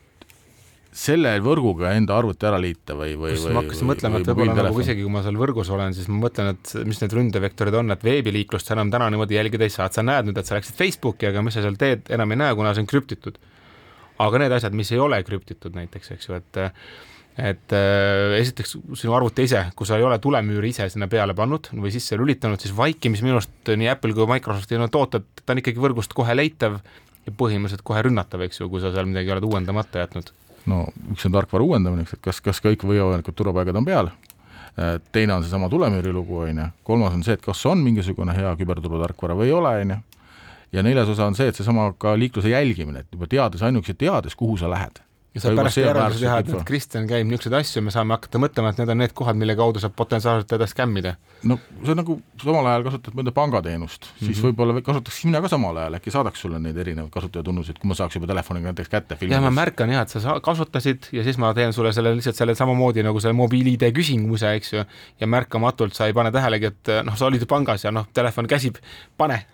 selle 0.95 1.35
võrguga 1.45 1.91
enda 1.99 2.17
arvuti 2.17 2.47
ära 2.49 2.59
liita 2.61 2.95
või, 2.97 3.13
või, 3.19 3.35
või 3.37 3.53
ma 3.53 3.63
hakkasin 3.63 3.89
mõtlema, 3.91 4.21
et 4.23 4.31
võib-olla 4.31 4.65
nagu 4.71 4.81
isegi 4.81 5.05
kui 5.05 5.13
ma 5.13 5.23
seal 5.25 5.37
võrgus 5.41 5.69
olen, 5.75 5.93
siis 5.97 6.09
ma 6.09 6.23
mõtlen, 6.23 6.55
et 6.55 6.73
mis 6.89 7.03
need 7.03 7.17
ründevektorid 7.19 7.77
on, 7.77 7.93
et 7.93 8.07
veebiliiklust 8.07 8.71
sa 8.71 8.77
enam 8.77 8.93
täna 8.93 9.11
niimoodi 9.13 9.37
jälgida 9.37 9.69
ei 9.69 9.75
saa, 9.75 9.91
et 9.91 9.99
sa 9.99 10.05
näed 10.07 10.31
nüüd, 10.31 10.41
et 10.41 10.49
sa 10.49 10.57
läksid 10.57 10.79
Facebooki, 10.79 11.29
aga 11.29 11.45
mis 11.45 11.59
sa 11.59 11.65
seal 11.65 11.77
teed, 11.81 12.09
enam 12.15 12.33
ei 12.33 12.41
näe, 12.41 12.57
kuna 12.57 12.73
see 12.73 12.87
on 12.87 12.89
krüptitud. 12.91 13.37
aga 14.19 14.41
need 14.43 14.57
asjad, 14.57 14.75
mis 14.75 14.91
ei 14.91 14.99
ole 14.99 15.21
krüptitud 15.23 15.77
näiteks, 15.77 16.11
eks 16.17 16.31
ju, 16.31 16.41
et 16.41 16.65
et 17.39 17.71
äh, 17.77 18.33
esiteks 18.41 18.73
sinu 18.99 19.13
arvuti 19.15 19.45
ise, 19.47 19.69
kui 19.79 19.87
sa 19.87 20.01
ei 20.01 20.03
ole 20.03 20.17
tulemüüri 20.19 20.73
ise 20.73 20.89
sinna 20.91 21.07
peale 21.07 21.37
pannud 21.39 21.69
või 21.71 21.93
sisse 21.95 22.19
lülitanud, 22.19 22.59
siis 22.59 22.75
vaikimis 22.75 23.23
minu 23.23 23.37
arust 23.39 23.71
nii 23.71 23.93
Apple 23.93 24.17
kui 24.17 24.27
Microsofti 24.27 24.81
tooted, 24.91 25.29
ta 25.45 25.55
on 25.55 25.63
ikkagi 25.63 25.79
võrgust 25.79 26.17
kohe 26.19 26.35
leitav 26.35 26.81
ja 26.81 27.37
põhimõtteliselt 27.39 27.87
kohe 27.87 28.03
rünnatav, 28.09 28.43
eks 28.49 28.59
ju, 28.59 28.67
kui 28.73 28.83
sa 28.83 28.91
seal 28.91 29.07
midagi 29.07 29.31
oled 29.31 29.47
uuendamata 29.47 30.03
jätnud 30.03 30.35
no 30.69 30.85
üks 31.13 31.27
on 31.29 31.35
tarkvara 31.35 31.65
uuendamine, 31.65 32.05
eks, 32.07 32.19
et 32.19 32.25
kas, 32.29 32.43
kas 32.45 32.61
kõik 32.65 32.85
võimalikud 32.89 33.37
turvapaigad 33.39 33.81
on 33.81 33.89
peal, 33.89 34.13
äh, 34.77 34.99
teine 35.15 35.39
on 35.39 35.47
seesama 35.47 35.71
tulemüüri 35.73 36.13
lugu, 36.15 36.43
on 36.45 36.63
ju, 36.63 36.69
kolmas 36.87 37.17
on 37.17 37.25
see, 37.27 37.39
et 37.39 37.45
kas 37.45 37.65
on 37.71 37.83
mingisugune 37.85 38.37
hea 38.37 38.55
küberturutarkvara 38.61 39.39
või 39.39 39.51
ei 39.51 39.57
ole, 39.57 39.75
on 39.83 39.97
ju, 39.97 39.99
ja 40.79 40.85
neljas 40.85 41.13
osa 41.17 41.29
on 41.29 41.39
see, 41.39 41.51
et 41.51 41.59
seesama 41.59 41.91
ka 41.99 42.15
liikluse 42.19 42.53
jälgimine, 42.53 43.05
et 43.05 43.19
juba 43.19 43.31
teades, 43.31 43.65
ainuüksi 43.65 43.97
teades, 43.99 44.37
kuhu 44.39 44.59
sa 44.61 44.71
lähed 44.71 45.03
ja 45.39 45.45
saab 45.45 45.59
pärast 45.59 45.79
järelduse 45.81 46.25
teha, 46.25 46.39
et 46.43 46.65
Kristjan 46.69 47.07
käib 47.09 47.27
niisuguseid 47.29 47.57
asju, 47.61 47.83
me 47.87 47.95
saame 47.95 48.17
hakata 48.17 48.41
mõtlema, 48.43 48.73
et 48.73 48.81
need 48.83 48.93
on 48.93 49.01
need 49.03 49.15
kohad, 49.17 49.39
mille 49.39 49.55
kaudu 49.59 49.83
saab 49.83 49.95
potentsiaalselt 49.99 50.49
teda 50.51 50.67
skämmida. 50.71 51.15
no 51.49 51.59
see 51.85 51.93
on 51.95 52.01
nagu 52.03 52.17
samal 52.43 52.67
ajal 52.67 52.87
kasutad 52.89 53.19
mõnda 53.19 53.33
pangateenust 53.35 54.09
mm, 54.09 54.15
-hmm. 54.15 54.27
siis 54.27 54.39
mhm. 54.39 54.47
võib-olla 54.49 54.83
kasutaks 54.85 55.21
mina 55.29 55.43
ka 55.45 55.51
samal 55.53 55.77
ajal, 55.83 55.99
äkki 56.01 56.15
saadaks 56.15 56.41
sulle 56.43 56.59
neid 56.63 56.77
erinevaid 56.77 57.13
kasutajatunnuseid, 57.15 57.79
kui 57.79 57.89
ma 57.89 57.99
saaks 57.99 58.19
juba 58.19 58.31
telefoniga 58.31 58.73
näiteks 58.73 58.89
kätte 58.89 59.17
filmides. 59.17 59.39
jah, 59.39 59.45
ma 59.45 59.55
märkan 59.61 59.93
jah, 59.95 60.03
et 60.03 60.15
sa 60.15 60.39
kasutasid 60.43 61.11
ja 61.13 61.25
siis 61.25 61.39
ma 61.39 61.53
teen 61.55 61.73
sulle 61.73 61.93
selle 61.93 62.15
lihtsalt 62.17 62.37
selle 62.37 62.55
samamoodi 62.59 63.07
nagu 63.07 63.21
selle 63.21 63.39
mobiil-ID 63.39 63.93
küsimuse, 63.95 64.55
eks 64.59 64.73
ju, 64.73 64.85
ja 65.21 65.27
märkamatult 65.27 65.95
sa 65.95 66.07
ei 66.07 66.17
pane 66.17 66.33
tähelegi, 66.35 66.73
et 66.73 66.95
noh, 67.05 67.17
sa 67.17 67.31
olid 67.31 67.45
ju 67.45 67.47
pangas 67.47 67.85
ja 67.85 67.95
noh, 67.95 68.09
telefon 68.15 68.51
käsib, 68.51 68.83
pane. 69.17 69.45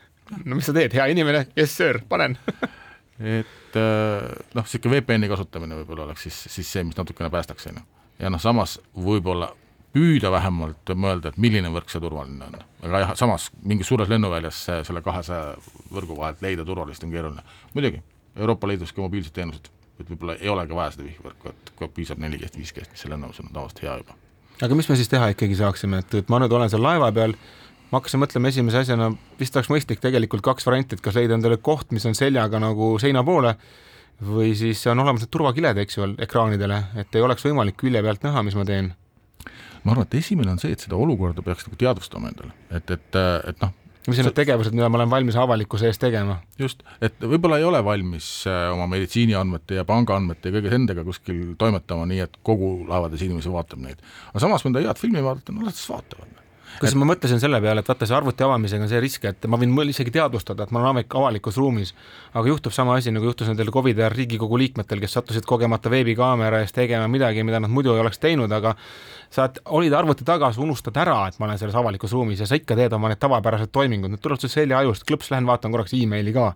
no 0.45 0.57
mis 0.57 0.67
sa 0.67 0.73
teed, 0.73 0.95
hea 0.97 1.11
inimene, 1.13 1.47
yes 1.59 1.77
sir, 1.77 2.01
panen 2.09 2.39
et 3.25 3.77
äh, 3.81 4.31
noh, 4.55 4.65
niisugune 4.65 5.01
VPN-i 5.01 5.29
kasutamine 5.31 5.79
võib-olla 5.81 6.09
oleks 6.09 6.27
siis, 6.29 6.41
siis 6.53 6.73
see, 6.77 6.85
mis 6.87 6.97
natukene 6.99 7.31
päästaks, 7.33 7.69
on 7.71 7.81
ju. 7.81 7.85
ja 8.25 8.33
noh, 8.33 8.43
samas 8.43 8.79
võib-olla 8.95 9.51
püüda 9.95 10.31
vähemalt 10.35 10.91
mõelda, 10.99 11.31
et 11.31 11.39
milline 11.41 11.71
võrk 11.75 11.93
see 11.93 12.03
turvaline 12.03 12.49
on. 12.49 12.59
aga 12.83 13.05
jah, 13.05 13.15
samas 13.19 13.49
mingis 13.63 13.89
suures 13.91 14.11
lennuväljas 14.11 14.59
selle 14.89 15.03
kahesaja 15.07 15.55
võrgu 15.95 16.19
vahelt 16.19 16.43
leida 16.43 16.67
turvalist 16.67 17.07
on 17.07 17.15
keeruline. 17.15 17.45
muidugi, 17.75 18.03
Euroopa 18.37 18.69
Liidus 18.69 18.93
ka 18.93 19.05
mobiilsed 19.05 19.35
teenused, 19.35 19.71
et 20.01 20.11
võib-olla 20.11 20.37
ei 20.41 20.51
olegi 20.51 20.75
vaja 20.75 20.97
seda 20.97 21.07
vihvõrku, 21.07 21.55
et 21.55 21.85
piisab 21.95 22.19
nelikümmend, 22.23 22.59
viiskümmend, 22.59 22.91
mis 22.91 23.05
seal 23.05 23.15
lennus 23.15 23.41
on 23.41 23.53
tavaliselt 23.53 23.85
hea 23.87 23.97
juba. 24.03 24.19
aga 24.67 24.81
mis 24.81 24.91
me 24.91 24.99
siis 24.99 25.13
teha 25.13 25.31
ikkagi 25.35 25.61
saaksime, 25.63 26.03
et, 26.03 26.19
et 26.23 26.33
ma 26.33 26.43
nüüd 26.43 26.59
olen 26.59 26.73
seal 26.73 26.83
laeva 26.83 27.13
peal 27.15 27.39
ma 27.95 28.01
hakkasin 28.01 28.19
mõtlema 28.19 28.51
esimese 28.51 28.83
asjana, 28.83 29.13
vist 29.39 29.55
oleks 29.55 29.71
mõistlik 29.71 30.03
tegelikult 30.03 30.43
kaks 30.43 30.67
varianti, 30.67 30.99
et 30.99 31.05
kas 31.05 31.15
leida 31.15 31.37
endale 31.39 31.61
koht, 31.63 31.93
mis 31.95 32.05
on 32.11 32.17
seljaga 32.19 32.59
nagu 32.63 32.97
seina 33.03 33.23
poole 33.27 33.55
või 34.25 34.53
siis 34.59 34.83
on 34.91 35.03
olemas 35.03 35.23
need 35.23 35.33
turvakiled, 35.35 35.79
eks 35.85 35.99
ju, 35.99 36.11
ekraanidele, 36.27 36.81
et 37.03 37.15
ei 37.15 37.23
oleks 37.23 37.47
võimalik 37.47 37.79
külje 37.79 38.03
pealt 38.03 38.27
näha, 38.27 38.43
mis 38.47 38.59
ma 38.59 38.67
teen. 38.67 38.93
ma 39.85 39.95
arvan, 39.95 40.09
et 40.09 40.19
esimene 40.19 40.55
on 40.55 40.61
see, 40.63 40.75
et 40.75 40.83
seda 40.83 40.99
olukorda 40.99 41.43
peaks 41.47 41.67
nagu 41.69 41.79
teadvustama 41.79 42.31
endale, 42.33 42.55
et, 42.71 42.91
et, 42.91 43.19
et 43.51 43.63
noh, 43.63 43.75
mis 44.09 44.21
on 44.21 44.29
need 44.29 44.37
tegevused, 44.37 44.75
mida 44.77 44.91
ma 44.91 45.01
olen 45.01 45.11
valmis 45.15 45.39
avalikkuse 45.39 45.91
ees 45.91 46.03
tegema? 46.03 46.41
just, 46.59 46.83
et 47.05 47.19
võib-olla 47.23 47.61
ei 47.63 47.67
ole 47.69 47.83
valmis 47.87 48.31
äh, 48.51 48.69
oma 48.75 48.89
meditsiiniandmete 48.91 49.79
ja 49.79 49.87
pangaandmete 49.89 50.51
ja 50.51 50.59
kõige 50.59 50.75
nendega 50.75 51.07
kuskil 51.07 51.55
toimetama, 51.61 52.07
nii 52.11 52.25
et 52.27 52.41
kogu 52.43 52.77
laevades 52.91 53.23
inimesi 53.23 53.55
vaatab 53.55 53.87
neid. 53.87 54.03
aga 54.33 54.47
samas 54.47 54.67
mõnda 54.67 54.83
head 54.83 55.01
filmi 55.01 55.23
vaadata, 55.25 55.55
no 55.55 55.67
las 55.69 55.79
siis 55.79 55.93
vaatavad 55.95 56.34
et... 56.83 56.95
ma 56.99 57.07
mõtlesin 57.09 57.41
selle 57.43 57.61
peale, 57.63 57.83
et 57.83 57.89
vaata, 57.89 58.07
see 58.09 58.17
arvuti 58.17 58.45
avamisega 58.47 58.85
on 58.85 58.91
see 58.91 59.01
risk, 59.03 59.25
et 59.29 59.47
ma 59.51 59.59
võin 59.61 59.91
isegi 59.91 60.13
teadvustada, 60.15 60.67
et 60.67 60.75
ma 60.75 60.83
olen 60.83 61.05
avalikus 61.05 61.59
ruumis, 61.61 61.95
aga 62.33 62.49
juhtub 62.49 62.75
sama 62.75 62.97
asi, 62.99 63.13
nagu 63.15 63.29
juhtus 63.29 63.51
nendel 63.51 63.71
Covidi 63.75 64.03
ajal 64.03 64.15
Riigikogu 64.15 64.59
liikmetel, 64.59 65.03
kes 65.03 65.17
sattusid 65.19 65.47
kogemata 65.49 65.93
veebikaamera 65.93 66.63
ees 66.65 66.75
tegema 66.75 67.09
midagi, 67.11 67.45
mida 67.47 67.61
nad 67.63 67.71
muidu 67.71 67.95
ei 67.95 68.03
oleks 68.03 68.21
teinud, 68.23 68.53
aga 68.53 68.75
sa 69.35 69.49
olid 69.77 69.95
arvuti 69.95 70.27
taga, 70.27 70.53
sa 70.53 70.63
unustad 70.65 70.97
ära, 71.01 71.19
et 71.29 71.39
ma 71.39 71.49
olen 71.49 71.61
selles 71.61 71.77
avalikus 71.79 72.15
ruumis 72.15 72.43
ja 72.43 72.49
sa 72.51 72.59
ikka 72.59 72.77
teed 72.79 72.95
oma 72.97 73.11
need 73.13 73.23
tavapärased 73.23 73.73
toimingud, 73.75 74.13
need 74.13 74.23
tulevad 74.23 74.45
sul 74.45 74.53
selja 74.53 74.83
ajust, 74.83 75.07
klõps, 75.09 75.31
lähen 75.35 75.49
vaatan 75.51 75.75
korraks 75.75 75.95
emaili 75.99 76.35
ka. 76.37 76.53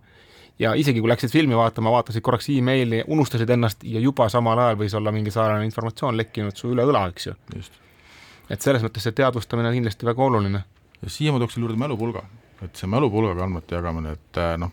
Ja 0.59 0.73
isegi 0.75 0.99
kui 0.99 1.07
läksid 1.07 1.31
filmi 1.31 1.55
vaatama, 1.55 1.91
vaatasid 1.95 2.23
korraks 2.23 2.49
emaili, 2.51 3.05
unustasid 3.07 3.49
ennast 3.55 3.85
ja 3.87 4.01
juba 4.03 4.27
samal 4.31 4.59
ajal 4.59 4.81
võis 4.81 4.95
olla 4.99 5.13
mingi 5.15 5.31
salajane 5.31 5.69
informatsioon 5.69 6.19
lekkinud 6.19 6.59
su 6.59 6.73
üle 6.73 6.83
õla, 6.83 7.05
eks 7.13 7.29
ju. 7.29 7.37
just 7.55 7.79
et 8.49 8.61
selles 8.61 8.83
mõttes 8.85 9.05
see 9.05 9.15
teadvustamine 9.15 9.69
on 9.69 9.79
kindlasti 9.79 10.07
väga 10.09 10.23
oluline. 10.23 10.63
ja 11.01 11.09
siia 11.09 11.31
ma 11.31 11.39
tooksin 11.39 11.63
juurde 11.63 11.79
mälupulga, 11.79 12.23
et 12.61 12.75
see 12.75 12.89
mälupulgaga 12.91 13.45
andmete 13.45 13.75
jagamine, 13.75 14.15
et 14.17 14.41
äh, 14.41 14.55
noh, 14.59 14.71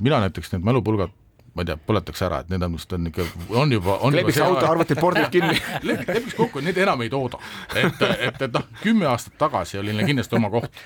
mina 0.00 0.20
näiteks 0.24 0.52
need 0.52 0.66
mälupulgad 0.66 1.14
ma 1.54 1.62
ei 1.62 1.68
tea, 1.68 1.76
põletaks 1.78 2.22
ära, 2.26 2.40
et 2.42 2.50
need 2.50 2.62
on 2.66 2.74
on 2.74 3.06
ikka, 3.10 3.26
on 3.60 3.72
juba, 3.72 3.98
on 4.02 4.14
lepiks 4.14 4.40
auto 4.42 4.66
arvutid 4.66 4.98
pordid 5.00 5.28
kinni 5.30 5.54
lepiks 5.88 6.34
kokku, 6.34 6.58
et 6.58 6.68
neid 6.68 6.80
enam 6.82 7.04
ei 7.04 7.10
tooda. 7.10 7.38
et, 7.74 8.02
et, 8.02 8.42
et 8.42 8.52
noh, 8.52 8.66
kümme 8.82 9.06
aastat 9.06 9.38
tagasi 9.38 9.78
oli 9.78 9.94
neil 9.94 10.10
kindlasti 10.10 10.36
oma 10.36 10.50
koht. 10.50 10.82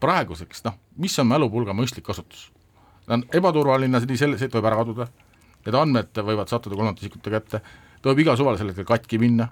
praeguseks 0.00 0.64
noh, 0.66 0.76
mis 1.00 1.16
on 1.18 1.30
mälupulga 1.30 1.76
mõistlik 1.76 2.04
kasutus? 2.04 2.50
ta 3.06 3.16
on 3.16 3.24
ebaturvaline, 3.32 4.00
selle, 4.16 4.38
see 4.40 4.52
võib 4.52 4.68
ära 4.68 4.82
kaduda, 4.82 5.08
need 5.64 5.80
andmed 5.80 6.20
võivad 6.28 6.52
sattuda 6.52 6.76
kolmandate 6.76 7.06
isikute 7.06 7.32
kätte, 7.32 7.60
ta 8.00 8.10
võib 8.10 8.24
iga 8.24 8.36
suval 8.36 8.60
sel 8.60 8.72
hetkel 8.72 8.88
katki 8.88 9.20
minna, 9.20 9.48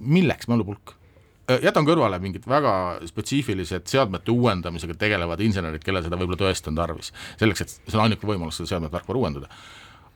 milleks 0.00 0.48
mälupulk? 0.48 0.94
Äh, 1.48 1.62
jätan 1.64 1.86
kõrvale 1.88 2.18
mingid 2.20 2.46
väga 2.48 2.72
spetsiifilised 3.08 3.88
seadmete 3.88 4.32
uuendamisega 4.34 4.96
tegelevad 5.00 5.40
insenerid, 5.40 5.84
kellel 5.84 6.04
seda 6.04 6.18
võib-olla 6.20 6.42
tõesti 6.42 6.68
on 6.72 6.80
tarvis, 6.80 7.12
selleks, 7.40 7.64
et 7.64 7.76
see 7.78 7.96
on 7.96 8.04
ainuke 8.04 8.28
võimalus 8.28 8.60
seda 8.60 8.74
seadmet 8.74 8.92
tarkvara 8.92 9.22
uuendada. 9.22 9.48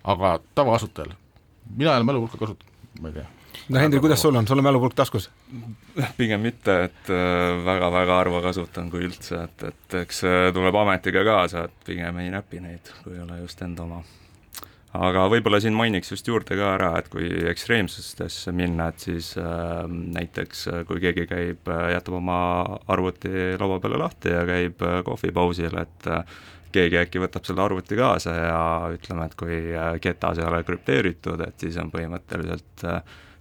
aga 0.04 0.40
tavakasutajal, 0.54 1.14
mina 1.76 1.92
ei 1.92 2.02
ole 2.02 2.04
mälupulka 2.04 2.38
kasutanud, 2.38 3.00
ma 3.00 3.08
ei 3.08 3.14
tea 3.20 3.28
no 3.68 3.78
Hendrik, 3.78 4.02
kuidas 4.02 4.22
sul 4.22 4.34
on, 4.34 4.46
sul 4.48 4.58
on 4.58 4.64
mälupulk 4.64 4.94
taskus? 4.94 5.30
pigem 6.16 6.40
mitte, 6.40 6.76
et 6.84 7.12
väga-väga 7.64 8.12
äh, 8.12 8.18
harva 8.18 8.42
kasutan, 8.42 8.90
kui 8.90 9.06
üldse, 9.06 9.44
et, 9.46 9.68
et 9.70 10.00
eks 10.02 10.24
tuleb 10.52 10.82
ametiga 10.84 11.24
kaasa, 11.24 11.64
et 11.70 11.86
pigem 11.86 12.18
ei 12.20 12.32
näpi 12.34 12.60
neid, 12.60 12.92
kui 13.04 13.16
ei 13.16 13.24
ole 13.24 13.40
just 13.40 13.62
enda 13.62 13.86
oma 13.88 14.02
aga 14.92 15.24
võib-olla 15.32 15.60
siin 15.62 15.76
mainiks 15.76 16.12
just 16.12 16.28
juurde 16.28 16.56
ka 16.58 16.72
ära, 16.76 16.90
et 17.00 17.08
kui 17.12 17.28
ekstreemsustesse 17.50 18.52
minna, 18.56 18.90
et 18.92 19.04
siis 19.06 19.32
äh, 19.40 19.84
näiteks 19.88 20.66
äh, 20.68 20.80
kui 20.88 21.00
keegi 21.02 21.26
käib, 21.30 21.68
äh, 21.72 21.92
jätab 21.94 22.18
oma 22.20 22.38
arvuti 22.92 23.32
laua 23.60 23.80
peale 23.80 24.00
lahti 24.02 24.34
ja 24.34 24.44
käib 24.48 24.84
äh, 24.84 25.00
kohvipausil, 25.06 25.78
et 25.80 26.08
äh, 26.12 26.38
keegi 26.72 27.00
äkki 27.02 27.20
võtab 27.20 27.48
selle 27.48 27.64
arvuti 27.64 27.96
kaasa 27.96 28.36
ja 28.36 28.60
ütleme, 28.94 29.26
et 29.28 29.36
kui 29.36 29.58
ketas 30.00 30.40
ei 30.40 30.46
ole 30.48 30.62
krüpteeritud, 30.64 31.40
et 31.44 31.60
siis 31.60 31.76
on 31.80 31.90
põhimõtteliselt 31.92 32.86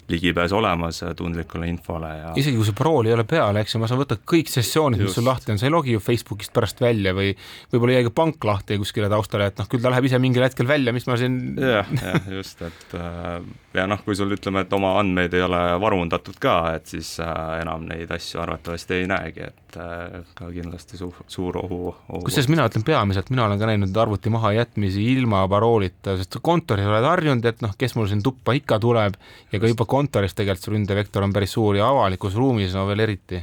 ligipääs 0.10 0.54
olemas 0.56 1.02
tundlikule 1.18 1.68
infole 1.70 2.10
ja 2.18 2.34
isegi 2.40 2.58
kui 2.58 2.68
see 2.68 2.78
parool 2.78 3.10
ei 3.10 3.16
ole 3.16 3.26
peal, 3.28 3.58
eks 3.62 3.76
ju, 3.76 3.82
ma 3.82 3.90
saan 3.90 4.02
võtta 4.02 4.18
kõik 4.18 4.52
sessioonid, 4.52 5.04
mis 5.06 5.16
sul 5.18 5.28
lahti 5.28 5.54
on, 5.54 5.62
sa 5.62 5.68
ei 5.68 5.74
logi 5.74 5.96
ju 5.96 6.04
Facebookist 6.04 6.54
pärast 6.56 6.82
välja 6.84 7.14
või 7.18 7.34
võib-olla 7.74 7.98
jäi 7.98 8.08
ka 8.08 8.14
pank 8.22 8.48
lahti 8.48 8.80
kuskile 8.82 9.10
taustale, 9.12 9.50
et 9.52 9.62
noh, 9.62 9.70
küll 9.72 9.84
ta 9.84 9.92
läheb 9.94 10.10
ise 10.10 10.20
mingil 10.22 10.46
hetkel 10.46 10.70
välja, 10.70 10.94
mis 10.96 11.08
ma 11.10 11.18
siin 11.20 11.40
jah, 11.60 11.92
jah, 12.02 12.32
just, 12.38 12.62
et 12.68 12.96
äh, 12.98 13.40
ja 13.78 13.88
noh, 13.90 14.02
kui 14.06 14.16
sul 14.18 14.32
ütleme, 14.36 14.66
et 14.66 14.74
oma 14.76 14.94
andmeid 15.00 15.34
ei 15.38 15.44
ole 15.46 15.60
varundatud 15.82 16.38
ka, 16.42 16.58
et 16.78 16.92
siis 16.92 17.14
äh, 17.24 17.62
enam 17.62 17.86
neid 17.90 18.12
asju 18.12 18.42
arvatavasti 18.44 18.98
ei 19.00 19.08
näegi, 19.12 19.48
et 19.52 19.80
äh, 19.80 20.20
ka 20.38 20.50
kindlasti 20.52 21.00
suur, 21.00 21.24
suur 21.32 21.60
ohu, 21.64 21.82
ohu. 21.94 22.24
kusjuures 22.28 22.50
mina 22.52 22.68
ütlen 22.70 22.86
peamiselt, 22.88 23.32
mina 23.34 23.46
olen 23.48 23.62
ka 23.62 23.70
näinud 23.70 24.02
arvuti 24.04 24.34
mahajätmisi 24.34 25.06
ilma 25.14 25.46
paroolita, 25.52 26.18
sest 26.20 26.40
kontoris 26.44 26.90
oled 26.90 27.08
harjunud, 27.08 27.48
et 27.48 27.64
noh, 27.64 27.76
kes 27.80 27.96
mul 27.98 28.10
siin 28.12 28.24
tuppa 28.26 28.56
ikka 28.58 28.80
tuleb 28.84 29.18
ja 29.52 29.62
ka 29.62 29.72
juba 29.72 29.88
kontoris 29.92 30.36
tegelikult 30.38 30.66
see 30.66 30.76
ründevektor 30.76 31.26
on 31.26 31.34
päris 31.36 31.56
suur 31.58 31.80
ja 31.80 31.90
avalikus 31.92 32.38
ruumis 32.40 32.76
no 32.78 32.86
veel 32.90 33.04
eriti. 33.08 33.42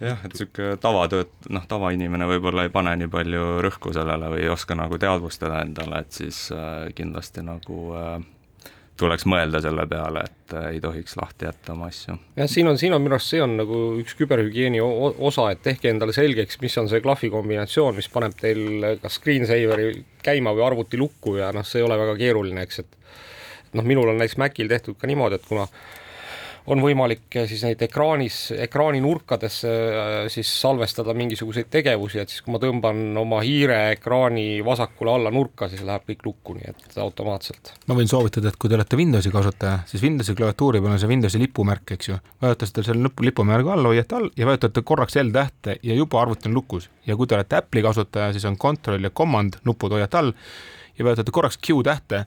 jah, 0.00 0.20
et 0.26 0.34
niisugune 0.34 0.76
tavatööt-, 0.82 1.48
noh, 1.54 1.64
tavainimene 1.70 2.28
võib-olla 2.28 2.66
ei 2.66 2.72
pane 2.74 2.94
nii 3.00 3.10
palju 3.10 3.48
rõhku 3.64 3.94
sellele 3.96 4.30
või 4.34 4.44
ei 4.44 4.52
oska 4.52 4.76
nagu 4.78 4.98
teadvustada 5.00 5.62
endale, 5.64 6.02
et 6.04 6.22
siis 6.22 6.46
äh, 6.52 6.88
kindlasti 6.98 7.44
nagu 7.46 7.78
äh, 7.96 8.16
tuleks 9.00 9.24
mõelda 9.30 9.62
selle 9.62 9.86
peale, 9.90 10.24
et 10.28 10.54
äh, 10.54 10.66
ei 10.74 10.80
tohiks 10.82 11.16
lahti 11.18 11.48
jätta 11.48 11.74
oma 11.74 11.88
asju. 11.90 12.16
jah, 12.36 12.50
siin 12.50 12.68
on, 12.70 12.78
siin 12.78 12.94
on 12.94 13.02
minu 13.02 13.16
arust, 13.16 13.32
see 13.32 13.42
on 13.42 13.56
nagu 13.58 13.80
üks 14.02 14.18
küberhügieeni 14.18 14.82
osa, 14.82 15.48
et 15.54 15.62
tehke 15.66 15.90
endale 15.90 16.14
selgeks, 16.16 16.60
mis 16.62 16.78
on 16.82 16.90
see 16.90 17.02
klahvi 17.04 17.30
kombinatsioon, 17.32 17.96
mis 17.98 18.10
paneb 18.12 18.36
teil 18.38 18.98
kas 19.02 19.18
screensaveri 19.18 20.04
käima 20.26 20.54
või 20.54 20.66
arvuti 20.68 21.00
lukku 21.00 21.38
ja 21.40 21.50
noh, 21.54 21.66
see 21.66 21.82
ei 21.82 21.88
ole 21.88 21.98
väga 22.02 22.18
keeruline, 22.20 22.66
eks, 22.66 22.84
et 22.84 23.00
noh, 23.74 23.86
minul 23.86 24.10
on 24.12 24.18
näiteks 24.20 24.40
Macil 24.40 24.70
tehtud 24.70 24.98
ka 24.98 25.10
niimoodi, 25.10 25.40
et 25.40 25.46
kuna 25.48 25.68
on 26.70 26.80
võimalik 26.80 27.36
eh, 27.36 27.46
siis 27.48 27.62
neid 27.66 27.82
ekraanis, 27.84 28.38
ekraani 28.64 29.00
nurkadesse 29.04 29.70
eh, 29.70 30.14
siis 30.32 30.48
salvestada 30.62 31.14
mingisuguseid 31.16 31.68
tegevusi, 31.72 32.20
et 32.22 32.32
siis 32.32 32.44
kui 32.44 32.54
ma 32.54 32.60
tõmban 32.62 33.02
oma 33.20 33.40
hiire 33.44 33.76
ekraani 33.94 34.62
vasakule 34.64 35.12
alla 35.12 35.32
nurka, 35.34 35.68
siis 35.72 35.84
läheb 35.84 36.06
kõik 36.08 36.24
lukku, 36.28 36.56
nii 36.58 36.70
et 36.72 36.98
automaatselt. 37.04 37.74
ma 37.90 37.98
võin 37.98 38.08
soovitada, 38.10 38.52
et 38.52 38.60
kui 38.60 38.72
te 38.72 38.78
olete 38.78 38.98
Windowsi 39.00 39.32
kasutaja, 39.34 39.82
siis 39.90 40.04
Windowsi 40.04 40.36
klaviatuuri 40.38 40.80
peal 40.84 40.96
on 40.96 41.02
see 41.02 41.10
Windowsi 41.10 41.42
lipumärk, 41.42 41.96
eks 41.98 42.12
ju, 42.12 42.20
vajutate 42.44 42.86
selle 42.86 43.12
lipumärgi 43.28 43.74
all, 43.74 43.90
hoiate 43.90 44.20
all 44.20 44.30
ja 44.38 44.48
vajutate 44.48 44.84
korraks 44.86 45.20
L-tähte 45.20 45.78
ja 45.82 45.96
juba 45.96 46.22
arvuti 46.22 46.48
on 46.48 46.56
lukus. 46.56 46.88
Ja 47.04 47.16
kui 47.16 47.28
te 47.28 47.36
olete 47.36 47.60
Apple'i 47.60 47.84
kasutaja, 47.84 48.32
siis 48.32 48.44
on 48.48 48.56
Control 48.60 49.04
ja 49.04 49.12
Command 49.12 49.60
nupud 49.68 49.92
hoiate 49.92 50.20
all 50.20 50.32
ja 50.98 51.04
vajutate 51.04 51.34
korraks 51.34 51.58
Q 51.58 51.82
tähte 51.86 52.24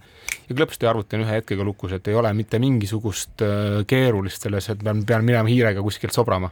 ja 0.50 0.56
klõpsti 0.56 0.90
arvuti 0.90 1.18
on 1.18 1.26
ühe 1.26 1.40
hetkega 1.40 1.66
lukus, 1.68 1.94
et 1.96 2.08
ei 2.08 2.18
ole 2.18 2.32
mitte 2.38 2.60
mingisugust 2.60 3.44
äh, 3.46 3.82
keerulist 3.88 4.48
selles, 4.48 4.70
et 4.74 4.84
pean, 4.84 5.04
pean 5.08 5.26
minema 5.28 5.50
hiirega 5.50 5.84
kuskilt 5.86 6.16
sobrama. 6.16 6.52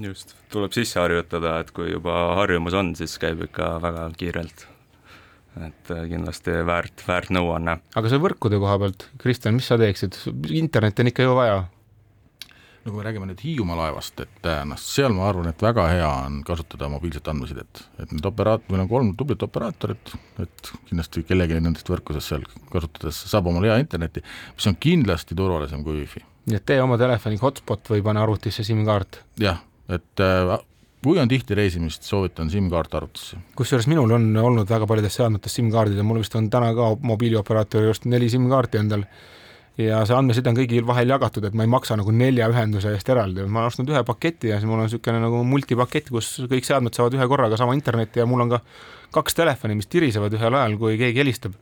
just, 0.00 0.36
tuleb 0.52 0.72
sisse 0.72 1.00
harjutada, 1.00 1.58
et 1.60 1.70
kui 1.70 1.90
juba 1.92 2.18
harjumus 2.40 2.76
on, 2.78 2.94
siis 2.96 3.18
käib 3.22 3.44
ikka 3.48 3.74
väga 3.82 4.08
kiirelt. 4.16 4.66
et 5.66 5.90
äh, 5.92 6.06
kindlasti 6.08 6.56
väärt, 6.66 7.04
väärt 7.08 7.30
nõuanne. 7.34 7.78
aga 7.94 8.08
see 8.08 8.22
võrkude 8.22 8.60
koha 8.62 8.78
pealt, 8.84 9.08
Kristjan, 9.20 9.60
mis 9.60 9.68
sa 9.68 9.78
teeksid, 9.80 10.18
internetti 10.50 11.04
on 11.04 11.12
ikka 11.12 11.28
ju 11.28 11.36
vaja 11.36 11.62
no 12.84 12.90
kui 12.90 12.98
me 12.98 13.04
räägime 13.06 13.28
nüüd 13.30 13.42
Hiiumaa 13.44 13.76
laevast, 13.78 14.18
et 14.24 14.48
äh, 14.48 14.62
noh, 14.68 14.78
seal 14.80 15.14
ma 15.14 15.28
arvan, 15.28 15.48
et 15.52 15.62
väga 15.62 15.84
hea 15.92 16.08
on 16.26 16.40
kasutada 16.46 16.88
mobiilset 16.92 17.28
andmesidet, 17.30 17.84
et 18.02 18.14
need 18.14 18.26
operaat-, 18.26 18.66
meil 18.72 18.84
on 18.84 18.90
kolm 18.90 19.12
tublit 19.18 19.42
operaatorit, 19.46 20.14
et 20.42 20.72
kindlasti 20.88 21.24
kellelgi 21.28 21.60
nendest 21.60 21.90
võrkusest 21.92 22.32
seal 22.32 22.46
kasutades 22.72 23.22
saab 23.30 23.50
omale 23.52 23.70
hea 23.70 23.78
interneti, 23.84 24.24
mis 24.56 24.68
on 24.70 24.78
kindlasti 24.82 25.38
turvalisem 25.38 25.84
kui 25.86 26.00
wifi. 26.00 26.24
nii 26.50 26.58
et 26.58 26.66
tee 26.66 26.82
oma 26.82 26.98
telefoniga 26.98 27.46
hotspot 27.46 27.92
või 27.94 28.02
pane 28.02 28.22
arvutisse 28.22 28.66
SIM-kaart. 28.66 29.22
jah, 29.42 29.62
et 29.92 30.24
äh, 30.26 30.56
kui 31.02 31.18
on 31.18 31.30
tihti 31.30 31.54
reisimist, 31.58 32.06
soovitan 32.06 32.50
SIM-kaart 32.50 32.94
arvutisse. 32.98 33.38
kusjuures 33.58 33.86
minul 33.90 34.10
on 34.18 34.26
olnud 34.36 34.70
väga 34.70 34.86
paljudes 34.90 35.20
seadmetes 35.20 35.54
SIM-kaardid 35.58 35.98
ja 35.98 36.06
mul 36.06 36.22
vist 36.22 36.34
on 36.38 36.50
täna 36.50 36.72
ka 36.74 36.96
mobiilioperaatori 37.12 37.90
just 37.90 38.10
neli 38.10 38.30
SIM-kaarti 38.32 38.82
endal 38.82 39.06
ja 39.80 40.02
see 40.08 40.16
andmeside 40.16 40.50
on 40.50 40.58
kõigil 40.58 40.84
vahel 40.86 41.12
jagatud, 41.14 41.46
et 41.48 41.56
ma 41.56 41.64
ei 41.64 41.70
maksa 41.72 41.96
nagu 41.96 42.12
nelja 42.14 42.48
ühenduse 42.52 42.92
eest 42.92 43.08
eraldi, 43.12 43.46
ma 43.46 43.62
olen 43.62 43.72
ostnud 43.72 43.92
ühe 43.92 44.02
paketi 44.06 44.52
ja 44.52 44.58
siis 44.60 44.68
mul 44.68 44.82
on 44.82 44.88
niisugune 44.88 45.22
nagu 45.22 45.42
multipakett, 45.48 46.10
kus 46.12 46.34
kõik 46.50 46.68
seadmed 46.68 46.96
saavad 46.96 47.16
ühe 47.16 47.28
korraga 47.30 47.58
sama 47.60 47.76
internetti 47.78 48.20
ja 48.20 48.28
mul 48.28 48.44
on 48.44 48.52
ka 48.52 48.62
kaks 49.16 49.38
telefoni, 49.40 49.76
mis 49.78 49.88
tirisevad 49.92 50.34
ühel 50.36 50.58
ajal, 50.60 50.78
kui 50.80 50.98
keegi 51.00 51.24
helistab. 51.24 51.56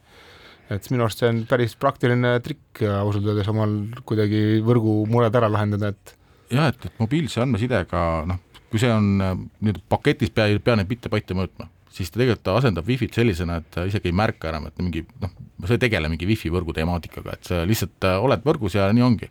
et 0.71 0.87
minu 0.91 1.03
arust 1.03 1.19
see 1.19 1.31
on 1.31 1.43
päris 1.51 1.73
praktiline 1.75 2.37
trikk 2.47 2.85
ausalt 2.87 3.27
öeldes 3.27 3.49
omal 3.51 3.73
kuidagi 4.07 4.61
võrgumured 4.63 5.35
ära 5.35 5.49
lahendada, 5.51 5.91
et 5.91 6.15
jah, 6.51 6.71
et, 6.71 6.87
et 6.87 7.03
mobiilse 7.03 7.43
andmesidega 7.43 8.05
noh, 8.31 8.39
kui 8.71 8.79
see 8.83 8.91
on 8.95 9.19
äh, 9.23 9.35
nii-öelda 9.61 9.83
paketis, 9.91 10.31
pea, 10.35 10.47
ei 10.51 10.63
pea 10.63 10.79
neid 10.79 10.91
bitte-batte 10.91 11.35
mõõtma 11.35 11.67
siis 11.95 12.11
ta 12.11 12.21
tegelikult 12.21 12.51
asendab 12.55 12.89
Wi-Fit 12.89 13.17
sellisena, 13.19 13.59
et 13.61 13.71
ta 13.75 13.85
isegi 13.89 14.11
ei 14.11 14.17
märka 14.17 14.51
enam, 14.53 14.69
et 14.71 14.83
mingi 14.83 15.03
noh, 15.23 15.33
sa 15.67 15.77
ei 15.77 15.83
tegele 15.83 16.11
mingi 16.13 16.29
Wi-Fi 16.29 16.53
võrgu 16.55 16.75
temaatikaga, 16.77 17.37
et 17.37 17.51
sa 17.51 17.63
lihtsalt 17.69 18.07
äh, 18.07 18.19
oled 18.23 18.45
võrgus 18.47 18.77
ja 18.79 18.87
nii 18.95 19.07
ongi. 19.07 19.31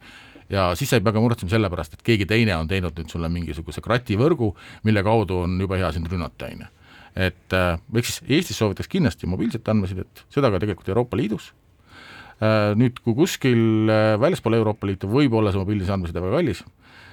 ja 0.49 0.72
siis 0.76 0.91
sa 0.91 0.99
ei 0.99 1.05
pea 1.05 1.14
ka 1.16 1.24
muretsema 1.24 1.53
selle 1.53 1.70
pärast, 1.72 1.95
et 1.95 2.03
keegi 2.05 2.28
teine 2.30 2.57
on 2.57 2.68
teinud 2.68 2.97
nüüd 2.97 3.12
sulle 3.12 3.30
mingisuguse 3.32 3.84
krativõrgu, 3.86 4.51
mille 4.88 5.03
kaudu 5.05 5.43
on 5.45 5.55
jube 5.62 5.80
hea 5.80 5.91
sind 5.95 6.10
rünnata, 6.12 6.51
on 6.51 6.66
ju. 6.66 6.70
et 7.30 7.55
äh, 7.55 7.72
ehk 7.95 8.12
siis 8.12 8.22
Eestis 8.28 8.60
soovitaks 8.60 8.91
kindlasti 8.91 9.30
mobiilset 9.30 9.72
andmesidet, 9.72 10.26
seda 10.34 10.51
ka 10.51 10.60
tegelikult 10.60 10.91
Euroopa 10.91 11.20
Liidus, 11.20 11.53
äh, 12.43 12.76
nüüd, 12.76 12.99
kui 13.05 13.16
kuskil 13.16 13.88
väljaspool 14.20 14.60
Euroopa 14.60 14.89
Liitu 14.89 15.07
võib 15.12 15.39
olla 15.39 15.55
see 15.55 15.64
mobiilse 15.64 15.95
andmeside 15.95 16.28
väga 16.28 16.41
kallis, 16.41 16.66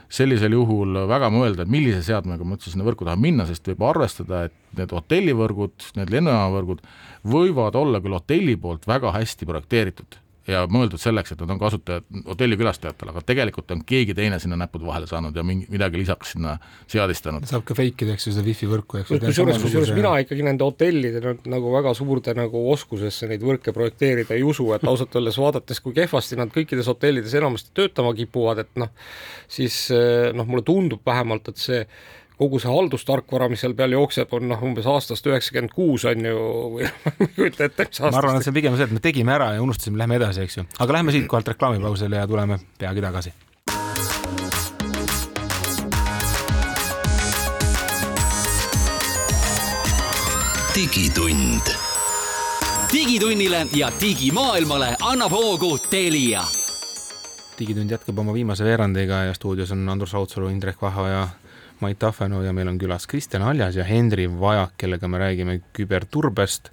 sellisel 0.08 0.54
juhul 0.54 1.00
väga 1.10 1.30
mõelda, 1.34 1.64
et 1.64 1.72
millise 1.72 2.02
seadmega 2.06 2.44
ma 2.44 2.56
üldse 2.56 2.72
sinna 2.72 2.86
võrku 2.86 3.06
tahan 3.08 3.22
minna, 3.22 3.46
sest 3.48 3.66
võib 3.70 3.82
arvestada, 3.88 4.44
et 4.48 4.78
need 4.78 4.92
hotellivõrgud, 4.94 5.90
need 5.98 6.12
lennujaamavõrgud 6.14 6.84
võivad 7.26 7.78
olla 7.78 8.02
küll 8.04 8.18
hotelli 8.18 8.56
poolt 8.60 8.86
väga 8.86 9.14
hästi 9.16 9.48
projekteeritud 9.48 10.20
ja 10.50 10.62
mõeldud 10.70 11.00
selleks, 11.00 11.32
et 11.34 11.42
nad 11.42 11.52
on 11.54 11.60
kasutajad, 11.60 12.06
hotellikülastajatele, 12.26 13.12
aga 13.12 13.22
tegelikult 13.26 13.72
on 13.74 13.82
keegi 13.86 14.14
teine 14.16 14.38
sinna 14.42 14.58
näpud 14.60 14.84
vahele 14.86 15.08
saanud 15.10 15.36
ja 15.36 15.44
mingi, 15.46 15.66
midagi 15.72 16.00
lisaks 16.00 16.34
sinna 16.34 16.56
seadistanud. 16.90 17.46
saab 17.50 17.64
ka 17.66 17.76
fake 17.78 18.06
ida, 18.06 18.16
eks 18.16 18.28
ju, 18.28 18.34
seda 18.36 18.46
wifi 18.46 18.68
võrku, 18.70 19.00
eks 19.00 19.14
ju. 19.14 19.20
kusjuures, 19.26 19.60
kusjuures 19.62 19.94
mina 19.96 20.14
ikkagi 20.22 20.46
nende 20.46 20.66
hotellide 20.66 21.36
nagu 21.50 21.72
väga 21.74 21.94
suurde 21.98 22.36
nagu 22.38 22.62
oskusesse 22.72 23.30
neid 23.30 23.42
võrke 23.46 23.74
projekteerida 23.76 24.36
ei 24.36 24.44
usu, 24.46 24.68
et 24.76 24.86
ausalt 24.86 25.16
öeldes 25.18 25.40
vaadates, 25.42 25.82
kui 25.82 25.96
kehvasti 25.96 26.38
nad 26.38 26.52
kõikides 26.54 26.90
hotellides 26.92 27.34
enamasti 27.38 27.74
töötama 27.76 28.14
kipuvad, 28.16 28.62
et 28.62 28.78
noh, 28.80 28.92
siis 29.50 29.86
noh, 30.36 30.46
mulle 30.46 30.66
tundub 30.66 31.02
vähemalt, 31.06 31.50
et 31.50 31.62
see 31.62 31.82
kogu 32.36 32.60
see 32.60 32.70
haldustarkvara, 32.70 33.48
mis 33.48 33.62
seal 33.64 33.74
peal 33.76 33.96
jookseb, 33.96 34.32
on 34.36 34.50
noh, 34.50 34.62
umbes 34.68 34.86
aastast 34.90 35.26
üheksakümmend 35.28 35.72
kuus 35.72 36.04
on 36.08 36.28
ju, 36.28 36.42
või 36.76 36.90
ma 37.04 37.14
ei 37.16 37.32
kujuta 37.32 37.68
ette, 37.70 37.88
mis 37.88 38.00
aastast. 38.00 38.12
ma 38.12 38.20
arvan, 38.20 38.38
et 38.40 38.46
see 38.46 38.52
on 38.52 38.58
pigem 38.60 38.76
see, 38.76 38.88
et 38.88 38.94
me 38.98 39.02
tegime 39.04 39.36
ära 39.36 39.54
ja 39.56 39.64
unustasime, 39.64 40.00
lähme 40.00 40.20
edasi, 40.20 40.44
eks 40.44 40.60
ju. 40.60 40.66
aga 40.78 40.98
lähme 40.98 41.16
siitkohalt 41.16 41.48
reklaamipausile 41.54 42.20
ja 42.20 42.28
tuleme 42.28 42.60
peagi 42.78 43.04
tagasi. 43.08 43.32
digitund. 50.76 51.72
digitunnile 52.92 53.62
ja 53.72 53.88
digimaailmale 54.00 54.92
annab 55.00 55.32
hoogu 55.32 55.78
Telia 55.90 56.44
digitund 57.58 57.90
jätkab 57.90 58.18
oma 58.20 58.34
viimase 58.36 58.64
veerandiga 58.64 59.22
ja 59.24 59.34
stuudios 59.34 59.72
on 59.72 59.88
Andrus 59.88 60.12
Raudsalu, 60.12 60.50
Indrek 60.52 60.82
Vahoja 60.82 61.28
Mait 61.84 61.98
Tahvenu 62.00 62.40
ja 62.44 62.54
meil 62.56 62.70
on 62.70 62.78
külas 62.80 63.04
Kristjan 63.10 63.44
Aljas 63.44 63.76
ja 63.76 63.84
Henri 63.84 64.26
Vajak, 64.30 64.76
kellega 64.80 65.08
me 65.12 65.20
räägime 65.20 65.58
küberturbest. 65.76 66.70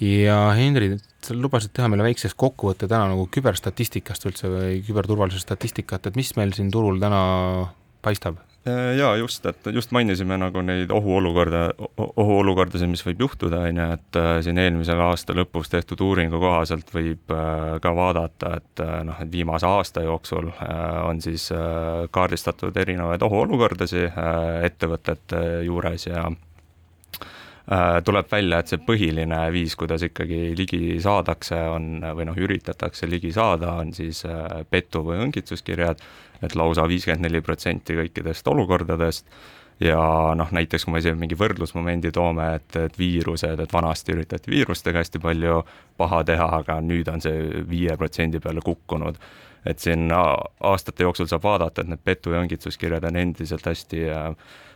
ja 0.00 0.38
Henri, 0.56 0.96
sa 1.22 1.34
lubasid 1.34 1.74
teha 1.76 1.88
meile 1.90 2.06
väikses 2.06 2.34
kokkuvõtte 2.38 2.88
täna 2.88 3.10
nagu 3.10 3.26
küberstatistikast 3.34 4.24
üldse 4.30 4.48
või 4.52 4.82
küberturvalisuse 4.86 5.44
statistikat, 5.44 6.06
et 6.06 6.16
mis 6.16 6.34
meil 6.36 6.54
siin 6.56 6.70
turul 6.72 7.00
täna 7.02 7.22
paistab? 8.02 8.47
Äh, 8.68 8.96
jaa, 8.96 9.16
just, 9.16 9.46
et 9.46 9.66
just 9.72 9.92
mainisime 9.94 10.36
nagu 10.40 10.62
neid 10.64 10.90
ohuolukorda, 10.92 11.62
ohuolukordasid, 11.98 12.90
mis 12.90 13.04
võib 13.06 13.22
juhtuda, 13.24 13.62
on 13.68 13.80
ju, 13.80 13.86
et 13.96 14.18
äh, 14.20 14.30
siin 14.44 14.58
eelmisel 14.60 15.00
aasta 15.04 15.36
lõpus 15.36 15.70
tehtud 15.72 16.02
uuringu 16.04 16.40
kohaselt 16.42 16.90
võib 16.94 17.34
äh, 17.34 17.78
ka 17.84 17.92
vaadata, 17.96 18.54
et 18.58 18.82
noh, 19.08 19.20
et 19.22 19.32
viimase 19.32 19.66
aasta 19.68 20.02
jooksul 20.04 20.50
on 21.08 21.20
siis 21.22 21.48
kaardistatud 22.14 22.76
erinevaid 22.76 23.22
ohuolukordasid 23.26 24.18
ettevõtete 24.66 25.40
juures 25.66 26.06
ja 26.06 26.26
tuleb 28.04 28.30
välja, 28.32 28.62
et 28.62 28.70
see 28.70 28.80
põhiline 28.80 29.42
viis, 29.52 29.74
kuidas 29.76 30.00
ikkagi 30.06 30.54
ligi 30.56 30.96
saadakse, 31.04 31.58
on 31.68 32.00
või 32.16 32.24
noh, 32.24 32.38
üritatakse 32.40 33.04
ligi 33.10 33.28
saada, 33.36 33.74
on 33.82 33.92
siis 33.92 34.22
petu- 34.70 35.04
või 35.04 35.18
õngitsuskirjad 35.26 36.00
et 36.42 36.54
lausa 36.58 36.86
viiskümmend 36.88 37.26
neli 37.26 37.40
protsenti 37.44 37.96
kõikidest 37.98 38.48
olukordadest 38.50 39.26
ja 39.82 39.98
noh, 40.38 40.50
näiteks 40.54 40.86
kui 40.86 40.96
me 40.96 41.02
siin 41.02 41.18
mingi 41.18 41.38
võrdlusmomendi 41.38 42.12
toome, 42.14 42.48
et, 42.58 42.78
et 42.78 42.98
viirused, 42.98 43.60
et 43.62 43.74
vanasti 43.74 44.14
üritati 44.14 44.50
viirustega 44.50 45.02
hästi 45.02 45.22
palju 45.22 45.60
paha 45.98 46.24
teha, 46.26 46.48
aga 46.62 46.80
nüüd 46.82 47.10
on 47.12 47.22
see 47.22 47.62
viie 47.68 47.94
protsendi 47.98 48.42
peale 48.42 48.62
kukkunud. 48.64 49.18
Et 49.68 49.78
siin 49.78 50.08
aastate 50.12 51.04
jooksul 51.04 51.28
saab 51.28 51.44
vaadata, 51.44 51.82
et 51.82 51.92
need 51.92 52.00
petu- 52.04 52.32
ja 52.32 52.40
õngitsuskirjad 52.40 53.04
on 53.04 53.20
endiselt 53.20 53.66
hästi 53.68 54.04
äh, 54.10 54.30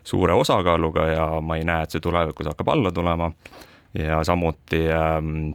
suure 0.05 0.37
osakaaluga 0.37 1.07
ja 1.09 1.27
ma 1.41 1.57
ei 1.57 1.65
näe, 1.65 1.87
et 1.87 1.95
see 1.95 2.05
tulevikus 2.05 2.51
hakkab 2.53 2.69
alla 2.75 2.93
tulema. 2.93 3.33
ja 3.99 4.23
samuti 4.25 4.87
ähm, 4.89 5.51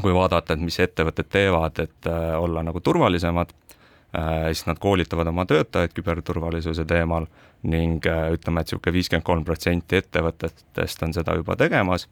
kui 0.00 0.14
vaadata, 0.14 0.54
et 0.54 0.60
mis 0.62 0.78
ettevõtted 0.80 1.26
teevad, 1.30 1.78
et 1.78 2.06
äh, 2.06 2.34
olla 2.38 2.62
nagu 2.62 2.80
turvalisemad 2.80 3.50
äh,, 3.50 4.46
siis 4.52 4.66
nad 4.66 4.78
koolitavad 4.78 5.26
oma 5.26 5.46
töötajaid 5.46 5.94
küberturvalisuse 5.94 6.84
teemal 6.84 7.26
ning 7.62 8.06
ütleme, 8.06 8.60
et 8.60 8.70
niisugune 8.70 8.92
viiskümmend 8.92 9.26
kolm 9.26 9.44
protsenti 9.44 9.96
ettevõtetest 9.96 11.02
on 11.02 11.14
seda 11.16 11.34
juba 11.34 11.56
tegemas, 11.56 12.08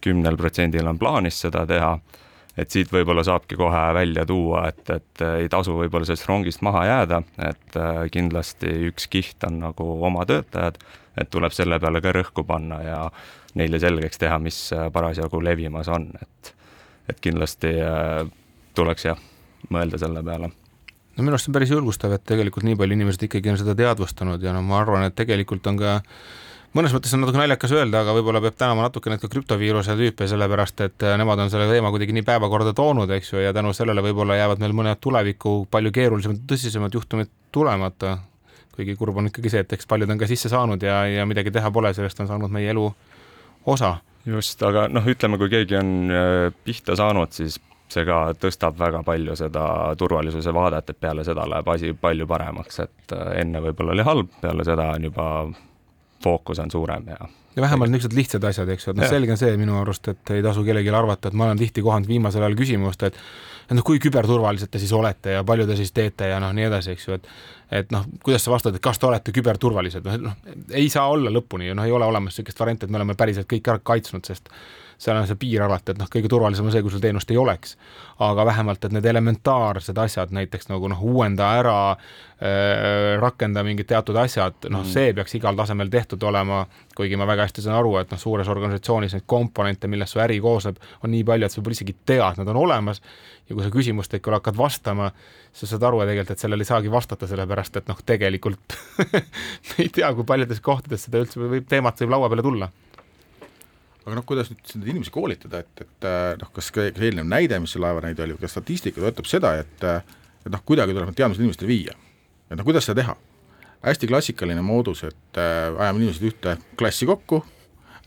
kümnel 0.00 0.36
protsendil 0.36 0.86
on 0.86 0.98
plaanis 0.98 1.40
seda 1.46 1.66
teha, 1.66 1.96
et 2.58 2.70
siit 2.70 2.90
võib-olla 2.92 3.24
saabki 3.26 3.58
kohe 3.58 3.82
välja 3.96 4.24
tuua, 4.26 4.68
et, 4.70 4.82
et 4.90 5.24
ei 5.40 5.48
tasu 5.52 5.74
võib-olla 5.78 6.06
sellest 6.06 6.28
rongist 6.28 6.62
maha 6.66 6.84
jääda, 6.88 7.22
et 7.50 7.78
äh, 7.80 8.02
kindlasti 8.14 8.72
üks 8.90 9.08
kiht 9.10 9.46
on 9.48 9.60
nagu 9.64 9.88
oma 10.06 10.26
töötajad, 10.28 10.78
et 11.20 11.30
tuleb 11.30 11.54
selle 11.54 11.80
peale 11.82 12.02
ka 12.04 12.14
rõhku 12.14 12.46
panna 12.46 12.80
ja 12.82 13.00
neile 13.58 13.78
selgeks 13.82 14.22
teha, 14.22 14.38
mis 14.42 14.58
äh, 14.74 14.88
parasjagu 14.94 15.42
levimas 15.42 15.90
on, 15.92 16.10
et 16.22 16.54
et 17.04 17.18
kindlasti 17.20 17.68
äh, 17.84 18.22
tuleks 18.74 19.04
jah, 19.04 19.18
mõelda 19.74 19.98
selle 20.00 20.22
peale. 20.24 20.48
No 21.14 21.22
minu 21.22 21.36
arust 21.36 21.50
on 21.50 21.54
päris 21.54 21.70
julgustav, 21.70 22.14
et 22.16 22.24
tegelikult 22.26 22.64
nii 22.66 22.78
palju 22.78 22.96
inimesed 22.96 23.26
ikkagi 23.26 23.52
on 23.52 23.58
seda 23.60 23.74
teadvustanud 23.78 24.42
ja 24.42 24.54
no 24.56 24.64
ma 24.66 24.80
arvan, 24.80 25.04
et 25.06 25.14
tegelikult 25.18 25.66
on 25.70 25.78
ka 25.78 25.98
mõnes 26.74 26.94
mõttes 26.94 27.14
on 27.14 27.22
natuke 27.22 27.38
naljakas 27.38 27.72
öelda, 27.74 28.02
aga 28.02 28.14
võib-olla 28.16 28.42
peab 28.44 28.56
tänama 28.58 28.86
natukene 28.88 29.18
ka 29.22 29.30
krüptoviiruse 29.30 29.96
tüüpe, 29.98 30.28
sellepärast 30.30 30.84
et 30.86 31.06
äh, 31.06 31.16
nemad 31.20 31.40
on 31.44 31.52
selle 31.52 31.68
teema 31.70 31.92
kuidagi 31.94 32.16
nii 32.16 32.26
päevakorda 32.26 32.74
toonud, 32.76 33.10
eks 33.16 33.32
ju, 33.32 33.42
ja 33.44 33.52
tänu 33.56 33.72
sellele 33.76 34.04
võib-olla 34.04 34.38
jäävad 34.38 34.62
meil 34.62 34.76
mõned 34.76 35.02
tuleviku 35.02 35.56
palju 35.70 35.92
keerulisemad, 35.94 36.42
tõsisemad 36.50 36.94
juhtumid 36.94 37.30
tulemata. 37.54 38.18
kuigi 38.74 38.96
kurb 38.98 39.16
on 39.16 39.30
ikkagi 39.30 39.50
see, 39.52 39.60
et 39.62 39.72
eks 39.72 39.86
paljud 39.86 40.10
on 40.10 40.18
ka 40.18 40.26
sisse 40.26 40.48
saanud 40.50 40.82
ja, 40.82 41.04
ja 41.06 41.26
midagi 41.26 41.52
teha 41.54 41.70
pole, 41.70 41.94
sellest 41.94 42.20
on 42.20 42.26
saanud 42.26 42.50
meie 42.50 42.72
elu 42.74 42.88
osa 43.70 43.96
just, 44.26 44.62
aga 44.62 44.88
noh, 44.90 45.06
ütleme, 45.06 45.38
kui 45.38 45.52
keegi 45.52 45.78
on 45.78 45.92
äh, 46.10 46.48
pihta 46.64 46.96
saanud, 46.98 47.32
siis 47.36 47.60
see 47.92 48.06
ka 48.08 48.32
tõstab 48.40 48.78
väga 48.80 49.04
palju 49.06 49.36
seda 49.38 49.66
turvalisuse 50.00 50.54
vaadet, 50.54 50.90
et 50.90 51.00
peale 51.00 51.24
seda 51.26 51.44
läheb 51.46 51.68
asi 51.70 51.92
palju 52.00 52.26
paremaks, 52.26 52.80
et 52.86 53.14
äh, 53.14 53.36
enne 53.44 53.62
võib-olla 53.64 53.94
oli 53.94 54.06
halb, 54.08 54.34
peale 54.40 54.66
seda 54.66 54.90
on 54.96 55.08
juba 55.10 55.28
fookus 56.24 56.60
on 56.64 56.72
suurem 56.72 57.08
ja 57.14 57.28
ja 57.56 57.62
vähemalt 57.62 57.90
niisugused 57.90 58.16
lihtsad 58.18 58.44
asjad, 58.44 58.68
eks 58.74 58.86
ju, 58.86 58.92
et 58.92 58.98
noh, 58.98 59.08
selge 59.08 59.30
on 59.30 59.38
see 59.38 59.56
minu 59.58 59.76
arust, 59.78 60.08
et 60.10 60.30
ei 60.34 60.42
tasu 60.42 60.64
kellelgi 60.66 60.90
arvata, 60.90 61.30
et 61.30 61.36
ma 61.38 61.46
olen 61.46 61.60
tihti 61.60 61.84
kohanud 61.86 62.10
viimasel 62.10 62.42
ajal 62.42 62.56
küsimust, 62.58 63.04
et 63.06 63.18
et 63.64 63.72
noh, 63.78 63.84
kui 63.86 64.00
küberturvalised 64.02 64.68
te 64.68 64.80
siis 64.82 64.92
olete 64.92 65.38
ja 65.38 65.44
palju 65.46 65.64
te 65.68 65.76
siis 65.78 65.92
teete 65.94 66.28
ja 66.28 66.40
noh, 66.42 66.50
nii 66.52 66.66
edasi, 66.66 66.96
eks 66.96 67.06
ju, 67.08 67.18
et 67.20 67.28
et 67.80 67.94
noh, 67.94 68.04
kuidas 68.22 68.44
sa 68.44 68.52
vastad, 68.52 68.74
et 68.74 68.82
kas 68.82 68.98
te 68.98 69.06
olete 69.08 69.32
küberturvalised, 69.34 70.04
noh, 70.04 70.18
noh, 70.30 70.56
ei 70.74 70.90
saa 70.92 71.06
olla 71.14 71.32
lõpuni 71.32 71.70
ju, 71.70 71.76
noh, 71.78 71.86
ei 71.86 71.94
ole 71.94 72.06
olemas 72.10 72.34
niisugust 72.34 72.60
varianti, 72.60 72.88
et 72.88 72.92
me 72.92 73.00
oleme 73.00 73.16
päriselt 73.18 73.48
kõik 73.50 73.70
ära 73.70 73.82
kaitsnud, 73.92 74.26
sest 74.26 74.50
seal 74.98 75.16
on 75.16 75.26
see 75.28 75.38
piir 75.38 75.64
alati, 75.64 75.92
et 75.92 76.00
noh, 76.00 76.08
kõige 76.10 76.30
turvalisem 76.30 76.66
on 76.66 76.74
see, 76.74 76.82
kui 76.84 76.92
sul 76.92 77.02
teenust 77.02 77.30
ei 77.30 77.38
oleks. 77.40 77.76
aga 78.24 78.44
vähemalt, 78.46 78.84
et 78.84 78.92
need 78.94 79.06
elementaarsed 79.10 79.98
asjad, 79.98 80.30
näiteks 80.30 80.68
nagu 80.70 80.88
noh, 80.88 81.00
uuenda 81.02 81.48
ära 81.58 81.78
äh,, 81.90 83.16
rakenda 83.20 83.64
mingid 83.66 83.88
teatud 83.90 84.16
asjad, 84.16 84.54
noh 84.68 84.84
mm., 84.84 84.90
see 84.92 85.14
peaks 85.16 85.34
igal 85.34 85.58
tasemel 85.58 85.90
tehtud 85.90 86.22
olema, 86.22 86.62
kuigi 86.94 87.18
ma 87.18 87.26
väga 87.26 87.48
hästi 87.48 87.64
saan 87.64 87.80
aru, 87.80 87.96
et 87.98 88.14
noh, 88.14 88.20
suures 88.20 88.48
organisatsioonis 88.48 89.16
neid 89.16 89.26
komponente, 89.26 89.90
millest 89.90 90.14
su 90.14 90.22
äri 90.22 90.38
koosneb, 90.44 90.78
on 91.02 91.10
nii 91.10 91.24
palju, 91.26 91.48
et 91.48 91.54
sa 91.54 91.60
võib-olla 91.60 91.80
isegi 91.80 91.96
tead, 92.06 92.38
nad 92.38 92.54
on 92.54 92.62
olemas 92.62 93.02
ja 93.48 93.56
kui 93.56 93.64
sa 93.64 93.72
küsimustikule 93.74 94.38
hakkad 94.38 94.56
vastama, 94.56 95.10
sa 95.52 95.68
saad 95.68 95.82
aru 95.90 96.04
tegelikult, 96.04 96.36
et 96.36 96.46
sellele 96.46 96.64
ei 96.64 96.70
saagi 96.70 96.92
vastata, 96.92 97.28
sellepärast 97.28 97.82
et 97.82 97.90
noh, 97.90 97.98
tegelikult 98.06 98.78
me 99.68 99.76
ei 99.82 99.90
tea, 99.92 100.14
kui 100.14 100.26
paljudes 100.28 100.62
kohtades 100.64 101.08
seda 101.08 101.24
üldse 101.24 101.42
võib, 101.42 101.66
teemat 101.68 102.00
võib 102.00 102.14
laua 102.16 102.30
peale 102.32 102.46
tulla 102.46 102.70
aga 104.04 104.18
noh, 104.18 104.26
kuidas 104.28 104.50
nüüd 104.52 104.74
neid 104.76 104.90
inimesi 104.92 105.12
koolitada, 105.14 105.62
et, 105.64 105.84
et 105.86 106.08
äh, 106.08 106.34
noh, 106.40 106.50
kas 106.54 106.68
ka 106.74 106.84
eelnev 106.90 107.26
näide, 107.28 107.58
mis 107.62 107.72
see 107.72 107.82
laeva 107.82 108.04
näide 108.04 108.26
oli, 108.26 108.36
kas 108.40 108.52
statistika 108.56 109.00
toetab 109.00 109.28
seda, 109.30 109.54
et 109.62 109.86
äh, 109.88 110.02
et 110.44 110.52
noh, 110.52 110.62
kuidagi 110.66 110.92
tuleb 110.92 111.10
need 111.10 111.18
teadmised 111.18 111.42
inimestele 111.42 111.70
viia. 111.70 111.96
et 112.50 112.58
noh, 112.58 112.66
kuidas 112.66 112.86
seda 112.88 113.00
teha? 113.02 113.16
hästi 113.84 114.08
klassikaline 114.08 114.62
moodus, 114.64 115.02
et 115.04 115.40
äh, 115.40 115.72
ajame 115.72 116.00
inimesed 116.00 116.24
ühte 116.24 116.56
klassi 116.80 117.08
kokku 117.08 117.42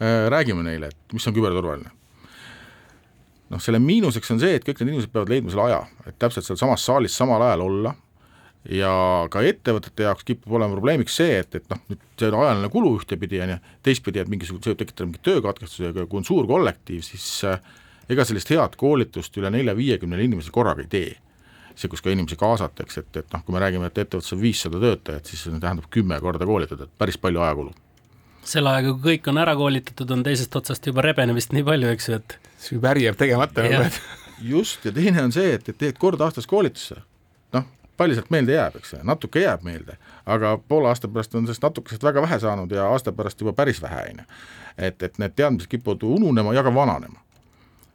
äh,, 0.01 0.25
räägime 0.33 0.63
neile, 0.65 0.89
et 0.89 1.13
mis 1.13 1.27
on 1.29 1.35
küberturvaline. 1.35 1.91
noh, 3.53 3.61
selle 3.61 3.81
miinuseks 3.81 4.33
on 4.33 4.41
see, 4.41 4.55
et 4.57 4.65
kõik 4.65 4.81
need 4.81 4.95
inimesed 4.95 5.13
peavad 5.13 5.33
leidma 5.33 5.53
selle 5.53 5.67
aja, 5.69 5.81
et 6.09 6.17
täpselt 6.19 6.49
sealsamas 6.49 6.85
saalis 6.85 7.17
samal 7.17 7.45
ajal 7.45 7.65
olla 7.67 7.93
ja 8.69 8.91
ka 9.31 9.41
ettevõtete 9.45 10.07
jaoks 10.07 10.25
kipub 10.27 10.57
olema 10.57 10.75
probleemiks 10.75 11.17
see, 11.19 11.39
et, 11.41 11.55
et 11.55 11.67
noh, 11.71 11.79
nüüd 11.91 12.01
see 12.19 12.31
on 12.31 12.39
ajaline 12.41 12.69
kulu 12.73 12.93
ühtepidi, 12.99 13.39
on 13.43 13.53
ju, 13.55 13.59
teistpidi, 13.85 14.21
et 14.23 14.31
mingisugune, 14.31 14.63
see 14.63 14.73
võib 14.73 14.81
tekitada 14.81 15.07
mingi 15.07 15.23
töökatkestuse, 15.27 15.91
aga 15.93 16.07
kui 16.09 16.21
on 16.21 16.27
suur 16.27 16.49
kollektiiv, 16.49 17.03
siis 17.05 17.27
äh, 17.47 17.61
ega 18.11 18.25
sellist 18.27 18.51
head 18.51 18.75
koolitust 18.79 19.39
üle 19.39 19.51
nelja-viiekümnele 19.53 20.27
inimesele 20.27 20.55
korraga 20.55 20.83
ei 20.83 20.91
tee. 20.91 21.15
see, 21.77 21.91
kus 21.91 22.01
ka 22.01 22.09
inimesi 22.09 22.33
kaasatakse, 22.41 23.03
et, 23.03 23.17
et 23.21 23.33
noh, 23.35 23.41
kui 23.45 23.53
me 23.53 23.59
räägime, 23.61 23.85
et 23.85 23.99
ettevõttes 24.01 24.33
on 24.33 24.39
viissada 24.41 24.79
töötajat, 24.81 25.27
siis 25.29 25.43
see 25.45 25.59
tähendab 25.61 25.85
kümme 25.93 26.17
korda 26.23 26.45
koolitada, 26.49 26.87
et 26.87 26.95
päris 26.97 27.19
palju 27.21 27.43
ajakulu. 27.45 27.75
selle 28.41 28.71
ajaga, 28.71 28.95
kui 28.95 29.11
kõik 29.11 29.29
on 29.29 29.37
ära 29.37 29.53
koolitatud, 29.59 30.13
on 30.15 30.23
teisest 30.25 30.55
otsast 30.57 30.89
juba 30.89 31.05
rebenemist 31.05 31.53
nii 31.53 31.67
palju, 31.67 31.91
eks 31.93 32.09
ju, 32.09 32.17
et 32.17 32.39
see 32.57 32.79
juba 32.79 32.95
äri 32.95 33.05
jääb 33.05 33.19
tegemata 33.19 33.67
just, 34.41 34.85
ja 34.89 34.95
teine 34.95 35.21
on 35.27 35.35
see, 35.35 35.53
et, 35.59 35.69
et 35.69 35.77
teed 35.77 36.01
kord 36.01 36.21
aastas 36.25 36.49
koolitusse, 36.49 36.97
noh, 36.97 37.05
palju 37.97 38.17
sealt 38.17 38.29
meelde 38.33 38.55
jääb, 38.55 38.77
eks 38.79 38.93
ju, 38.93 39.01
natuke 39.07 39.41
jääb 39.43 39.63
meelde, 39.67 39.97
aga 40.25 40.55
poole 40.67 40.89
aasta 40.91 41.09
pärast 41.11 41.35
on 41.35 41.47
sellest 41.47 41.63
natukesest 41.63 42.03
väga 42.03 42.21
vähe 42.21 42.39
saanud 42.39 42.71
ja 42.71 42.89
aasta 42.91 43.11
pärast 43.11 43.41
juba 43.41 43.53
päris 43.53 43.81
vähe, 43.81 44.03
on 44.11 44.23
ju. 44.23 44.27
et, 44.77 45.03
et 45.03 45.17
need 45.17 45.35
teadmised 45.35 45.69
kipuvad 45.71 46.03
ununema 46.03 46.53
ja 46.53 46.63
ka 46.63 46.73
vananema. 46.73 47.19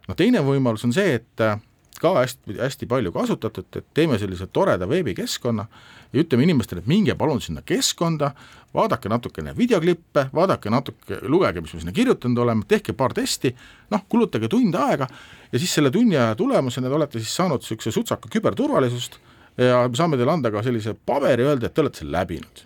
no 0.07 0.15
teine 0.15 0.43
võimalus 0.43 0.85
on 0.85 0.93
see, 0.93 1.15
et 1.19 1.41
äh, 1.41 1.59
ka 2.03 2.13
hästi, 2.19 2.57
hästi 2.59 2.85
palju 2.85 3.11
kasutatud, 3.15 3.69
et 3.75 3.85
teeme 3.93 4.17
sellise 4.19 4.47
toreda 4.51 4.89
veebikeskkonna 4.89 5.65
ja 6.13 6.19
ütleme 6.19 6.43
inimestele, 6.43 6.83
et 6.83 6.89
minge 6.89 7.15
palun 7.15 7.41
sinna 7.41 7.61
keskkonda, 7.65 8.33
vaadake 8.73 9.09
natukene 9.09 9.53
videoklippe, 9.57 10.27
vaadake 10.35 10.71
natuke, 10.73 11.21
lugege, 11.21 11.61
mis 11.61 11.73
me 11.73 11.83
sinna 11.83 11.95
kirjutanud 11.95 12.43
oleme, 12.43 12.67
tehke 12.67 12.95
paar 12.97 13.15
testi, 13.15 13.53
noh, 13.93 14.03
kulutage 14.09 14.49
tund 14.51 14.75
aega 14.75 15.07
ja 15.51 15.59
siis 15.61 15.73
selle 15.73 15.91
tunni 15.91 16.17
aja 16.17 16.35
tulemusena 16.35 16.89
te 16.89 16.99
olete 16.99 17.21
siis 17.21 17.35
saanud 17.39 17.63
niisuguse 17.63 17.93
sutsaka 17.95 18.31
küberturvalisust 18.35 19.19
ja 19.57 19.83
me 19.87 19.97
saame 19.97 20.17
teile 20.17 20.33
anda 20.33 20.51
ka 20.53 20.63
sellise 20.65 20.95
paberi, 21.05 21.45
öelda, 21.45 21.69
et 21.69 21.75
te 21.75 21.83
olete 21.83 22.01
selle 22.01 22.15
läbinud. 22.17 22.65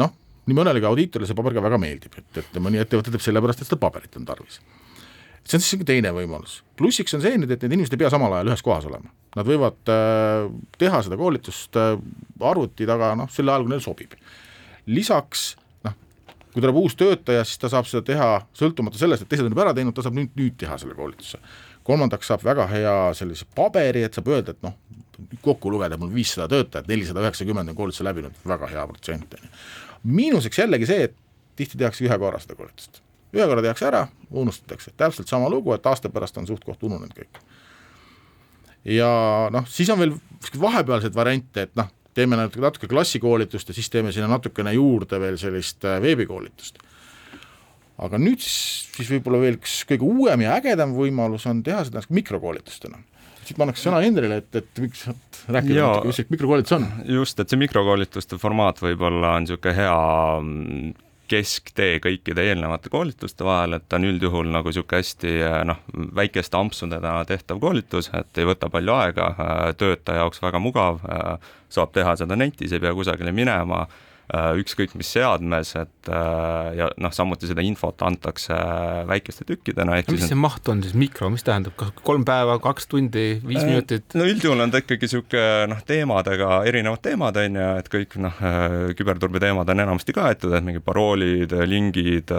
noh, 0.00 0.12
nii 0.48 0.58
mõnelegi 0.58 0.88
audiitorile 0.88 1.28
see 1.28 1.38
paber 1.38 1.56
ka 1.56 1.64
väga 1.64 1.80
meeldib, 1.80 2.16
et, 2.20 2.40
et 2.42 2.62
mõni 2.62 2.80
ettevõte 2.82 3.12
teeb 3.12 3.24
sellepärast, 3.24 3.62
et 3.62 3.70
seda 3.70 3.80
paberit 3.80 4.16
on 4.20 4.26
tarvis. 4.28 4.60
see 5.44 5.56
on 5.56 5.64
siis 5.64 5.72
niisugune 5.72 5.88
teine 5.88 6.14
võimalus. 6.16 6.62
plussiks 6.76 7.16
on 7.16 7.24
see 7.24 7.36
nüüd, 7.40 7.50
et 7.50 7.64
need 7.64 7.78
inimesed 7.78 7.96
ei 7.96 8.04
pea 8.04 8.12
samal 8.12 8.32
ajal 8.36 8.52
ühes 8.52 8.64
kohas 8.64 8.88
olema. 8.90 9.12
Nad 9.34 9.48
võivad 9.48 9.90
äh, 9.90 10.46
teha 10.78 11.02
seda 11.02 11.18
koolitust 11.18 11.76
äh, 11.80 11.96
arvuti 12.40 12.86
taga, 12.86 13.14
noh, 13.18 13.30
sel 13.32 13.48
ajal, 13.48 13.64
kui 13.66 13.74
neile 13.74 13.84
sobib. 13.84 14.16
lisaks 14.86 15.54
noh, 15.86 15.96
kui 16.52 16.60
tuleb 16.60 16.82
uus 16.82 16.96
töötaja, 17.00 17.46
siis 17.48 17.60
ta 17.62 17.72
saab 17.72 17.88
seda 17.88 18.04
teha 18.04 18.28
sõltumata 18.56 19.00
sellest, 19.00 19.24
et 19.24 19.32
teised 19.32 19.48
on 19.48 19.56
juba 19.56 19.64
ära 19.68 19.76
teinud, 19.76 19.96
ta 19.96 20.04
saab 20.04 20.20
nüüd, 20.20 20.36
nüüd 20.36 20.58
teha 20.60 20.76
selle 20.78 20.96
koolituse. 20.98 21.40
kolmandaks 21.84 22.28
saab 22.28 22.44
väga 22.44 22.68
hea 22.68 22.98
sellise 23.16 23.48
paberi, 23.56 24.04
et 24.04 24.16
saab 24.16 24.28
öelda, 24.32 24.52
et 24.52 24.62
noh, 24.64 24.76
kokku 25.42 25.72
lugeda 25.72 25.98
mul 26.00 26.12
viissada 26.14 26.48
töötajat, 26.50 26.88
nelisada 26.90 27.22
üheksakümmend 27.24 27.72
on 27.72 27.78
koolituse 27.78 28.04
läbinud, 28.06 28.36
väga 28.46 28.70
hea 28.72 28.86
protsent, 28.90 29.34
on 29.34 29.48
ju. 29.48 29.52
miinuseks 30.04 30.58
jällegi 30.58 30.88
see, 30.90 31.08
et 31.08 31.16
tihti 31.56 31.78
tehakse 31.78 32.04
ühe 32.06 32.18
korra 32.18 32.40
seda 32.42 32.56
koolitust. 32.58 33.02
ühe 33.34 33.46
korra 33.50 33.62
tehakse 33.64 33.88
ära, 33.88 34.06
unustatakse, 34.30 34.92
täpselt 34.96 35.28
sama 35.28 35.50
lugu, 35.50 35.74
et 35.74 35.86
aasta 35.86 36.10
pärast 36.12 36.38
on 36.38 36.46
suht-koht 36.46 36.82
ununenud 36.82 37.14
kõik. 37.16 37.42
ja 38.84 39.10
noh, 39.54 39.68
siis 39.68 39.90
on 39.90 40.00
veel 40.02 40.16
vahepealseid 40.60 41.14
variante, 41.14 41.68
et 41.68 41.76
noh, 41.78 41.90
teeme 42.14 42.38
natuke, 42.38 42.62
natuke 42.62 42.90
klassikoolitust 42.90 43.68
ja 43.68 43.74
siis 43.76 43.90
teeme 43.90 44.12
sinna 44.12 44.28
natukene 44.30 44.74
juurde 44.76 45.20
veel 45.20 45.38
sellist 45.40 45.84
äh, 45.84 46.00
veebikoolitust. 46.02 46.78
aga 47.98 48.18
nüüd 48.18 48.42
siis, 48.42 48.90
siis 48.96 49.10
võib-olla 49.10 49.40
veel 49.42 49.58
üks 49.60 49.82
kõige 49.88 50.06
uuem 50.06 50.46
ja 50.46 50.56
ägedam 50.58 50.94
võimalus 50.96 51.46
on 51.50 51.62
teha 51.62 51.84
seda 51.86 52.02
mikrokoolitustena 52.10 52.98
siit 53.48 53.58
ma 53.58 53.66
annaks 53.66 53.84
sõna 53.84 54.02
Hendrile, 54.04 54.42
et, 54.42 54.60
et 54.60 54.82
miks 54.82 55.06
rääkida 55.48 55.88
mis 56.04 56.20
see 56.20 56.30
mikrokoolitus 56.32 56.76
on? 56.78 56.86
just, 57.16 57.40
et 57.40 57.50
see 57.50 57.60
mikrokoolituste 57.60 58.38
formaat 58.40 58.82
võib-olla 58.84 59.34
on 59.38 59.46
niisugune 59.46 59.74
hea 59.76 59.98
mm, 60.40 60.94
kesktee 61.30 61.98
kõikide 62.04 62.44
eelnevate 62.50 62.92
koolituste 62.92 63.46
vahel, 63.46 63.78
et 63.78 63.86
ta 63.88 63.98
on 64.00 64.08
üldjuhul 64.10 64.50
nagu 64.52 64.70
niisugune 64.70 65.00
hästi 65.00 65.36
noh, 65.70 65.84
väikeste 66.16 66.58
ampsudena 66.60 67.16
tehtav 67.28 67.60
koolitus, 67.62 68.10
et 68.16 68.40
ei 68.40 68.48
võta 68.48 68.68
palju 68.72 68.96
aega, 68.96 69.30
töötaja 69.80 70.24
jaoks 70.24 70.42
väga 70.44 70.60
mugav, 70.60 71.00
saab 71.72 71.94
teha 71.96 72.16
seda 72.20 72.36
netis, 72.36 72.72
ei 72.72 72.82
pea 72.82 72.92
kusagile 72.96 73.32
minema, 73.32 73.86
äh, 73.86 74.13
ükskõik 74.32 74.94
mis 74.96 75.10
seadmes, 75.10 75.74
et 75.76 76.08
äh, 76.08 76.70
ja 76.78 76.88
noh, 77.02 77.12
samuti 77.12 77.50
seda 77.50 77.64
infot 77.66 78.00
antakse 78.06 78.56
väikeste 79.10 79.46
tükkidena, 79.48 79.98
mis 80.08 80.28
see 80.30 80.38
maht 80.38 80.68
on 80.72 80.80
siis, 80.84 80.94
mikro, 80.98 81.28
mis 81.34 81.44
tähendab, 81.44 81.74
kas 81.80 81.90
kolm 82.06 82.24
päeva, 82.28 82.56
kaks 82.62 82.88
tundi, 82.90 83.26
viis 83.42 83.64
Äh, 83.64 83.70
minutit? 83.70 84.14
no 84.14 84.26
üldjuhul 84.28 84.60
on 84.64 84.72
ta 84.72 84.80
ikkagi 84.82 85.08
niisugune 85.08 85.68
noh, 85.72 85.80
teemadega, 85.86 86.50
erinevad 86.68 87.02
teemad 87.04 87.38
on 87.40 87.58
ju, 87.58 87.66
et 87.80 87.90
kõik 87.92 88.16
noh, 88.22 88.40
küberturbe 88.98 89.42
teemad 89.42 89.70
on 89.72 89.84
enamasti 89.84 90.14
kaetud, 90.16 90.54
et 90.56 90.66
mingid 90.66 90.84
paroolid, 90.86 91.54
lingid, 91.68 92.32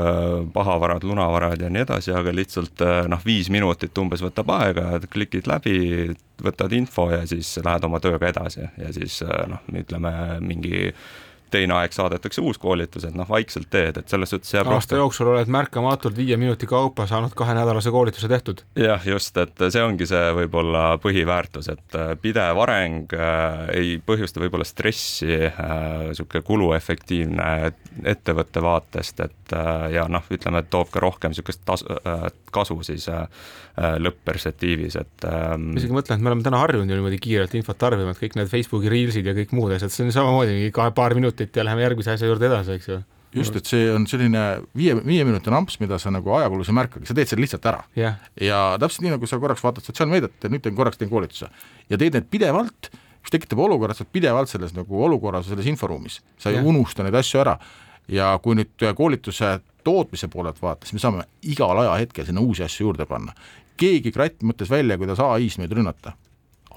pahavarad, 0.55 1.05
lunavarad 1.07 1.65
ja 1.65 1.71
nii 1.71 1.85
edasi, 1.85 2.13
aga 2.15 2.33
lihtsalt 2.35 2.85
noh, 3.11 3.25
viis 3.25 3.51
minutit 3.53 3.97
umbes 4.01 4.23
võtab 4.25 4.51
aega, 4.57 4.87
klikid 5.11 5.49
läbi, 5.49 5.77
võtad 6.43 6.73
info 6.75 7.09
ja 7.13 7.23
siis 7.29 7.55
lähed 7.63 7.85
oma 7.87 8.01
tööga 8.03 8.31
edasi 8.31 8.65
ja 8.65 8.91
siis 8.95 9.21
noh, 9.23 9.63
ütleme 9.75 10.15
mingi 10.45 10.89
teine 11.55 11.77
aeg 11.79 11.95
saadetakse 11.95 12.43
uus 12.43 12.59
koolitus, 12.61 13.07
et 13.07 13.15
noh, 13.17 13.27
vaikselt 13.29 13.69
teed, 13.73 13.99
et 13.99 14.11
selles 14.11 14.31
suhtes 14.33 14.53
jääb 14.55 14.69
aasta 14.75 14.99
jooksul 14.99 15.31
oled 15.33 15.51
märkamatult 15.51 16.17
viie 16.17 16.37
minuti 16.39 16.67
kaupa 16.69 17.07
saanud 17.09 17.35
kahenädalase 17.37 17.93
koolituse 17.95 18.29
tehtud. 18.31 18.63
jah, 18.79 19.01
just, 19.07 19.37
et 19.41 19.65
see 19.69 19.83
ongi 19.83 20.07
see 20.09 20.23
võib-olla 20.41 20.85
põhiväärtus, 21.03 21.69
et 21.73 21.99
pidev 22.21 22.61
areng 22.65 23.15
äh, 23.17 23.65
ei 23.75 23.95
põhjusta 24.05 24.43
võib-olla 24.43 24.67
stressi 24.67 25.37
äh,, 25.47 25.75
niisugune 26.09 26.43
kuluefektiivne 26.45 27.51
ettevõtte 28.15 28.63
vaatest, 28.63 29.21
et 29.25 29.55
äh, 29.55 29.91
ja 29.95 30.07
noh, 30.11 30.25
ütleme, 30.31 30.63
et 30.63 30.71
toob 30.73 30.91
ka 30.93 31.03
rohkem 31.03 31.33
niisugust 31.33 31.63
tas- 31.67 31.85
äh,, 31.85 32.27
kasu 32.55 32.77
siis 32.87 33.07
äh, 33.11 33.25
lõpp-perspektiivis, 33.75 34.95
et 35.01 35.25
ähm, 35.27 35.71
ma 35.73 35.81
isegi 35.81 35.95
mõtlen, 35.95 36.19
et 36.19 36.23
me 36.23 36.31
oleme 36.31 36.45
täna 36.45 36.61
harjunud 36.61 36.87
ju 36.89 36.99
niimoodi 36.99 37.19
kiirelt 37.19 37.55
infot 37.59 37.77
tarbima, 37.79 38.13
et 38.13 38.21
kõik 38.21 38.37
need 38.39 38.51
Facebooki 38.51 38.91
reelsid 38.91 39.27
ja 39.27 39.33
kõik 39.35 39.51
muud 39.57 39.73
asjad, 39.75 39.91
see 39.91 40.05
on 40.05 40.13
samamoodi 40.15 40.55
mingi 40.55 40.71
kahe, 40.75 40.93
paar 40.95 41.15
minutit 41.17 41.44
ja 41.55 41.65
läheme 41.67 41.85
järgmise 41.85 42.15
asja 42.15 42.29
juurde 42.29 42.47
edasi, 42.49 42.77
eks 42.79 42.89
ju. 42.89 42.99
just, 43.35 43.55
et 43.59 43.69
see 43.69 43.87
on 43.91 44.05
selline 44.07 44.43
viie, 44.77 44.95
viieminutine 44.97 45.57
amps, 45.57 45.79
mida 45.81 45.99
sa 46.01 46.13
nagu 46.13 46.33
ajakulus 46.37 46.71
ei 46.71 46.77
märkagi, 46.77 47.07
sa 47.09 47.15
teed 47.17 47.31
selle 47.31 47.45
lihtsalt 47.45 47.67
ära 47.71 47.83
yeah.. 47.99 48.19
ja 48.41 48.61
täpselt 48.81 49.05
nii, 49.05 49.15
nagu 49.17 49.29
sa 49.29 49.39
korraks 49.41 49.63
vaatad 49.65 49.87
sotsiaalmeediat 49.87 50.47
ja 50.47 50.53
nüüd 50.53 50.63
teen 50.65 50.77
korraks 50.77 51.01
teen 51.01 51.11
koolituse 51.11 51.49
ja 51.91 51.99
teed 51.99 52.17
need 52.17 52.29
pidevalt, 52.31 52.91
mis 53.21 53.33
tekitab 53.33 53.61
olukorra, 53.67 53.97
sa 53.97 54.05
oled 54.05 54.13
pidevalt 54.15 54.51
selles 54.51 54.75
nagu 54.77 55.05
olukorras, 55.07 55.49
selles 55.51 55.67
inforuumis, 55.71 56.21
sa 56.39 56.53
ei 56.53 56.59
Jah. 56.61 56.69
unusta 56.71 57.05
neid 57.05 57.17
asju 57.19 57.43
ära. 57.43 57.57
ja 58.07 58.35
kui 58.41 58.55
nüüd 58.55 58.89
koolituse 58.95 59.59
tootmise 59.85 60.29
poolelt 60.33 60.61
vaadata, 60.61 60.85
siis 60.85 60.97
me 60.97 61.01
saame 61.01 61.23
igal 61.45 61.77
ajahetkel 61.85 62.25
sinna 62.25 62.41
uusi 62.41 62.63
asju 62.63 62.89
juurde 62.89 63.05
panna. 63.09 63.33
keegi 63.77 64.11
kratt 64.15 64.43
mõtles 64.43 64.69
välja, 64.71 64.97
kuidas 64.97 65.19
ai-s 65.19 65.57
meid 65.59 65.73
rünnata 65.75 66.15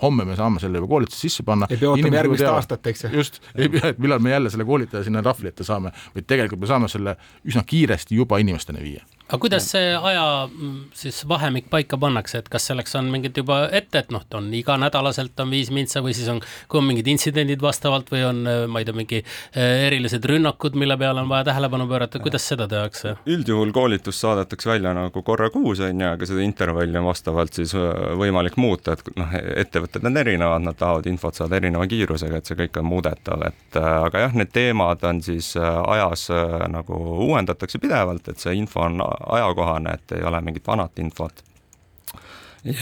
homme 0.02 0.24
me 0.24 0.36
saame 0.36 0.60
selle 0.62 0.80
juba 0.80 0.90
koolitusse 0.94 1.28
sisse 1.28 1.42
panna. 1.42 1.66
ei 1.70 1.76
pea 1.76 1.90
ootama 1.90 2.20
järgmist 2.20 2.48
aastat, 2.50 2.86
eks 2.86 3.04
ju. 3.04 3.12
just, 3.20 3.40
ei 3.54 3.68
pea, 3.68 3.92
et 3.92 3.98
millal 4.02 4.22
me 4.24 4.30
jälle 4.30 4.50
selle 4.50 4.66
koolitaja 4.68 5.04
sinna 5.04 5.22
tahvli 5.22 5.52
ette 5.52 5.66
saame, 5.66 5.92
vaid 6.14 6.26
tegelikult 6.26 6.60
me 6.60 6.70
saame 6.70 6.88
selle 6.88 7.16
üsna 7.48 7.64
kiiresti 7.66 8.18
juba 8.18 8.38
inimesteni 8.42 8.84
viia 8.84 9.04
aga 9.28 9.38
kuidas 9.42 9.68
see 9.74 9.92
aja 9.92 10.24
mm, 10.48 10.76
siis 10.96 11.20
vahemik 11.28 11.68
paika 11.70 11.98
pannakse, 12.00 12.40
et 12.40 12.48
kas 12.48 12.68
selleks 12.70 12.96
on 12.96 13.10
mingid 13.12 13.36
juba 13.36 13.66
ette, 13.76 14.00
et 14.00 14.12
noh, 14.14 14.24
on 14.38 14.48
iganädalaselt 14.56 15.40
on 15.44 15.52
viis 15.52 15.70
mintsa 15.74 16.00
või 16.04 16.14
siis 16.16 16.30
on, 16.32 16.40
kui 16.68 16.80
on 16.80 16.88
mingid 16.88 17.10
intsidendid 17.12 17.60
vastavalt 17.62 18.08
või 18.12 18.24
on, 18.24 18.40
ma 18.72 18.80
ei 18.80 18.88
tea, 18.88 18.96
mingi 18.96 19.20
eh, 19.20 19.84
erilised 19.88 20.24
rünnakud, 20.24 20.78
mille 20.80 20.96
peale 21.00 21.20
on 21.20 21.28
vaja 21.28 21.50
tähelepanu 21.50 21.88
pöörata, 21.90 22.22
kuidas 22.24 22.48
seda 22.48 22.68
tehakse? 22.70 23.18
üldjuhul 23.28 23.72
koolitus 23.76 24.20
saadetakse 24.20 24.70
välja 24.70 24.94
nagu 24.96 25.22
korra 25.22 25.50
kuus, 25.52 25.82
on 25.84 26.00
ju, 26.00 26.08
aga 26.08 26.28
seda 26.28 26.44
intervalli 26.44 26.98
on 26.98 27.08
vastavalt 27.10 27.60
siis 27.60 27.74
äh, 27.76 27.84
võimalik 28.18 28.56
muuta, 28.56 28.96
et 28.96 29.12
noh, 29.20 29.36
ettevõtted 29.60 30.08
on 30.08 30.22
erinevad, 30.22 30.64
nad 30.64 30.78
tahavad 30.80 31.06
infot 31.10 31.36
saada 31.36 31.60
erineva 31.60 31.84
kiirusega, 31.90 32.40
et 32.40 32.48
see 32.48 32.58
kõik 32.62 32.80
on 32.80 32.88
muudetav, 32.88 33.44
et 33.50 33.80
äh, 33.80 33.90
aga 34.08 34.24
jah, 34.24 34.40
need 34.40 34.52
teemad 34.56 35.04
on 35.08 35.22
siis 35.24 35.52
äh, 35.60 35.68
ajas 35.98 36.28
nagu 36.72 36.96
uuendatakse 37.28 37.80
pidevalt, 37.82 38.32
et 38.32 38.40
see 38.40 38.56
info 38.56 38.86
on 38.86 39.02
ajakohane, 39.26 39.94
et 39.94 40.12
ei 40.18 40.24
ole 40.24 40.40
mingit 40.40 40.66
vanat 40.66 40.98
infot. 40.98 41.44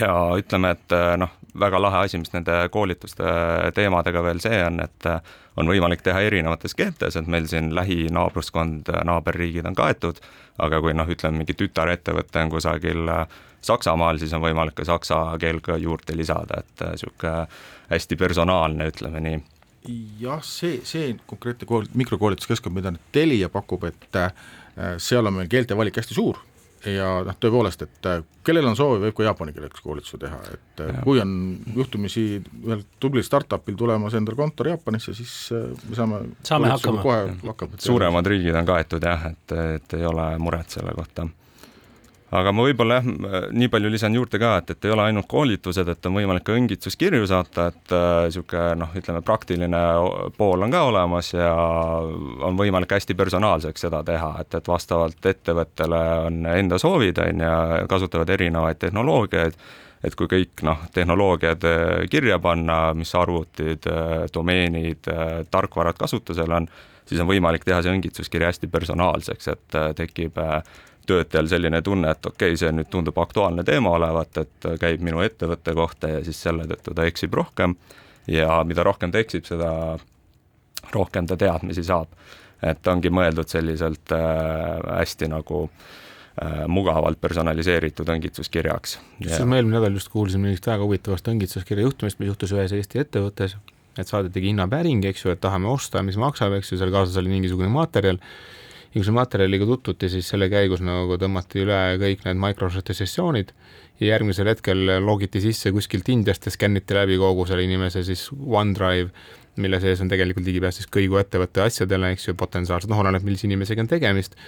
ja 0.00 0.12
ütleme, 0.38 0.70
et 0.70 0.94
noh, 1.20 1.32
väga 1.60 1.80
lahe 1.82 2.04
asi, 2.06 2.18
mis 2.18 2.32
nende 2.32 2.68
koolituste 2.72 3.24
teemadega 3.74 4.22
veel 4.24 4.40
see 4.40 4.60
on, 4.64 4.80
et 4.80 5.08
on 5.56 5.68
võimalik 5.68 6.02
teha 6.04 6.20
erinevates 6.26 6.74
keeltes, 6.76 7.16
et 7.16 7.26
meil 7.26 7.48
siin 7.48 7.74
lähinaabruskond, 7.74 8.90
naaberriigid 9.08 9.68
on 9.68 9.76
kaetud, 9.76 10.20
aga 10.58 10.80
kui 10.84 10.94
noh, 10.96 11.08
ütleme 11.08 11.42
mingi 11.42 11.56
tütarettevõte 11.56 12.44
on 12.44 12.54
kusagil 12.56 13.12
Saksamaal, 13.66 14.20
siis 14.20 14.32
on 14.36 14.44
võimalik 14.44 14.76
ka 14.78 14.84
saksa 14.86 15.18
keel 15.42 15.58
ka 15.64 15.78
juurde 15.80 16.14
lisada, 16.14 16.60
et 16.62 16.84
niisugune 16.92 17.46
hästi 17.90 18.18
personaalne, 18.20 18.90
ütleme 18.92 19.22
nii 19.24 19.38
jah, 20.20 20.42
see, 20.42 20.80
see 20.86 21.14
konkreetne 21.30 21.66
kool, 21.68 21.86
mikrokoolituskeskkond, 21.94 22.74
mida 22.74 22.92
nüüd 22.94 23.10
Telia 23.14 23.48
pakub, 23.52 23.86
et 23.88 24.06
seal 25.00 25.26
on 25.26 25.38
meil 25.38 25.48
keelte 25.48 25.76
valik 25.78 25.96
hästi 25.96 26.16
suur 26.16 26.36
ja 26.92 27.06
noh, 27.26 27.36
tõepoolest, 27.40 27.84
et 27.86 28.08
äh, 28.08 28.20
kellel 28.46 28.68
on 28.70 28.76
soovi, 28.78 29.00
võib 29.06 29.16
ka 29.16 29.26
jaapani 29.26 29.54
keeles 29.56 29.82
koolituse 29.82 30.20
teha, 30.22 30.38
et 30.52 30.82
äh, 30.84 30.92
ja. 30.92 31.04
kui 31.06 31.20
on 31.22 31.32
juhtumisi 31.76 32.26
ühel 32.38 32.84
tublil 33.02 33.24
startupil 33.26 33.78
tulemas 33.78 34.16
endal 34.18 34.36
kontor 34.38 34.70
Jaapanisse, 34.72 35.14
siis 35.16 35.32
äh, 35.56 35.66
me 35.88 35.98
saame 35.98 36.20
saame 36.46 36.70
hakkama. 36.72 37.02
kohe 37.02 37.24
hakkama. 37.46 37.80
suuremad 37.88 38.30
riigid 38.32 38.58
on 38.58 38.68
kaetud 38.68 39.08
jah, 39.08 39.28
et, 39.32 39.56
et 39.76 39.98
ei 39.98 40.06
ole 40.06 40.28
muret 40.42 40.78
selle 40.78 40.94
kohta 40.96 41.26
aga 42.36 42.52
ma 42.54 42.64
võib-olla 42.66 42.98
jah, 42.98 43.06
nii 43.54 43.68
palju 43.72 43.90
lisan 43.92 44.14
juurde 44.16 44.38
ka, 44.40 44.56
et, 44.60 44.72
et 44.74 44.86
ei 44.86 44.92
ole 44.94 45.06
ainult 45.06 45.28
koolitused, 45.30 45.88
et 45.92 46.08
on 46.08 46.16
võimalik 46.18 46.44
ka 46.46 46.56
õngitsuskirju 46.56 47.28
saata, 47.30 47.68
et 47.72 47.94
niisugune 47.94 48.62
äh, 48.72 48.76
noh, 48.80 48.92
ütleme 48.98 49.22
praktiline 49.26 49.82
pool 50.36 50.66
on 50.66 50.74
ka 50.74 50.82
olemas 50.90 51.32
ja 51.34 51.52
on 51.56 52.58
võimalik 52.58 52.96
hästi 52.96 53.16
personaalseks 53.18 53.86
seda 53.86 54.02
teha, 54.06 54.32
et, 54.42 54.58
et 54.58 54.70
vastavalt 54.70 55.30
ettevõttele 55.32 56.02
on 56.26 56.46
enda 56.52 56.80
soovid, 56.82 57.20
on 57.24 57.44
ju, 57.46 57.86
kasutavad 57.90 58.32
erinevaid 58.36 58.80
tehnoloogiaid, 58.82 59.60
et 60.06 60.18
kui 60.18 60.28
kõik 60.30 60.64
noh, 60.66 60.84
tehnoloogiad 60.94 61.64
kirja 62.10 62.40
panna, 62.42 62.80
mis 62.94 63.14
arvutid, 63.16 63.88
domeenid, 64.34 65.08
tarkvarad 65.50 65.98
kasutusel 65.98 66.52
on, 66.58 66.68
siis 67.06 67.22
on 67.22 67.30
võimalik 67.30 67.64
teha 67.66 67.80
see 67.82 67.94
õngitsuskiri 67.96 68.46
hästi 68.46 68.70
personaalseks, 68.70 69.48
et 69.54 69.80
tekib 69.98 70.38
töötajal 71.06 71.48
selline 71.50 71.82
tunne, 71.82 72.10
et 72.10 72.26
okei 72.26 72.52
okay,, 72.52 72.60
see 72.60 72.72
nüüd 72.74 72.90
tundub 72.90 73.18
aktuaalne 73.22 73.64
teema 73.64 73.94
olevat, 73.98 74.42
et 74.42 74.68
käib 74.80 75.04
minu 75.06 75.22
ettevõtte 75.24 75.74
kohta 75.74 76.16
ja 76.16 76.24
siis 76.26 76.40
selle 76.42 76.66
tõttu 76.70 76.94
ta 76.94 77.06
eksib 77.08 77.34
rohkem 77.34 77.76
ja 78.30 78.62
mida 78.66 78.84
rohkem 78.86 79.12
ta 79.14 79.22
eksib, 79.22 79.46
seda 79.46 79.70
rohkem 80.94 81.26
ta 81.26 81.36
teadmisi 81.36 81.84
saab. 81.86 82.10
et 82.62 82.88
ongi 82.88 83.10
mõeldud 83.12 83.50
selliselt 83.52 84.12
äh, 84.16 84.20
hästi 84.98 85.28
nagu 85.28 85.58
äh, 85.68 86.64
mugavalt 86.72 87.20
personaliseeritud 87.20 88.08
õngitsuskirjaks. 88.14 88.98
siis 89.20 89.44
ma 89.44 89.58
eelmine 89.58 89.76
nädal 89.76 89.98
just 89.98 90.08
kuulsin 90.08 90.40
mingist 90.40 90.66
väga 90.66 90.84
huvitavast 90.84 91.28
õngitsuskirja 91.28 91.84
juhtumist, 91.84 92.18
mis 92.18 92.32
juhtus 92.32 92.54
ühes 92.56 92.72
Eesti 92.72 93.02
ettevõttes, 93.04 93.56
et 93.98 94.08
saadetigi 94.08 94.52
hinnapäring, 94.52 95.04
eks 95.04 95.24
ju, 95.24 95.34
et 95.34 95.40
tahame 95.40 95.68
osta, 95.68 96.02
mis 96.02 96.16
maksab, 96.20 96.56
eks 96.56 96.72
ju, 96.72 96.80
seal 96.80 96.92
kaasas 96.94 97.16
oli 97.20 97.34
mingisugune 97.34 97.68
materjal 97.72 98.20
ja 98.96 99.02
kui 99.02 99.04
selle 99.04 99.18
materjaliga 99.18 99.66
tutvuti, 99.68 100.08
siis 100.08 100.28
selle 100.32 100.46
käigus 100.48 100.80
nagu 100.84 101.18
tõmmati 101.20 101.60
üle 101.66 101.80
kõik 102.00 102.22
need 102.24 102.38
Microsofti 102.40 102.94
sessioonid 102.96 103.50
ja 104.00 104.14
järgmisel 104.14 104.48
hetkel 104.48 104.86
logiti 105.04 105.42
sisse 105.44 105.72
kuskilt 105.74 106.08
Indiast 106.12 106.48
ja 106.48 106.52
skänniti 106.54 106.96
läbi 106.96 107.18
kogu 107.20 107.44
selle 107.48 107.66
inimese 107.66 108.00
siis 108.08 108.30
OneDrive, 108.32 109.10
mille 109.60 109.80
sees 109.84 110.00
on 110.00 110.08
tegelikult 110.08 110.48
ligipääs 110.48 110.80
siis 110.80 110.88
kõigu 110.92 111.20
ettevõtte 111.20 111.66
asjadele, 111.66 112.14
eks 112.16 112.30
ju, 112.30 112.36
potentsiaalselt, 112.40 112.88
noh, 112.92 113.04
oleneb, 113.04 113.24
millise 113.28 113.44
inimesega 113.50 113.84
on 113.84 113.92
tegemist 113.92 114.40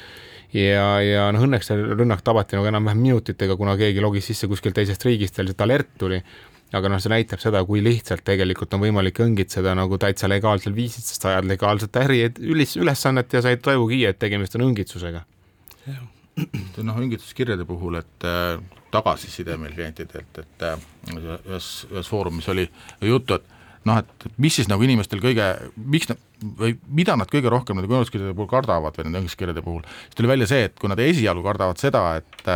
ja, 0.57 0.87
ja 1.05 1.29
noh, 1.35 1.45
õnneks 1.45 1.69
see 1.69 1.85
rünnak 1.93 2.25
tabati 2.25 2.57
nagu 2.57 2.71
enam-vähem 2.73 3.05
minutitega, 3.05 3.57
kuna 3.61 3.77
keegi 3.81 4.01
logis 4.05 4.31
sisse 4.33 4.49
kuskilt 4.49 4.81
teisest 4.81 5.05
riigist 5.05 5.37
ja 5.37 5.45
lihtsalt 5.45 5.67
alert 5.69 5.93
tuli. 6.01 6.23
Aga 6.77 6.91
noh, 6.93 7.01
see 7.01 7.13
näitab 7.13 7.41
seda, 7.43 7.63
kui 7.69 7.81
lihtsalt 7.85 8.25
tegelikult 8.27 8.75
on 8.77 8.83
võimalik 8.85 9.21
õngitseda 9.25 9.75
nagu 9.79 9.99
täitsa 10.01 10.29
legaalsel 10.29 10.75
viisil, 10.77 11.05
sest 11.05 11.25
sa 11.25 11.33
ajad 11.33 11.49
legaalset 11.49 11.97
äri 12.03 12.21
ülis, 12.45 12.77
ülesannet 12.81 13.33
ja 13.33 13.43
sa 13.45 13.53
ei 13.55 13.61
tajugi, 13.63 14.03
et 14.09 14.21
tegemist 14.21 14.59
on 14.59 14.67
õngitsusega. 14.69 15.25
noh, 16.89 16.99
õngitsuskirjade 17.05 17.65
puhul, 17.69 18.01
et 18.03 18.29
äh, 18.29 18.59
tagasiside 18.95 19.57
meil 19.61 19.73
klientidelt, 19.77 20.43
et 20.43 20.67
äh, 20.69 20.89
ühes, 21.17 21.71
ühes 21.91 22.11
foorumis 22.11 22.49
oli 22.53 22.69
juttu, 23.09 23.39
et 23.41 23.89
noh, 23.89 24.03
et 24.03 24.29
mis 24.37 24.55
siis 24.61 24.69
nagu 24.71 24.85
inimestel 24.85 25.23
kõige, 25.25 25.49
miks 25.77 26.11
nad 26.13 26.21
või 26.39 26.77
mida 26.95 27.17
nad 27.19 27.31
kõige 27.31 27.51
rohkem 27.51 27.79
nende 27.79 27.91
kõneluskirjade 27.91 28.35
puhul 28.37 28.51
kardavad 28.51 28.99
või 28.99 29.09
nende 29.09 29.25
õnniskirjade 29.25 29.63
puhul, 29.65 29.81
siis 30.05 30.19
tuli 30.19 30.31
välja 30.31 30.47
see, 30.51 30.69
et 30.69 30.77
kui 30.79 30.91
nad 30.91 31.01
esialgu 31.03 31.43
kardavad 31.47 31.81
seda, 31.81 32.05
et 32.21 32.51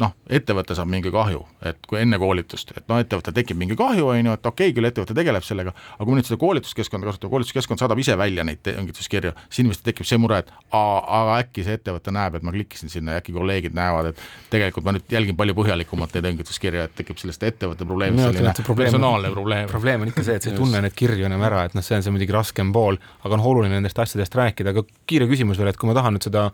noh, 0.00 0.12
ettevõte 0.32 0.74
saab 0.76 0.88
mingi 0.88 1.10
kahju, 1.12 1.42
et 1.68 1.82
kui 1.88 1.98
enne 2.00 2.16
koolitust, 2.20 2.70
et 2.78 2.86
noh, 2.88 2.96
ettevõttel 3.02 3.34
tekib 3.36 3.58
mingi 3.60 3.76
kahju, 3.76 4.06
on 4.08 4.30
ju, 4.30 4.36
et 4.38 4.46
okei 4.48 4.70
okay,, 4.70 4.74
küll 4.76 4.88
ettevõte 4.88 5.16
tegeleb 5.16 5.44
sellega, 5.44 5.74
aga 5.96 6.06
kui 6.08 6.16
nüüd 6.16 6.28
seda 6.28 6.38
koolituskeskkonda 6.40 7.10
kasutada, 7.10 7.30
koolituskeskkond 7.34 7.82
saadab 7.82 8.00
ise 8.00 8.16
välja 8.16 8.46
neid 8.48 8.62
teavituskirju, 8.64 9.34
siis 9.50 9.60
inimestel 9.60 9.90
tekib 9.90 10.08
see 10.08 10.20
mure, 10.22 10.38
et 10.40 10.52
aga 10.72 11.36
äkki 11.42 11.66
see 11.66 11.76
ettevõte 11.76 12.14
näeb, 12.16 12.38
et 12.38 12.46
ma 12.46 12.54
klikkisin 12.56 12.92
sinna 12.92 13.18
ja 13.18 13.22
äkki 13.22 13.36
kolleegid 13.36 13.76
näevad, 13.76 14.14
et 14.14 14.24
tegelikult 14.54 14.88
ma 14.88 14.96
nüüd 14.96 15.12
jälgin 15.12 15.36
palju 15.36 15.58
põhjalikumalt 15.60 16.16
neid 16.16 16.30
õngetuskirju, 16.32 16.86
et 16.88 16.96
tekib 17.02 17.20
sellest 17.20 17.44
ettevõtte 17.50 17.84
probleemist 17.84 18.30
selline 18.30 18.56
personaalne 18.80 19.34
probleem. 19.36 19.68
probleem 19.68 20.06
on 20.06 20.14
ikka 20.14 20.24
see, 20.24 20.40
et 20.40 20.48
sa 20.48 20.54
ei 20.54 20.58
tunne 20.62 20.80
neid 20.80 20.96
kirju 20.96 21.28
enam 21.28 21.44
ära, 21.44 21.66
et 21.68 21.76
noh, 21.76 21.84
see 21.84 22.00
on 22.00 22.06
see 22.06 22.16
muidugi 22.16 22.32
raskem 22.32 22.72
pool, 22.72 22.96
aga 23.20 23.36
on 23.36 23.44
oluline 23.52 23.76
nendest 23.76 24.00
asjadest 24.00 24.40
rääkida, 24.40 24.72
aga 24.72 24.88
kiire 25.04 25.28
küsimus 25.28 25.60
veel, 25.60 25.68
et 25.74 25.80
kui 25.80 25.90
ma 25.90 25.96
tahan 26.00 26.16
nüüd 26.16 26.32
seda 26.32 26.48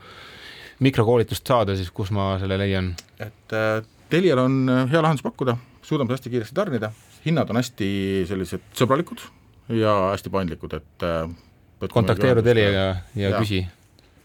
mikrokoolitust 0.81 1.47
saada, 1.47 1.77
siis 1.77 1.91
kus 1.95 2.11
ma 2.15 2.33
selle 2.41 2.59
leian? 2.61 2.95
et 3.21 3.57
äh, 3.57 3.83
Telial 4.11 4.41
on 4.43 4.63
äh, 4.69 4.87
hea 4.91 5.03
lahendus 5.03 5.23
pakkuda, 5.23 5.57
suudame 5.87 6.15
hästi 6.17 6.33
kiiresti 6.33 6.57
tarnida, 6.57 6.91
hinnad 7.25 7.51
on 7.53 7.61
hästi 7.61 7.91
sellised 8.29 8.65
sõbralikud 8.79 9.23
ja 9.77 9.97
hästi 10.11 10.33
paindlikud, 10.33 10.79
et 10.81 11.07
äh, 11.07 11.91
kontakteeru 11.93 12.43
Teliaga 12.43 12.87
ja, 12.87 12.95
ja, 13.15 13.35
ja 13.35 13.43
küsi. 13.43 13.63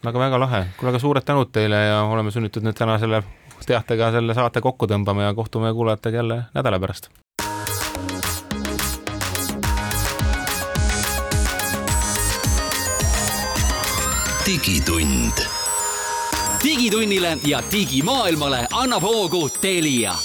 aga 0.05 0.23
väga 0.27 0.39
lahe, 0.41 0.63
kuule, 0.79 0.93
aga 0.93 1.03
suured 1.03 1.27
tänud 1.27 1.51
teile 1.53 1.83
ja 1.89 1.99
oleme 2.07 2.33
sunnitud 2.33 2.65
nüüd 2.65 2.77
täna 2.77 2.97
selle 3.01 3.23
teatega 3.65 4.11
selle 4.15 4.35
saate 4.37 4.63
kokku 4.63 4.87
tõmbama 4.89 5.29
ja 5.29 5.35
kohtume 5.37 5.73
kuulajatega 5.73 6.23
jälle 6.23 6.41
nädala 6.55 6.79
pärast. 6.79 7.11
digitund 14.45 15.54
digitunnile 16.65 17.37
ja 17.45 17.63
digimaailmale 17.71 18.67
annab 18.71 19.03
hoogu 19.03 19.49
Telia 19.49 20.15